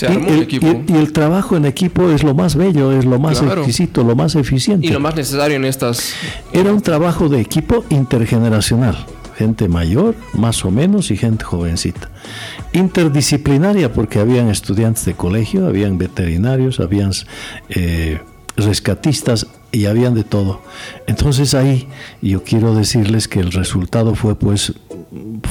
y, 0.00 0.94
el, 0.94 1.12
trabajo 1.12 1.56
en 1.56 1.66
equipo 1.66 2.10
es 2.10 2.22
lo 2.22 2.34
más 2.34 2.56
bello, 2.56 2.92
es 2.92 3.04
lo 3.04 3.18
más 3.18 3.42
exquisito, 3.42 4.04
lo 4.04 4.16
más 4.16 4.34
eficiente. 4.34 4.86
Y 4.86 4.90
lo 4.90 5.00
más 5.00 5.14
necesario 5.14 5.56
en 5.56 5.64
estas... 5.64 6.14
Era 6.52 6.72
un 6.72 6.80
trabajo 6.80 7.28
de 7.28 7.40
equipo 7.40 7.84
intergeneracional. 7.90 8.96
Gente 9.36 9.68
mayor, 9.68 10.14
más 10.34 10.64
o 10.64 10.70
menos, 10.70 11.10
y 11.10 11.16
gente 11.16 11.44
jovencita. 11.44 12.10
Interdisciplinaria, 12.72 13.92
porque 13.92 14.18
habían 14.18 14.48
estudiantes 14.48 15.04
de 15.04 15.14
colegio, 15.14 15.66
habían 15.66 15.98
veterinarios, 15.98 16.80
habían 16.80 17.12
eh, 17.70 18.20
rescatistas 18.56 19.46
y 19.72 19.86
habían 19.86 20.14
de 20.14 20.24
todo. 20.24 20.60
Entonces 21.06 21.54
ahí 21.54 21.88
yo 22.20 22.44
quiero 22.44 22.74
decirles 22.74 23.26
que 23.26 23.40
el 23.40 23.52
resultado 23.52 24.14
fue 24.14 24.38
pues 24.38 24.74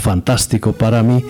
fantástico 0.01 0.73
para 0.73 1.03
mí 1.03 1.23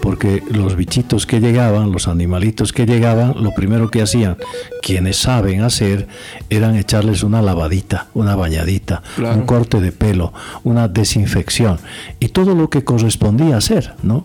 porque 0.00 0.42
los 0.50 0.76
bichitos 0.76 1.26
que 1.26 1.40
llegaban, 1.40 1.92
los 1.92 2.08
animalitos 2.08 2.72
que 2.72 2.86
llegaban, 2.86 3.42
lo 3.42 3.52
primero 3.52 3.90
que 3.90 4.02
hacían 4.02 4.36
quienes 4.82 5.16
saben 5.16 5.62
hacer 5.62 6.08
eran 6.50 6.76
echarles 6.76 7.22
una 7.22 7.42
lavadita, 7.42 8.08
una 8.14 8.34
bañadita, 8.34 9.02
un 9.18 9.42
corte 9.42 9.80
de 9.80 9.92
pelo, 9.92 10.32
una 10.64 10.88
desinfección 10.88 11.78
y 12.18 12.28
todo 12.28 12.54
lo 12.54 12.70
que 12.70 12.84
correspondía 12.84 13.56
hacer, 13.56 13.94
¿no? 14.02 14.24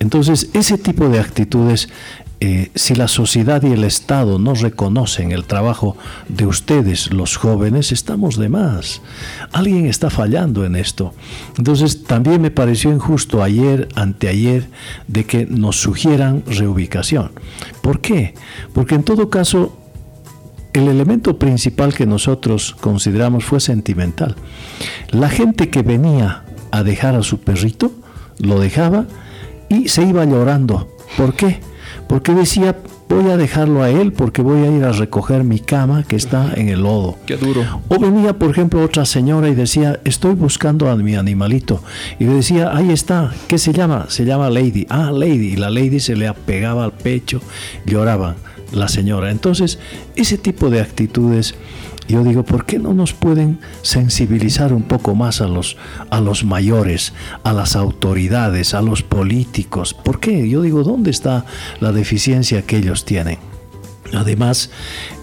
Entonces, 0.00 0.50
ese 0.54 0.76
tipo 0.76 1.08
de 1.08 1.20
actitudes 1.20 1.88
eh, 2.46 2.70
si 2.74 2.94
la 2.94 3.08
sociedad 3.08 3.62
y 3.62 3.72
el 3.72 3.84
Estado 3.84 4.38
no 4.38 4.52
reconocen 4.52 5.32
el 5.32 5.46
trabajo 5.46 5.96
de 6.28 6.44
ustedes, 6.44 7.10
los 7.10 7.38
jóvenes, 7.38 7.90
estamos 7.90 8.36
de 8.36 8.50
más. 8.50 9.00
Alguien 9.50 9.86
está 9.86 10.10
fallando 10.10 10.66
en 10.66 10.76
esto. 10.76 11.14
Entonces, 11.56 12.04
también 12.04 12.42
me 12.42 12.50
pareció 12.50 12.92
injusto 12.92 13.42
ayer, 13.42 13.88
anteayer, 13.94 14.68
de 15.08 15.24
que 15.24 15.46
nos 15.46 15.76
sugieran 15.76 16.42
reubicación. 16.46 17.32
¿Por 17.80 18.02
qué? 18.02 18.34
Porque 18.74 18.96
en 18.96 19.04
todo 19.04 19.30
caso, 19.30 19.74
el 20.74 20.88
elemento 20.88 21.38
principal 21.38 21.94
que 21.94 22.04
nosotros 22.04 22.76
consideramos 22.78 23.46
fue 23.46 23.58
sentimental. 23.58 24.36
La 25.08 25.30
gente 25.30 25.70
que 25.70 25.80
venía 25.80 26.44
a 26.72 26.82
dejar 26.82 27.14
a 27.14 27.22
su 27.22 27.40
perrito, 27.40 27.90
lo 28.38 28.60
dejaba 28.60 29.06
y 29.70 29.88
se 29.88 30.02
iba 30.02 30.26
llorando. 30.26 30.94
¿Por 31.16 31.32
qué? 31.32 31.60
Porque 32.08 32.32
decía, 32.32 32.76
voy 33.08 33.30
a 33.30 33.36
dejarlo 33.36 33.82
a 33.82 33.90
él 33.90 34.12
porque 34.12 34.42
voy 34.42 34.62
a 34.62 34.70
ir 34.70 34.84
a 34.84 34.92
recoger 34.92 35.44
mi 35.44 35.60
cama 35.60 36.04
que 36.04 36.16
está 36.16 36.52
en 36.54 36.68
el 36.68 36.82
lodo. 36.82 37.16
Qué 37.26 37.36
duro. 37.36 37.62
O 37.88 37.98
venía, 37.98 38.38
por 38.38 38.50
ejemplo, 38.50 38.82
otra 38.82 39.04
señora 39.04 39.48
y 39.48 39.54
decía, 39.54 40.00
estoy 40.04 40.34
buscando 40.34 40.90
a 40.90 40.96
mi 40.96 41.14
animalito. 41.14 41.82
Y 42.18 42.24
le 42.24 42.34
decía, 42.34 42.76
ahí 42.76 42.90
está, 42.90 43.32
¿qué 43.48 43.58
se 43.58 43.72
llama? 43.72 44.06
Se 44.08 44.24
llama 44.24 44.50
Lady. 44.50 44.86
Ah, 44.88 45.10
Lady. 45.12 45.52
Y 45.52 45.56
la 45.56 45.70
Lady 45.70 46.00
se 46.00 46.16
le 46.16 46.28
apegaba 46.28 46.84
al 46.84 46.92
pecho, 46.92 47.40
lloraba 47.86 48.36
la 48.72 48.88
señora. 48.88 49.30
Entonces, 49.30 49.78
ese 50.16 50.38
tipo 50.38 50.70
de 50.70 50.80
actitudes 50.80 51.54
yo 52.08 52.22
digo, 52.22 52.44
¿por 52.44 52.66
qué 52.66 52.78
no 52.78 52.94
nos 52.94 53.12
pueden 53.12 53.60
sensibilizar 53.82 54.72
un 54.72 54.82
poco 54.82 55.14
más 55.14 55.40
a 55.40 55.46
los, 55.46 55.76
a 56.10 56.20
los 56.20 56.44
mayores, 56.44 57.12
a 57.42 57.52
las 57.52 57.76
autoridades, 57.76 58.74
a 58.74 58.82
los 58.82 59.02
políticos? 59.02 59.94
¿Por 59.94 60.20
qué? 60.20 60.48
Yo 60.48 60.62
digo, 60.62 60.82
¿dónde 60.82 61.10
está 61.10 61.46
la 61.80 61.92
deficiencia 61.92 62.62
que 62.62 62.76
ellos 62.78 63.04
tienen? 63.04 63.38
Además, 64.12 64.70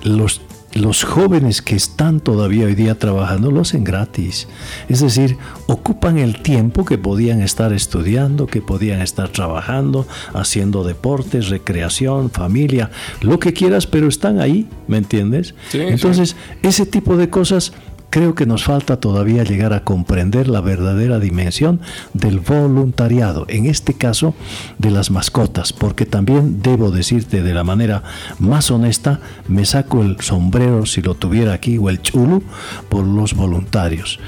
los 0.04 0.42
los 0.74 1.04
jóvenes 1.04 1.62
que 1.62 1.76
están 1.76 2.20
todavía 2.20 2.66
hoy 2.66 2.76
día 2.76 2.98
trabajando 2.98 3.52
lo 3.52 3.62
hacen 3.62 3.84
gratis. 3.84 4.48
Es 4.90 5.02
decir, 5.02 5.38
ocupan 5.68 6.18
el 6.18 6.42
tiempo 6.42 6.86
que 6.86 6.98
podían 6.98 7.42
estar 7.42 7.74
estudiando, 7.74 8.48
que 8.48 8.62
podían 8.62 9.02
estar 9.02 9.30
trabajando, 9.30 10.08
haciendo 10.34 10.84
deportes, 10.84 11.50
recreación, 11.50 12.30
familia, 12.30 12.92
lo 13.22 13.40
que 13.40 13.54
quieras, 13.54 13.88
pero 13.88 14.08
están 14.08 14.40
ahí, 14.40 14.68
¿me 14.88 14.98
entiendes? 14.98 15.56
Entonces, 15.74 16.36
ese 16.64 16.86
tipo 16.86 17.18
de 17.18 17.30
cosas 17.30 17.74
creo 18.12 18.36
que 18.36 18.46
nos 18.46 18.66
falta 18.66 19.00
todavía 19.00 19.44
llegar 19.44 19.74
a 19.74 19.84
comprender 19.84 20.48
la 20.48 20.62
verdadera 20.62 21.20
dimensión 21.20 21.80
del 22.14 22.40
voluntariado, 22.42 23.46
en 23.48 23.66
este 23.66 23.96
caso 23.96 24.36
de 24.78 24.92
las 24.92 25.10
mascotas, 25.10 25.74
porque 25.74 26.06
también 26.06 26.62
debo 26.62 26.92
decirte 26.92 27.42
de 27.42 27.54
la 27.56 27.64
manera 27.64 28.04
más 28.38 28.70
honesta, 28.70 29.22
me 29.48 29.66
saco 29.66 30.04
el 30.04 30.20
sombrero 30.20 30.86
si 30.86 31.02
lo 31.02 31.16
tuviera 31.16 31.54
aquí 31.54 31.78
o 31.78 31.90
el 31.90 32.02
chulo 32.02 32.44
por 32.90 33.06
los 33.06 33.34
voluntarios, 33.34 34.20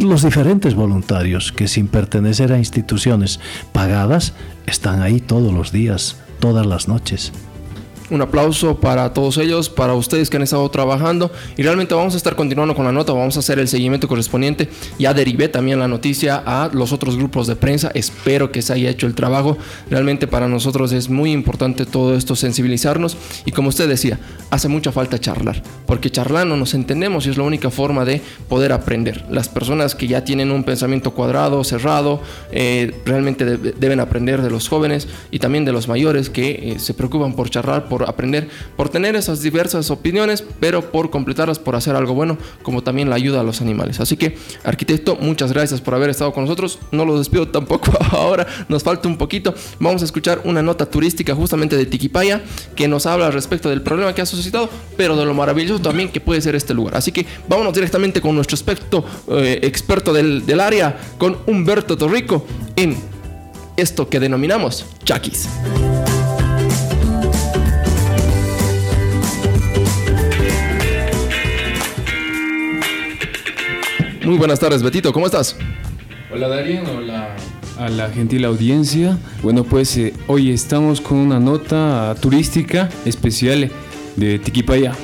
los 0.00 0.22
diferentes 0.22 0.74
voluntarios 0.74 1.52
que 1.52 1.68
sin 1.68 1.88
pertenecer 1.88 2.52
a 2.52 2.58
instituciones 2.58 3.40
pagadas 3.72 4.34
están 4.66 5.02
ahí 5.02 5.20
todos 5.20 5.52
los 5.52 5.72
días, 5.72 6.16
todas 6.38 6.64
las 6.64 6.86
noches. 6.86 7.32
Un 8.08 8.22
aplauso 8.22 8.78
para 8.78 9.12
todos 9.12 9.36
ellos, 9.38 9.68
para 9.68 9.94
ustedes 9.94 10.30
que 10.30 10.36
han 10.36 10.44
estado 10.44 10.68
trabajando. 10.70 11.32
Y 11.56 11.62
realmente 11.62 11.94
vamos 11.94 12.14
a 12.14 12.16
estar 12.16 12.36
continuando 12.36 12.74
con 12.76 12.84
la 12.84 12.92
nota, 12.92 13.12
vamos 13.12 13.36
a 13.36 13.40
hacer 13.40 13.58
el 13.58 13.66
seguimiento 13.66 14.06
correspondiente. 14.06 14.68
Ya 14.98 15.12
derivé 15.12 15.48
también 15.48 15.80
la 15.80 15.88
noticia 15.88 16.40
a 16.46 16.70
los 16.72 16.92
otros 16.92 17.16
grupos 17.16 17.48
de 17.48 17.56
prensa. 17.56 17.90
Espero 17.94 18.52
que 18.52 18.62
se 18.62 18.72
haya 18.72 18.90
hecho 18.90 19.08
el 19.08 19.14
trabajo. 19.14 19.58
Realmente 19.90 20.28
para 20.28 20.46
nosotros 20.46 20.92
es 20.92 21.08
muy 21.08 21.32
importante 21.32 21.84
todo 21.84 22.14
esto, 22.14 22.36
sensibilizarnos. 22.36 23.16
Y 23.44 23.50
como 23.50 23.70
usted 23.70 23.88
decía, 23.88 24.20
hace 24.50 24.68
mucha 24.68 24.92
falta 24.92 25.18
charlar. 25.18 25.60
Porque 25.86 26.10
charlando 26.10 26.56
nos 26.56 26.74
entendemos 26.74 27.26
y 27.26 27.30
es 27.30 27.36
la 27.36 27.42
única 27.44 27.70
forma 27.70 28.04
de 28.04 28.22
poder 28.48 28.72
aprender. 28.72 29.24
Las 29.30 29.48
personas 29.48 29.96
que 29.96 30.06
ya 30.06 30.24
tienen 30.24 30.52
un 30.52 30.62
pensamiento 30.62 31.12
cuadrado, 31.12 31.64
cerrado, 31.64 32.20
eh, 32.52 32.94
realmente 33.04 33.44
deben 33.44 33.98
aprender 33.98 34.42
de 34.42 34.50
los 34.50 34.68
jóvenes 34.68 35.08
y 35.32 35.40
también 35.40 35.64
de 35.64 35.72
los 35.72 35.88
mayores 35.88 36.30
que 36.30 36.50
eh, 36.50 36.78
se 36.78 36.94
preocupan 36.94 37.34
por 37.34 37.50
charlar, 37.50 37.88
por 37.88 37.95
aprender, 38.04 38.48
por 38.76 38.88
tener 38.88 39.16
esas 39.16 39.42
diversas 39.42 39.90
opiniones, 39.90 40.44
pero 40.60 40.90
por 40.90 41.10
completarlas, 41.10 41.58
por 41.58 41.76
hacer 41.76 41.96
algo 41.96 42.14
bueno, 42.14 42.38
como 42.62 42.82
también 42.82 43.10
la 43.10 43.16
ayuda 43.16 43.40
a 43.40 43.42
los 43.42 43.60
animales. 43.60 44.00
Así 44.00 44.16
que, 44.16 44.36
arquitecto, 44.64 45.16
muchas 45.16 45.52
gracias 45.52 45.80
por 45.80 45.94
haber 45.94 46.10
estado 46.10 46.32
con 46.32 46.44
nosotros. 46.44 46.78
No 46.92 47.04
lo 47.04 47.18
despido 47.18 47.48
tampoco 47.48 47.92
ahora, 48.10 48.46
nos 48.68 48.82
falta 48.82 49.08
un 49.08 49.16
poquito. 49.16 49.54
Vamos 49.80 50.02
a 50.02 50.04
escuchar 50.04 50.40
una 50.44 50.62
nota 50.62 50.86
turística 50.86 51.34
justamente 51.34 51.76
de 51.76 51.86
Tiquipaya 51.86 52.42
que 52.74 52.88
nos 52.88 53.06
habla 53.06 53.30
respecto 53.30 53.68
del 53.68 53.82
problema 53.82 54.14
que 54.14 54.22
ha 54.22 54.26
suscitado, 54.26 54.68
pero 54.96 55.16
de 55.16 55.24
lo 55.24 55.34
maravilloso 55.34 55.80
también 55.80 56.10
que 56.10 56.20
puede 56.20 56.40
ser 56.40 56.54
este 56.54 56.74
lugar. 56.74 56.96
Así 56.96 57.12
que 57.12 57.26
vámonos 57.48 57.74
directamente 57.74 58.20
con 58.20 58.34
nuestro 58.34 58.54
experto, 58.54 59.04
eh, 59.28 59.60
experto 59.62 60.12
del, 60.12 60.44
del 60.46 60.60
área, 60.60 60.96
con 61.18 61.38
Humberto 61.46 61.96
Torrico, 61.96 62.46
en 62.76 62.96
esto 63.76 64.08
que 64.08 64.20
denominamos 64.20 64.86
Chaquis. 65.04 65.48
Muy 74.26 74.38
buenas 74.38 74.58
tardes, 74.58 74.82
Betito, 74.82 75.12
¿cómo 75.12 75.26
estás? 75.26 75.54
Hola 76.34 76.48
Darien, 76.48 76.84
hola 76.84 77.36
a 77.78 77.88
la 77.88 78.10
gentil 78.10 78.44
audiencia. 78.44 79.16
Bueno, 79.40 79.62
pues 79.62 79.96
eh, 79.98 80.14
hoy 80.26 80.50
estamos 80.50 81.00
con 81.00 81.18
una 81.18 81.38
nota 81.38 82.12
turística 82.20 82.88
especial 83.04 83.70
de 84.16 84.40
Tiquipaya. 84.40 84.96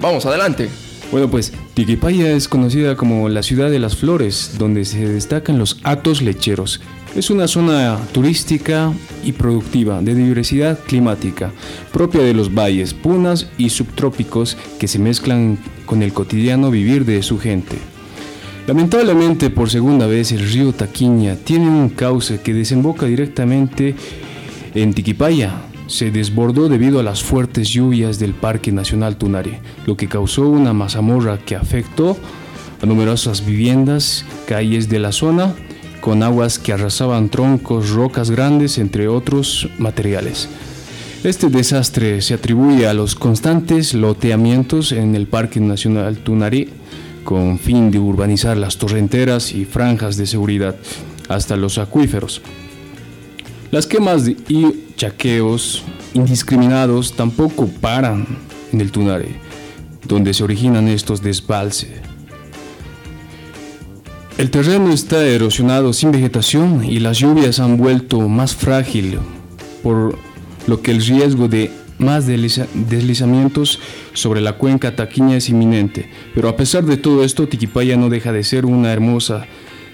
Vamos, 0.00 0.26
adelante. 0.26 0.68
Bueno, 1.12 1.30
pues 1.30 1.52
Tiquipaya 1.74 2.32
es 2.32 2.48
conocida 2.48 2.96
como 2.96 3.28
la 3.28 3.44
ciudad 3.44 3.70
de 3.70 3.78
las 3.78 3.94
flores, 3.94 4.56
donde 4.58 4.84
se 4.84 5.06
destacan 5.06 5.56
los 5.56 5.78
atos 5.84 6.20
lecheros. 6.20 6.80
Es 7.14 7.30
una 7.30 7.46
zona 7.46 8.00
turística 8.10 8.92
y 9.22 9.30
productiva 9.30 10.02
de 10.02 10.12
diversidad 10.12 10.80
climática, 10.80 11.52
propia 11.92 12.22
de 12.22 12.34
los 12.34 12.52
valles, 12.52 12.94
punas 12.94 13.48
y 13.58 13.70
subtrópicos 13.70 14.56
que 14.80 14.88
se 14.88 14.98
mezclan 14.98 15.56
con 15.86 16.02
el 16.02 16.12
cotidiano 16.12 16.72
vivir 16.72 17.04
de 17.04 17.22
su 17.22 17.38
gente. 17.38 17.93
Lamentablemente, 18.66 19.50
por 19.50 19.68
segunda 19.68 20.06
vez, 20.06 20.32
el 20.32 20.50
río 20.50 20.72
Taquiña 20.72 21.36
tiene 21.36 21.68
un 21.68 21.90
cauce 21.90 22.40
que 22.40 22.54
desemboca 22.54 23.04
directamente 23.04 23.94
en 24.74 24.94
Tiquipaya. 24.94 25.52
Se 25.86 26.10
desbordó 26.10 26.70
debido 26.70 26.98
a 26.98 27.02
las 27.02 27.22
fuertes 27.22 27.68
lluvias 27.68 28.18
del 28.18 28.32
Parque 28.32 28.72
Nacional 28.72 29.16
Tunari, 29.16 29.58
lo 29.84 29.98
que 29.98 30.08
causó 30.08 30.48
una 30.48 30.72
mazamorra 30.72 31.36
que 31.36 31.56
afectó 31.56 32.16
a 32.80 32.86
numerosas 32.86 33.44
viviendas, 33.44 34.24
calles 34.48 34.88
de 34.88 34.98
la 34.98 35.12
zona, 35.12 35.54
con 36.00 36.22
aguas 36.22 36.58
que 36.58 36.72
arrasaban 36.72 37.28
troncos, 37.28 37.90
rocas 37.90 38.30
grandes, 38.30 38.78
entre 38.78 39.08
otros 39.08 39.68
materiales. 39.78 40.48
Este 41.22 41.48
desastre 41.48 42.22
se 42.22 42.34
atribuye 42.34 42.86
a 42.86 42.94
los 42.94 43.14
constantes 43.14 43.92
loteamientos 43.92 44.92
en 44.92 45.14
el 45.14 45.26
Parque 45.26 45.60
Nacional 45.60 46.16
Tunari, 46.16 46.70
con 47.24 47.58
fin 47.58 47.90
de 47.90 47.98
urbanizar 47.98 48.56
las 48.56 48.76
torrenteras 48.76 49.52
y 49.52 49.64
franjas 49.64 50.16
de 50.16 50.26
seguridad 50.26 50.76
hasta 51.28 51.56
los 51.56 51.78
acuíferos. 51.78 52.42
Las 53.70 53.86
quemas 53.86 54.28
y 54.28 54.84
chaqueos 54.96 55.82
indiscriminados 56.12 57.14
tampoco 57.14 57.66
paran 57.66 58.26
en 58.72 58.80
el 58.80 58.92
Tunare, 58.92 59.34
donde 60.06 60.32
se 60.32 60.44
originan 60.44 60.86
estos 60.86 61.22
desbalces. 61.22 61.90
El 64.36 64.50
terreno 64.50 64.92
está 64.92 65.24
erosionado 65.24 65.92
sin 65.92 66.10
vegetación 66.10 66.84
y 66.84 66.98
las 66.98 67.18
lluvias 67.18 67.60
han 67.60 67.76
vuelto 67.76 68.20
más 68.28 68.54
frágil, 68.54 69.18
por 69.82 70.18
lo 70.66 70.82
que 70.82 70.90
el 70.90 71.04
riesgo 71.04 71.48
de 71.48 71.70
más 72.04 72.26
deslizamientos 72.26 73.80
sobre 74.12 74.40
la 74.40 74.54
cuenca 74.54 74.94
taquiña 74.94 75.36
es 75.36 75.48
inminente. 75.48 76.10
Pero 76.34 76.48
a 76.48 76.56
pesar 76.56 76.84
de 76.84 76.96
todo 76.96 77.24
esto, 77.24 77.48
Tiquipaya 77.48 77.96
no 77.96 78.10
deja 78.10 78.32
de 78.32 78.44
ser 78.44 78.66
una 78.66 78.92
hermosa 78.92 79.46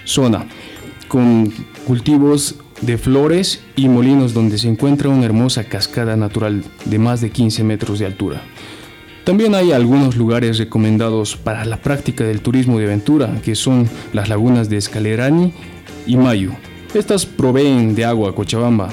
zona, 0.05 0.47
con 1.09 1.53
cultivos 1.87 2.57
de 2.81 2.99
flores 2.99 3.61
y 3.77 3.89
molinos 3.89 4.33
donde 4.33 4.59
se 4.59 4.69
encuentra 4.69 5.09
una 5.09 5.27
hermosa 5.27 5.65
cascada 5.65 6.17
natural 6.17 6.65
de 6.85 6.99
más 6.99 7.21
de 7.21 7.31
15 7.31 7.65
metros 7.65 7.99
de 7.99 8.07
altura. 8.07 8.43
También 9.25 9.55
hay 9.55 9.73
algunos 9.73 10.17
lugares 10.17 10.59
recomendados 10.59 11.37
para 11.37 11.65
la 11.65 11.77
práctica 11.77 12.25
del 12.25 12.41
turismo 12.41 12.79
de 12.79 12.87
aventura, 12.87 13.41
que 13.45 13.55
son 13.55 13.89
las 14.13 14.29
lagunas 14.29 14.71
de 14.71 14.79
Escalerani 14.79 15.53
y 16.07 16.17
Mayo, 16.17 16.53
Estas 16.95 17.25
proveen 17.27 17.95
de 17.95 18.05
agua 18.05 18.31
a 18.31 18.35
Cochabamba, 18.35 18.93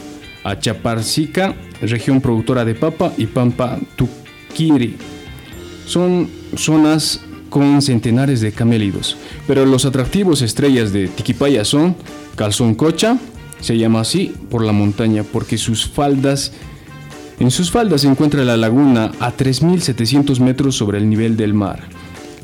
a 0.52 1.56
región 1.82 2.22
productora 2.22 2.66
de 2.66 2.76
papa, 2.76 3.12
y 3.18 3.26
Pampa 3.26 3.78
Tuquiri. 3.96 4.96
Son 5.86 6.30
zonas 6.56 7.22
con 7.50 7.82
centenares 7.82 8.42
de 8.42 8.52
camélidos, 8.52 9.18
pero 9.48 9.66
los 9.66 9.86
atractivos 9.86 10.42
estrellas 10.42 10.92
de 10.92 11.08
Tiquipaya 11.08 11.64
son 11.64 11.96
Calzón 12.36 12.76
Cocha, 12.76 13.18
se 13.62 13.78
llama 13.78 14.02
así 14.02 14.34
por 14.50 14.64
la 14.64 14.72
montaña 14.72 15.24
porque 15.24 15.58
sus 15.58 15.88
faldas 15.88 16.52
en 17.40 17.52
sus 17.52 17.70
faldas 17.70 18.02
se 18.02 18.08
encuentra 18.08 18.44
la 18.44 18.58
laguna 18.58 19.12
a 19.20 19.32
3.700 19.32 20.40
metros 20.40 20.76
sobre 20.76 20.98
el 20.98 21.08
nivel 21.08 21.38
del 21.38 21.54
mar, 21.54 21.84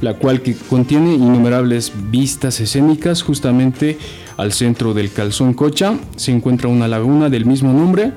la 0.03 0.15
cual 0.15 0.41
que 0.41 0.53
contiene 0.53 1.13
innumerables 1.13 1.93
vistas 2.11 2.59
escénicas. 2.59 3.23
Justamente 3.23 3.97
al 4.37 4.51
centro 4.51 4.93
del 4.93 5.11
Calzón 5.11 5.53
Cocha 5.53 5.97
se 6.17 6.31
encuentra 6.31 6.67
una 6.67 6.87
laguna 6.87 7.29
del 7.29 7.45
mismo 7.45 7.73
nombre, 7.73 8.11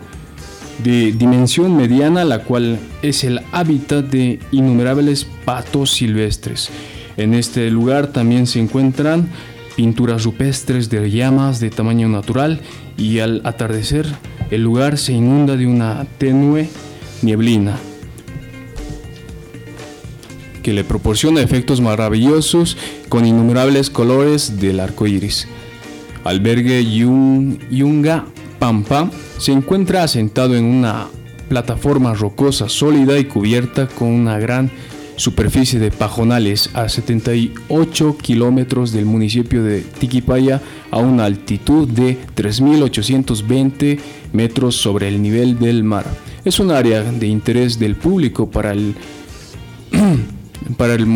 de 0.83 1.13
dimensión 1.13 1.77
mediana, 1.77 2.25
la 2.25 2.41
cual 2.41 2.79
es 3.03 3.25
el 3.25 3.41
hábitat 3.53 4.05
de 4.07 4.41
innumerables 4.51 5.25
patos 5.45 5.93
silvestres. 5.93 6.71
En 7.17 7.33
este 7.33 7.71
lugar 7.71 8.09
también 8.09 8.47
se 8.47 8.61
encuentran 8.61 9.31
pinturas 9.77 10.25
rupestres 10.25 10.91
de 10.91 11.11
llamas 11.11 11.61
de 11.61 11.71
tamaño 11.71 12.09
natural 12.09 12.61
y 12.99 13.21
al 13.21 13.43
atardecer 13.45 14.07
el 14.51 14.63
lugar 14.63 14.99
se 14.99 15.13
inunda 15.13 15.57
de 15.57 15.67
una 15.67 16.07
tenue 16.19 16.69
nieblina 17.23 17.79
que 20.67 20.73
le 20.73 20.83
proporciona 20.83 21.43
efectos 21.43 21.81
maravillosos 21.81 22.77
con 23.09 23.25
innumerables 23.25 23.89
colores 23.89 24.59
del 24.59 24.81
arco 24.81 25.07
iris. 25.07 25.47
Albergue 26.25 26.85
Yunga 26.85 28.25
Pampa 28.59 29.09
se 29.39 29.53
encuentra 29.53 30.03
asentado 30.03 30.57
en 30.57 30.65
una 30.65 31.07
plataforma 31.49 32.15
rocosa 32.15 32.69
sólida 32.69 33.17
y 33.17 33.27
cubierta 33.27 33.87
con 33.87 34.09
una 34.09 34.41
gran 34.41 34.73
superficie 35.15 35.79
de 35.79 35.93
pajonales 35.93 36.71
a 36.75 36.89
78 36.89 38.19
kilómetros 38.21 38.91
del 38.91 39.05
municipio 39.05 39.63
de 39.63 39.83
Tiquipaya 39.83 40.61
a 40.91 40.99
una 40.99 41.27
altitud 41.27 41.87
de 41.87 42.19
3.820 42.35 44.01
metros 44.33 44.75
sobre 44.75 45.07
el 45.07 45.23
nivel 45.23 45.61
del 45.61 45.85
mar. 45.85 46.07
Es 46.45 46.59
un 46.59 46.73
área 46.73 47.05
de 47.05 47.29
interés 47.29 47.79
del 47.79 47.95
público 47.95 48.51
para 48.51 48.73
el, 48.73 48.97
para 50.77 50.95
el, 50.95 51.07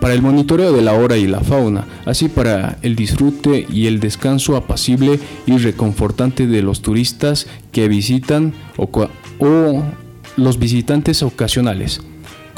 para 0.00 0.14
el 0.14 0.22
monitoreo 0.22 0.72
de 0.72 0.82
la 0.82 0.94
hora 0.94 1.16
y 1.16 1.26
la 1.26 1.40
fauna, 1.40 1.86
así 2.04 2.28
para 2.28 2.78
el 2.82 2.96
disfrute 2.96 3.66
y 3.70 3.86
el 3.86 4.00
descanso 4.00 4.56
apacible 4.56 5.18
y 5.46 5.58
reconfortante 5.58 6.46
de 6.46 6.62
los 6.62 6.82
turistas 6.82 7.46
que 7.72 7.88
visitan 7.88 8.52
o, 8.76 8.88
o 9.38 9.82
los 10.36 10.58
visitantes 10.58 11.22
ocasionales 11.22 12.00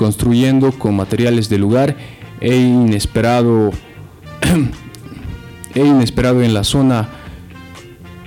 construyendo 0.00 0.72
con 0.72 0.96
materiales 0.96 1.50
del 1.50 1.61
lugar 1.61 1.94
e 2.40 2.56
inesperado, 2.56 3.70
e 5.74 5.80
inesperado 5.80 6.42
en 6.42 6.54
la 6.54 6.64
zona, 6.64 7.11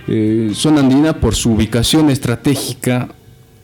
eh, 0.08 0.52
zona 0.54 0.82
andina 0.82 1.20
por 1.20 1.34
su 1.34 1.54
ubicación 1.54 2.12
estratégica. 2.12 3.10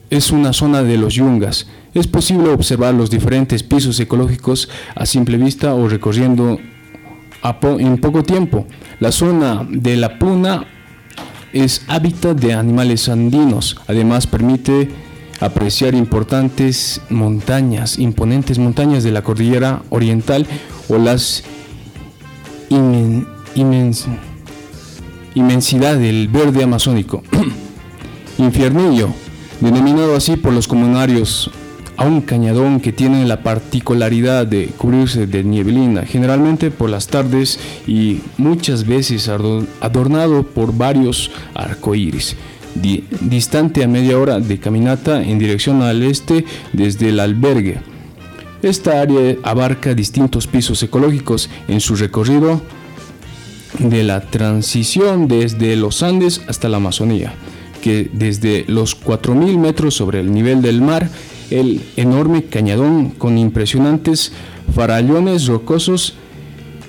Es 0.10 0.32
una 0.32 0.54
zona 0.54 0.82
de 0.82 0.98
los 0.98 1.14
yungas. 1.14 1.68
Es 1.94 2.08
posible 2.08 2.50
observar 2.50 2.94
los 2.94 3.10
diferentes 3.10 3.64
pisos 3.64 4.00
ecológicos 4.00 4.70
a 4.96 5.06
simple 5.06 5.38
vista 5.38 5.74
o 5.74 5.88
recorriendo 5.88 6.60
en 7.80 7.98
poco 7.98 8.24
tiempo. 8.24 8.68
La 9.00 9.12
zona 9.12 9.66
de 9.68 9.98
la 9.98 10.20
Puna 10.20 10.66
es 11.54 11.84
hábitat 11.88 12.38
de 12.38 12.54
animales 12.54 13.10
andinos. 13.10 13.78
Además 13.88 14.28
permite 14.28 14.90
apreciar 15.40 15.96
importantes 15.96 17.02
montañas, 17.10 17.98
imponentes 17.98 18.60
montañas 18.60 19.04
de 19.04 19.12
la 19.12 19.22
cordillera 19.22 19.82
oriental 19.90 20.46
o 20.90 20.98
las 20.98 21.44
inmensidad 25.34 25.98
del 25.98 26.28
verde 26.28 26.64
amazónico. 26.64 27.24
Infiernillo, 28.38 29.10
denominado 29.60 30.16
así 30.16 30.38
por 30.38 30.54
los 30.54 30.68
comunarios 30.68 31.52
a 32.00 32.06
un 32.06 32.22
cañadón 32.22 32.80
que 32.80 32.94
tiene 32.94 33.26
la 33.26 33.44
particularidad 33.44 34.48
de 34.48 34.68
cubrirse 34.68 35.28
de 35.28 35.44
nieblina, 35.44 36.06
generalmente 36.06 36.72
por 36.72 36.90
las 36.90 37.08
tardes 37.08 37.60
y 37.88 38.22
muchas 38.38 38.88
veces 38.88 39.28
adornado 39.28 40.44
por 40.44 40.74
varios 40.74 41.30
arcoíris 41.54 42.38
distante 43.20 43.84
a 43.84 43.88
media 43.90 44.18
hora 44.18 44.40
de 44.40 44.60
caminata 44.60 45.22
en 45.22 45.40
dirección 45.40 45.82
al 45.82 46.02
este 46.04 46.46
desde 46.72 47.10
el 47.10 47.20
albergue. 47.20 47.82
Esta 48.62 49.02
área 49.02 49.36
abarca 49.44 49.94
distintos 49.94 50.48
pisos 50.48 50.82
ecológicos 50.84 51.50
en 51.68 51.82
su 51.82 51.98
recorrido 51.98 52.62
de 53.80 54.04
la 54.04 54.22
transición 54.22 55.28
desde 55.28 55.76
los 55.76 56.02
Andes 56.02 56.44
hasta 56.48 56.70
la 56.70 56.78
Amazonía, 56.78 57.34
que 57.82 58.10
desde 58.14 58.64
los 58.70 58.98
4.000 58.98 59.58
metros 59.58 59.96
sobre 59.96 60.22
el 60.22 60.34
nivel 60.34 60.62
del 60.62 60.82
mar, 60.82 61.10
el 61.52 61.82
enorme 61.96 62.44
cañadón 62.46 63.10
con 63.10 63.38
impresionantes 63.38 64.32
farallones 64.74 65.48
rocosos 65.48 66.16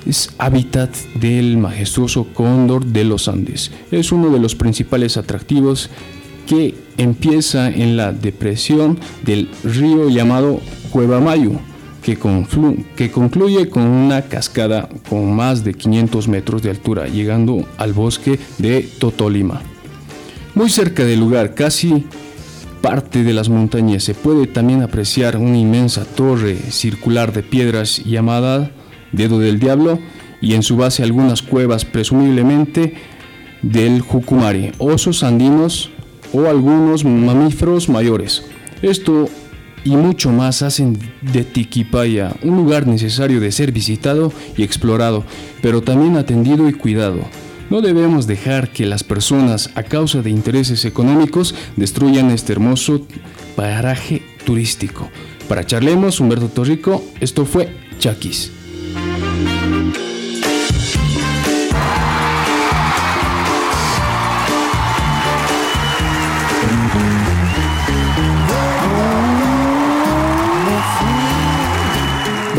es 0.06 0.30
hábitat 0.38 0.94
del 1.14 1.56
majestuoso 1.58 2.26
cóndor 2.32 2.86
de 2.86 3.04
los 3.04 3.28
Andes. 3.28 3.70
Es 3.90 4.12
uno 4.12 4.30
de 4.30 4.38
los 4.38 4.54
principales 4.54 5.16
atractivos 5.16 5.90
que 6.46 6.74
empieza 6.96 7.68
en 7.68 7.96
la 7.96 8.12
depresión 8.12 8.98
del 9.22 9.48
río 9.62 10.08
llamado 10.08 10.60
Cueva 10.90 11.20
Mayo, 11.20 11.52
que, 12.02 12.18
que, 12.96 13.10
concluye 13.10 13.68
con 13.68 13.82
una 13.82 14.22
cascada 14.22 14.88
con 15.08 15.34
más 15.34 15.64
de 15.64 15.74
500 15.74 16.28
metros 16.28 16.62
de 16.62 16.70
altura, 16.70 17.06
llegando 17.06 17.66
al 17.78 17.92
bosque 17.92 18.38
de 18.58 18.88
Totolima. 18.98 19.62
Muy 20.54 20.70
cerca 20.70 21.04
del 21.04 21.20
lugar, 21.20 21.54
casi 21.54 22.06
parte 22.80 23.22
de 23.24 23.32
las 23.32 23.48
montañas, 23.48 24.04
se 24.04 24.14
puede 24.14 24.46
también 24.46 24.82
apreciar 24.82 25.36
una 25.36 25.58
inmensa 25.58 26.04
torre 26.04 26.56
circular 26.56 27.32
de 27.32 27.42
piedras 27.42 28.02
llamada 28.04 28.70
Dedo 29.12 29.38
del 29.38 29.58
Diablo, 29.58 29.98
y 30.40 30.54
en 30.54 30.62
su 30.62 30.76
base 30.76 31.02
algunas 31.02 31.42
cuevas 31.42 31.84
presumiblemente 31.84 32.94
del 33.62 34.00
Jucumari, 34.00 34.72
osos 34.78 35.22
andinos 35.22 35.90
o 36.32 36.46
algunos 36.46 37.04
mamíferos 37.04 37.88
mayores. 37.88 38.44
Esto 38.82 39.28
y 39.84 39.96
mucho 39.96 40.30
más 40.30 40.62
hacen 40.62 40.98
de 41.20 41.44
Tiquipaya 41.44 42.34
un 42.42 42.56
lugar 42.56 42.86
necesario 42.86 43.40
de 43.40 43.52
ser 43.52 43.72
visitado 43.72 44.32
y 44.56 44.62
explorado, 44.62 45.24
pero 45.62 45.82
también 45.82 46.16
atendido 46.16 46.68
y 46.68 46.72
cuidado. 46.72 47.20
No 47.70 47.80
debemos 47.80 48.26
dejar 48.26 48.72
que 48.72 48.84
las 48.84 49.04
personas, 49.04 49.70
a 49.76 49.84
causa 49.84 50.22
de 50.22 50.30
intereses 50.30 50.84
económicos, 50.84 51.54
destruyan 51.76 52.30
este 52.30 52.52
hermoso 52.52 53.06
paraje 53.54 54.22
turístico. 54.44 55.08
Para 55.48 55.64
Charlemos, 55.64 56.18
Humberto 56.18 56.48
Torrico, 56.48 57.04
esto 57.20 57.46
fue 57.46 57.72
Chaquis. 57.98 58.59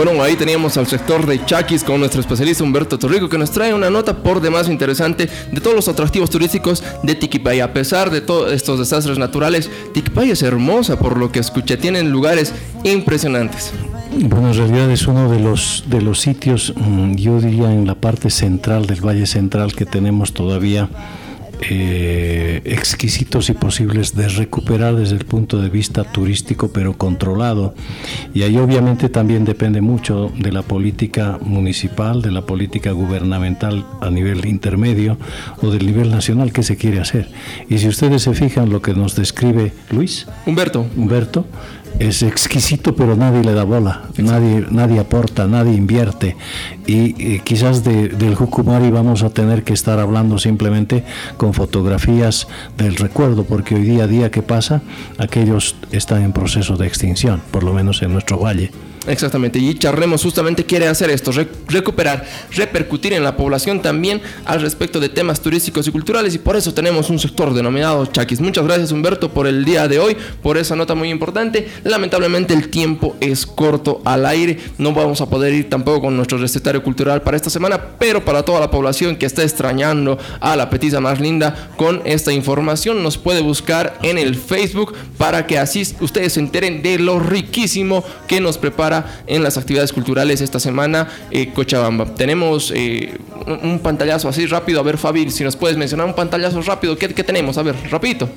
Bueno, 0.04 0.24
ahí 0.24 0.36
teníamos 0.36 0.78
al 0.78 0.88
sector 0.88 1.28
de 1.28 1.45
Chaquis 1.45 1.84
con 1.84 1.99
nuestro 1.99 2.22
especialista 2.22 2.64
Humberto 2.64 2.97
Torrico 2.97 3.30
que 3.30 3.38
nos 3.38 3.52
trae 3.52 3.72
una 3.72 3.91
nota 3.91 4.18
por 4.24 4.41
demás 4.41 4.68
interesante 4.68 5.30
de 5.52 5.62
todos 5.62 5.76
los 5.76 5.88
atractivos 5.88 6.32
turísticos 6.32 6.84
de 7.04 7.14
Tiquipaya. 7.14 7.66
A 7.66 7.74
pesar 7.74 8.10
de 8.10 8.20
todos 8.20 8.52
estos 8.52 8.80
desastres 8.80 9.20
naturales, 9.20 9.70
Tiquipaya 9.93 10.34
es 10.34 10.41
hermosa 10.41 10.97
por 10.97 11.18
lo 11.18 11.32
que 11.32 11.38
escuché, 11.38 11.78
tienen 11.78 12.10
lugares 12.10 12.52
impresionantes. 12.84 13.74
Bueno, 14.12 14.49
en 14.49 14.58
realidad 14.58 14.89
es 14.89 15.06
uno 15.06 15.30
de 15.30 15.39
los, 15.39 15.84
de 15.86 16.02
los 16.02 16.20
sitios, 16.20 16.74
mm, 16.76 17.14
yo 17.14 17.39
diría 17.39 17.72
en 17.72 17.86
la 17.86 17.93
parte 17.93 18.32
central 18.32 18.88
del 18.88 19.06
Valle 19.06 19.28
Central 19.28 19.76
que 19.76 19.86
tenemos 19.86 20.34
todavía 20.34 20.89
eh, 21.62 22.62
exquisitos 22.66 23.49
y 23.49 23.53
posibles 23.53 24.16
de 24.16 24.28
recuperar 24.28 24.95
desde 24.95 25.16
el 25.16 25.26
punto 25.26 25.62
de 25.62 25.70
vista 25.70 26.03
turístico, 26.03 26.70
pero 26.70 26.97
controlado. 26.97 27.76
Y 28.34 28.43
ahí 28.43 28.57
obviamente 28.57 29.09
también 29.09 29.45
depende 29.45 29.82
mucho 29.82 30.32
de 30.38 30.51
la 30.51 30.64
política 30.64 31.38
municipal, 31.41 32.22
de 32.22 32.32
la 32.32 32.45
política 32.45 32.91
gubernamental 32.91 33.86
a 34.01 34.09
nivel 34.09 34.45
intermedio 34.45 35.18
o 35.62 35.70
del 35.70 35.86
nivel 35.86 36.09
nacional 36.09 36.51
que 36.51 36.64
se 36.64 36.78
quiere 36.78 36.99
hacer. 36.99 37.30
Y 37.70 37.78
si 37.78 37.88
ustedes 37.88 38.24
se 38.24 38.34
fijan 38.34 38.70
lo 38.70 38.82
que 38.82 38.93
nos 38.93 39.16
describe 39.16 39.74
Luis, 39.91 40.28
Humberto, 40.45 40.88
Humberto 40.95 41.45
es 42.00 42.24
exquisito, 42.24 42.96
pero 42.96 43.16
nadie 43.16 43.44
le 43.44 43.54
da 43.54 43.64
bola, 43.64 44.04
nadie, 44.18 44.66
nadie 44.70 45.00
aporta, 45.00 45.48
nadie 45.48 45.74
invierte. 45.74 46.36
Y 46.88 47.39
quizás 47.39 47.84
del 47.84 48.36
Jucumari 48.36 48.89
vamos 48.89 49.24
a 49.24 49.30
tener 49.30 49.64
que 49.64 49.74
estar 49.74 50.00
hablando 50.00 50.38
simplemente 50.38 51.04
con 51.38 51.54
fotografías 51.54 52.48
del 52.78 52.96
recuerdo, 52.96 53.44
porque 53.44 53.76
hoy 53.76 53.84
día 53.84 54.06
a 54.06 54.08
día 54.08 54.32
que 54.32 54.42
pasa, 54.42 54.82
aquellos 55.18 55.76
están 55.92 56.24
en 56.24 56.34
proceso 56.34 56.78
de 56.78 56.88
extinción, 56.88 57.42
por 57.52 57.64
lo 57.64 57.74
menos 57.74 58.02
en 58.02 58.14
nuestro 58.14 58.39
valle. 58.39 58.72
Exactamente, 59.08 59.58
y 59.58 59.74
Charremos 59.74 60.22
justamente 60.22 60.64
quiere 60.64 60.88
hacer 60.88 61.10
esto, 61.10 61.32
recuperar, 61.68 62.24
repercutir 62.52 63.14
en 63.14 63.24
la 63.24 63.36
población 63.36 63.82
también 63.82 64.22
al 64.45 64.62
respecto 64.62 64.99
de 64.99 65.10
temas 65.10 65.41
turísticos 65.41 65.88
y 65.88 65.91
culturales 65.91 66.36
y 66.36 66.38
por 66.38 66.56
eso 66.56 66.72
tenemos 66.72 67.10
un 67.10 67.18
sector 67.18 67.52
denominado 67.52 68.06
Chaquis. 68.06 68.39
Muchas 68.41 68.64
gracias 68.64 68.91
Humberto 68.91 69.32
por 69.32 69.47
el 69.47 69.66
día 69.66 69.88
de 69.88 69.97
hoy, 69.97 70.16
por 70.43 70.60
esa 70.60 70.76
nota 70.76 70.93
muy 70.93 71.10
importante. 71.10 71.68
Lamentablemente 71.84 72.54
el 72.54 72.70
tiempo 72.70 73.16
es 73.20 73.47
corto 73.47 74.04
al 74.06 74.24
aire, 74.28 74.60
no 74.78 74.93
vamos 74.93 75.20
a 75.22 75.26
poder 75.28 75.52
ir 75.56 75.68
tampoco 75.68 76.02
con 76.02 76.16
nuestro 76.16 76.38
recetario 76.38 76.84
cultural 76.84 77.24
para 77.24 77.38
esta 77.38 77.49
semana, 77.49 77.82
pero 77.97 78.24
para 78.24 78.43
toda 78.43 78.60
la 78.60 78.70
población 78.70 79.16
que 79.16 79.26
está 79.26 79.41
extrañando 79.41 80.20
a 80.39 80.56
la 80.56 80.70
petiza 80.70 80.99
más 80.99 81.20
linda 81.20 81.72
con 81.76 82.04
esta 82.06 82.32
información 82.34 83.02
nos 83.02 83.18
puede 83.18 83.41
buscar 83.41 83.97
en 84.04 84.20
el 84.20 84.36
Facebook 84.36 84.93
para 85.18 85.47
que 85.47 85.58
así 85.58 85.82
ustedes 86.02 86.34
se 86.34 86.39
enteren 86.39 86.84
de 86.84 86.99
lo 86.99 87.18
riquísimo 87.18 88.04
que 88.28 88.39
nos 88.39 88.60
prepara 88.60 88.91
en 89.28 89.44
las 89.44 89.58
actividades 89.58 89.94
culturales 89.94 90.42
esta 90.42 90.60
semana 90.60 91.08
eh, 91.32 91.52
Cochabamba. 91.54 92.06
Tenemos 92.06 92.72
eh, 92.76 93.18
un, 93.64 93.80
pantallazo 93.80 94.30
así 94.30 94.46
rápido. 94.46 94.80
A 94.80 94.84
ver, 94.84 94.98
Fabi, 94.98 95.30
si 95.30 95.44
nos 95.44 95.56
puedes 95.56 95.78
mencionar 95.78 96.06
un 96.06 96.14
pantallazo 96.14 96.62
rápido. 96.62 96.98
¿Qué, 96.98 97.08
tenemos? 97.24 97.58
A 97.58 97.64
ver, 97.64 97.76
rapidito. 97.89 98.30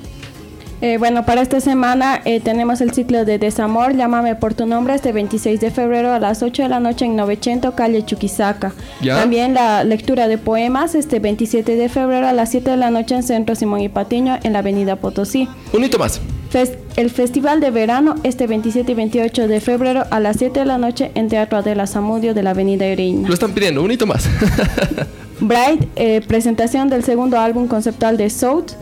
Eh, 0.81 0.99
bueno, 0.99 1.25
para 1.25 1.41
esta 1.41 1.61
semana 1.61 2.23
tenemos 2.43 2.83
el 2.83 2.93
ciclo 2.93 3.25
de 3.25 3.39
Desamor, 3.39 3.97
Llámame 3.97 4.35
por 4.35 4.53
tu 4.53 4.67
nombre, 4.67 4.95
este 4.95 5.13
26 5.13 5.61
de 5.61 5.71
febrero 5.71 6.13
a 6.13 6.19
las 6.19 6.43
8 6.43 6.65
de 6.65 6.69
la 6.69 6.81
noche 6.81 7.07
en 7.07 7.17
900, 7.17 7.75
calle 7.75 8.05
Chuquisaca. 8.05 8.73
También 9.03 9.55
la 9.55 9.83
lectura 9.85 10.29
de 10.29 10.37
poemas, 10.37 10.95
este 10.95 11.21
27 11.21 11.77
de 11.77 11.89
febrero 11.89 12.27
a 12.27 12.33
las 12.33 12.51
7 12.51 12.73
de 12.73 12.77
la 12.77 12.91
noche 12.91 13.15
en 13.15 13.23
Centro 13.23 13.55
Simón 13.55 13.81
y 13.81 13.89
Patiño, 13.89 14.39
en 14.43 14.53
la 14.53 14.59
avenida 14.59 14.97
Potosí. 14.97 15.49
Un 15.73 15.85
hito 15.85 15.99
más 15.99 16.21
el 16.55 17.11
Festival 17.11 17.61
de 17.61 17.71
Verano 17.71 18.15
este 18.23 18.47
27 18.47 18.93
y 18.93 18.95
28 18.95 19.49
de 19.49 19.61
febrero 19.61 20.05
a 20.11 20.21
las 20.21 20.37
7 20.37 20.61
de 20.61 20.67
la 20.67 20.79
noche 20.79 21.11
en 21.15 21.29
Teatro 21.29 21.59
Adela 21.59 21.87
Zamudio 21.87 22.33
de 22.33 22.43
la 22.45 22.51
Avenida 22.51 22.87
Iriña. 22.87 23.27
Lo 23.27 23.35
están 23.35 23.53
pidiendo, 23.53 23.83
un 23.83 23.91
hito 23.91 24.07
más. 24.07 24.29
Bright, 25.41 25.89
eh, 25.97 26.21
presentación 26.27 26.89
del 26.89 27.03
segundo 27.03 27.41
álbum 27.41 27.67
conceptual 27.67 28.17
de 28.17 28.31
South, 28.31 28.73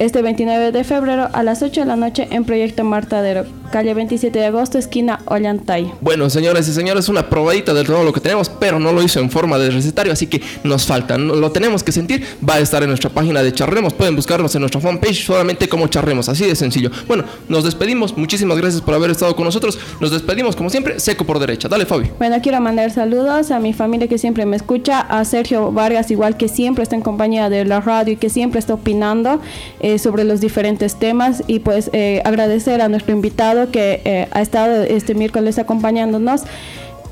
este 0.00 0.22
29 0.22 0.72
de 0.72 0.82
febrero 0.82 1.28
a 1.32 1.42
las 1.42 1.62
8 1.62 1.82
de 1.82 1.86
la 1.86 1.96
noche 1.96 2.26
en 2.30 2.44
Proyecto 2.44 2.82
Martadero 2.82 3.46
calle 3.70 3.94
27 3.94 4.38
de 4.38 4.46
agosto, 4.46 4.78
esquina 4.78 5.20
Ollantay. 5.26 5.92
Bueno, 6.00 6.28
señores 6.28 6.68
y 6.68 6.72
señores, 6.72 7.08
una 7.08 7.28
probadita 7.28 7.72
de 7.72 7.84
todo 7.84 8.04
lo 8.04 8.12
que 8.12 8.20
tenemos, 8.20 8.48
pero 8.48 8.78
no 8.78 8.92
lo 8.92 9.02
hizo 9.02 9.20
en 9.20 9.30
forma 9.30 9.58
de 9.58 9.70
recetario, 9.70 10.12
así 10.12 10.26
que 10.26 10.42
nos 10.64 10.86
falta, 10.86 11.16
lo 11.16 11.50
tenemos 11.52 11.82
que 11.82 11.92
sentir. 11.92 12.24
Va 12.46 12.54
a 12.54 12.60
estar 12.60 12.82
en 12.82 12.88
nuestra 12.88 13.10
página 13.10 13.42
de 13.42 13.52
Charremos, 13.52 13.94
pueden 13.94 14.16
buscarnos 14.16 14.54
en 14.54 14.60
nuestra 14.60 14.80
fanpage 14.80 15.24
solamente 15.24 15.68
como 15.68 15.86
Charremos, 15.88 16.28
así 16.28 16.46
de 16.46 16.54
sencillo. 16.54 16.90
Bueno, 17.06 17.24
nos 17.48 17.64
despedimos, 17.64 18.16
muchísimas 18.16 18.58
gracias 18.58 18.82
por 18.82 18.94
haber 18.94 19.10
estado 19.10 19.34
con 19.36 19.44
nosotros. 19.44 19.78
Nos 20.00 20.10
despedimos, 20.10 20.56
como 20.56 20.70
siempre, 20.70 21.00
seco 21.00 21.24
por 21.24 21.38
derecha. 21.38 21.68
Dale, 21.68 21.86
Fabi. 21.86 22.10
Bueno, 22.18 22.36
quiero 22.42 22.60
mandar 22.60 22.90
saludos 22.90 23.50
a 23.50 23.60
mi 23.60 23.72
familia 23.72 24.08
que 24.08 24.18
siempre 24.18 24.46
me 24.46 24.56
escucha, 24.56 25.00
a 25.00 25.24
Sergio 25.24 25.72
Vargas, 25.72 26.10
igual 26.10 26.36
que 26.36 26.48
siempre 26.48 26.82
está 26.82 26.96
en 26.96 27.02
compañía 27.02 27.48
de 27.48 27.64
la 27.64 27.80
radio 27.80 28.14
y 28.14 28.16
que 28.16 28.30
siempre 28.30 28.58
está 28.58 28.74
opinando 28.74 29.40
eh, 29.80 29.98
sobre 29.98 30.24
los 30.24 30.40
diferentes 30.40 30.98
temas, 30.98 31.42
y 31.46 31.60
pues 31.60 31.90
eh, 31.92 32.22
agradecer 32.24 32.80
a 32.80 32.88
nuestro 32.88 33.12
invitado 33.12 33.59
que 33.68 34.00
eh, 34.04 34.28
ha 34.30 34.40
estado 34.40 34.82
este 34.82 35.14
miércoles 35.14 35.58
acompañándonos 35.58 36.42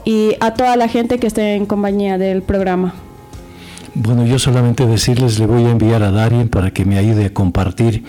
y 0.05 0.37
a 0.41 0.55
toda 0.55 0.77
la 0.77 0.89
gente 0.89 1.19
que 1.19 1.27
esté 1.27 1.55
en 1.55 1.67
compañía 1.67 2.17
del 2.17 2.43
programa. 2.43 2.95
Bueno, 4.01 4.25
yo 4.25 4.39
solamente 4.39 4.87
decirles, 4.87 5.41
le 5.41 5.47
voy 5.47 5.65
a 5.65 5.71
enviar 5.71 6.05
a 6.05 6.13
Darien 6.13 6.49
para 6.49 6.71
que 6.71 6.85
me 6.85 6.99
ayude 6.99 7.27
a 7.27 7.35
compartir 7.35 8.05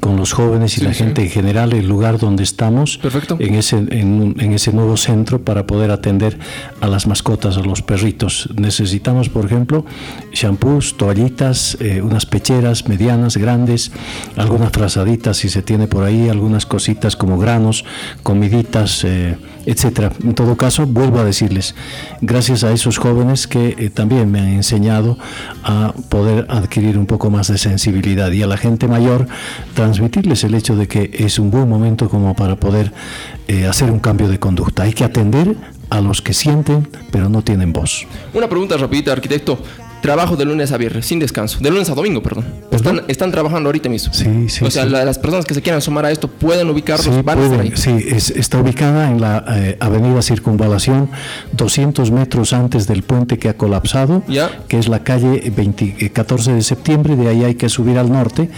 con 0.00 0.16
los 0.16 0.32
jóvenes 0.32 0.78
y 0.78 0.80
la 0.80 0.94
gente 0.94 1.20
en 1.20 1.28
general 1.28 1.74
el 1.74 1.86
lugar 1.86 2.18
donde 2.18 2.42
estamos 2.42 2.98
En, 3.38 3.54
ese, 3.54 3.76
en, 3.76 4.52
ese 4.54 4.72
nuevo 4.72 4.96
centro 4.96 5.42
para 5.42 5.66
poder 5.66 5.90
atender 5.90 6.38
a 6.80 6.88
las 6.88 7.06
mascotas, 7.06 7.58
a 7.58 7.60
los 7.60 7.82
perritos. 7.82 8.48
Necesitamos, 8.56 9.28
por 9.28 9.44
ejemplo, 9.44 9.84
shampoos, 10.32 10.96
toallitas, 10.96 11.76
eh, 11.78 12.00
unas 12.00 12.24
pecheras 12.24 12.88
medianas, 12.88 13.36
grandes, 13.36 13.92
algunas 14.36 14.72
frazaditas 14.72 15.36
si 15.36 15.50
se 15.50 15.60
tiene 15.60 15.88
por 15.88 16.04
ahí, 16.04 16.30
algunas 16.30 16.64
cositas 16.64 17.16
como 17.16 17.36
granos, 17.36 17.84
comiditas, 18.22 19.04
eh, 19.04 19.36
etcétera. 19.66 20.10
En 20.22 20.34
todo 20.34 20.56
caso, 20.56 20.86
vuelvo 20.86 21.18
a 21.18 21.24
decirles, 21.24 21.74
gracias 22.22 22.64
a 22.64 22.72
esos 22.72 22.96
jóvenes 22.96 23.46
que 23.46 23.74
eh, 23.78 23.90
también 23.90 24.30
me 24.30 24.40
han 24.40 24.48
enseñado 24.48 25.18
a 25.62 25.92
poder 26.08 26.46
adquirir 26.48 26.98
un 26.98 27.06
poco 27.06 27.30
más 27.30 27.48
de 27.48 27.58
sensibilidad 27.58 28.30
y 28.32 28.42
a 28.42 28.46
la 28.46 28.56
gente 28.56 28.88
mayor 28.88 29.26
transmitirles 29.74 30.44
el 30.44 30.54
hecho 30.54 30.76
de 30.76 30.88
que 30.88 31.10
es 31.12 31.38
un 31.38 31.50
buen 31.50 31.68
momento 31.68 32.08
como 32.08 32.34
para 32.34 32.56
poder 32.56 32.92
eh, 33.48 33.66
hacer 33.66 33.90
un 33.90 34.00
cambio 34.00 34.28
de 34.28 34.38
conducta. 34.38 34.84
Hay 34.84 34.92
que 34.92 35.04
atender 35.04 35.56
a 35.90 36.00
los 36.00 36.22
que 36.22 36.32
sienten 36.32 36.88
pero 37.10 37.28
no 37.28 37.42
tienen 37.42 37.72
voz. 37.72 38.06
Una 38.32 38.48
pregunta 38.48 38.76
rapidita, 38.76 39.12
arquitecto 39.12 39.58
trabajo 40.04 40.36
de 40.36 40.44
lunes 40.44 40.70
a 40.70 40.76
viernes, 40.76 41.06
sin 41.06 41.18
descanso. 41.18 41.60
De 41.62 41.70
lunes 41.70 41.88
a 41.88 41.94
domingo, 41.94 42.22
perdón. 42.22 42.44
Están, 42.70 43.04
están 43.08 43.32
trabajando 43.32 43.68
ahorita 43.68 43.88
mismo. 43.88 44.12
Sí, 44.12 44.50
sí. 44.50 44.62
O 44.62 44.70
sea, 44.70 44.84
las 44.84 45.18
personas 45.18 45.46
que 45.46 45.54
se 45.54 45.62
quieran 45.62 45.80
sumar 45.80 46.04
a 46.04 46.10
esto 46.10 46.28
pueden 46.28 46.68
ubicarlos, 46.68 47.06
sí, 47.06 47.22
van 47.22 47.38
a 47.38 47.60
ahí. 47.62 47.72
Sí, 47.74 48.04
está 48.10 48.58
ubicada 48.58 49.10
en 49.10 49.22
la 49.22 49.42
eh, 49.48 49.78
avenida 49.80 50.20
Circunvalación, 50.20 51.08
200 51.52 52.10
metros 52.10 52.52
antes 52.52 52.86
del 52.86 53.02
puente 53.02 53.38
que 53.38 53.48
ha 53.48 53.56
colapsado, 53.56 54.22
que 54.68 54.78
es 54.78 54.88
la 54.88 55.02
calle 55.02 55.50
14 56.12 56.52
de 56.52 56.62
septiembre. 56.62 57.16
De 57.16 57.28
ahí 57.28 57.42
hay 57.42 57.54
que 57.54 57.70
subir 57.70 57.96
al 57.96 58.12
norte, 58.12 58.50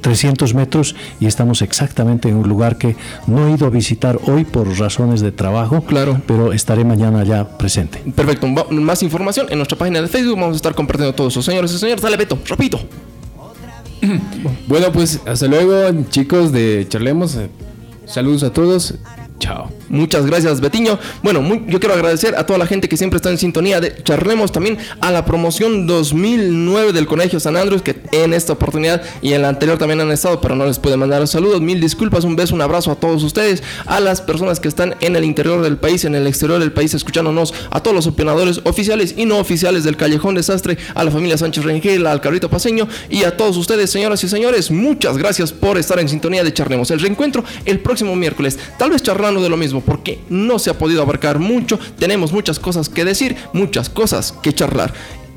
300 0.00 0.50
eh, 0.50 0.54
metros, 0.54 0.96
y 1.20 1.26
estamos 1.26 1.60
exactamente 1.60 2.30
en 2.30 2.36
un 2.36 2.48
lugar 2.48 2.78
que 2.78 2.96
no 3.26 3.46
he 3.46 3.50
ido 3.50 3.66
a 3.66 3.70
visitar 3.70 4.18
hoy 4.24 4.46
por 4.46 4.66
razones 4.78 5.20
de 5.20 5.32
trabajo. 5.32 5.82
Claro. 5.82 6.22
Pero 6.26 6.54
estaré 6.54 6.82
mañana 6.82 7.24
ya 7.24 7.58
presente. 7.58 8.02
Perfecto. 8.14 8.46
Más 8.46 9.02
información 9.02 9.48
en 9.50 9.58
nuestra 9.58 9.76
página 9.76 10.00
de 10.00 10.08
Facebook 10.08 10.45
vamos 10.46 10.56
a 10.56 10.58
estar 10.58 10.74
compartiendo 10.74 11.14
todos 11.14 11.32
eso. 11.32 11.42
Señores 11.42 11.72
y 11.72 11.78
señores, 11.78 12.02
dale 12.02 12.16
Beto, 12.16 12.38
repito. 12.46 12.80
Bueno, 14.68 14.92
pues 14.92 15.20
hasta 15.26 15.46
luego, 15.46 16.04
chicos 16.10 16.52
de 16.52 16.86
Charlemos. 16.88 17.36
Saludos 18.04 18.44
a 18.44 18.52
todos. 18.52 18.94
Chao. 19.38 19.70
Muchas 19.88 20.26
gracias, 20.26 20.60
Betiño. 20.60 20.98
Bueno, 21.22 21.42
yo 21.66 21.78
quiero 21.78 21.94
agradecer 21.94 22.34
a 22.36 22.46
toda 22.46 22.58
la 22.58 22.66
gente 22.66 22.88
que 22.88 22.96
siempre 22.96 23.16
está 23.16 23.30
en 23.30 23.38
sintonía. 23.38 23.80
De, 23.80 23.94
charlemos 24.02 24.50
también 24.50 24.78
a 25.00 25.10
la 25.10 25.24
promoción 25.24 25.86
2009 25.86 26.92
del 26.92 27.06
Colegio 27.06 27.38
San 27.38 27.56
Andrés, 27.56 27.82
que 27.82 28.00
en 28.12 28.32
esta 28.32 28.54
oportunidad 28.54 29.02
y 29.22 29.34
en 29.34 29.42
la 29.42 29.48
anterior 29.48 29.78
también 29.78 30.00
han 30.00 30.10
estado, 30.10 30.40
pero 30.40 30.56
no 30.56 30.66
les 30.66 30.78
puede 30.78 30.96
mandar 30.96 31.26
saludos. 31.28 31.60
Mil 31.60 31.80
disculpas, 31.80 32.24
un 32.24 32.34
beso, 32.34 32.54
un 32.54 32.62
abrazo 32.62 32.90
a 32.90 32.96
todos 32.96 33.22
ustedes, 33.22 33.62
a 33.84 34.00
las 34.00 34.20
personas 34.20 34.58
que 34.58 34.68
están 34.68 34.96
en 35.00 35.16
el 35.16 35.24
interior 35.24 35.62
del 35.62 35.76
país, 35.76 36.04
en 36.04 36.14
el 36.14 36.26
exterior 36.26 36.58
del 36.58 36.72
país, 36.72 36.94
escuchándonos, 36.94 37.54
a 37.70 37.82
todos 37.82 37.94
los 37.94 38.06
opinadores 38.06 38.60
oficiales 38.64 39.14
y 39.16 39.26
no 39.26 39.38
oficiales 39.38 39.84
del 39.84 39.96
Callejón 39.96 40.34
Desastre, 40.34 40.78
a 40.94 41.04
la 41.04 41.10
familia 41.10 41.38
Sánchez 41.38 41.64
Rengel, 41.64 42.06
al 42.06 42.20
Carrito 42.20 42.48
Paseño 42.48 42.88
y 43.10 43.24
a 43.24 43.36
todos 43.36 43.56
ustedes, 43.56 43.90
señoras 43.90 44.24
y 44.24 44.28
señores. 44.28 44.70
Muchas 44.70 45.18
gracias 45.18 45.52
por 45.52 45.78
estar 45.78 45.98
en 45.98 46.08
sintonía 46.08 46.42
de 46.42 46.52
Charlemos. 46.52 46.90
El 46.90 47.00
reencuentro 47.00 47.44
el 47.64 47.80
próximo 47.80 48.16
miércoles, 48.16 48.58
tal 48.78 48.90
vez 48.90 49.02
charlando 49.26 49.42
de 49.42 49.48
lo 49.48 49.56
mismo 49.56 49.80
porque 49.80 50.20
no 50.28 50.58
se 50.60 50.70
ha 50.70 50.78
podido 50.78 51.02
abarcar 51.02 51.40
mucho, 51.40 51.80
tenemos 51.98 52.32
muchas 52.32 52.60
cosas 52.60 52.88
que 52.88 53.04
decir, 53.04 53.36
muchas 53.52 53.88
cosas 53.88 54.32
que 54.40 54.54
charlar. 54.54 54.92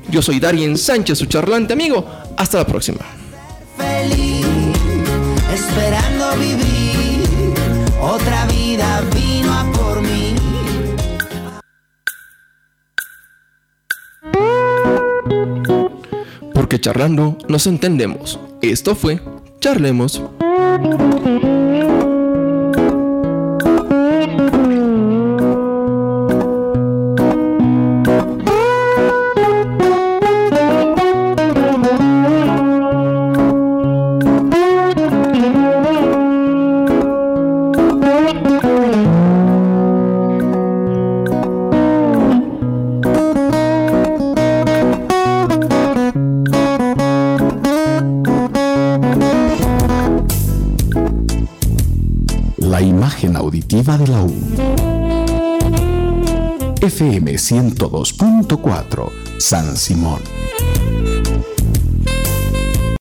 Yo 0.08 0.22
soy 0.22 0.38
Darien 0.38 0.78
Sánchez, 0.78 1.18
su 1.18 1.26
charlante 1.26 1.72
amigo. 1.72 2.06
Hasta 2.36 2.58
la 2.58 2.66
próxima. 2.66 3.00
Feliz, 3.76 4.46
esperando 5.52 6.36
vivir, 6.38 7.24
otra 8.00 8.46
vida 8.46 9.02
vino 9.12 9.52
a 9.52 9.72
por 9.72 10.00
mí. 10.02 10.36
Porque 16.54 16.80
charlando 16.80 17.36
nos 17.48 17.66
entendemos. 17.66 18.38
Esto 18.62 18.94
fue 18.94 19.20
Charlemos. 19.60 20.22
102.4 57.50 59.10
San 59.38 59.76
Simón. 59.76 60.20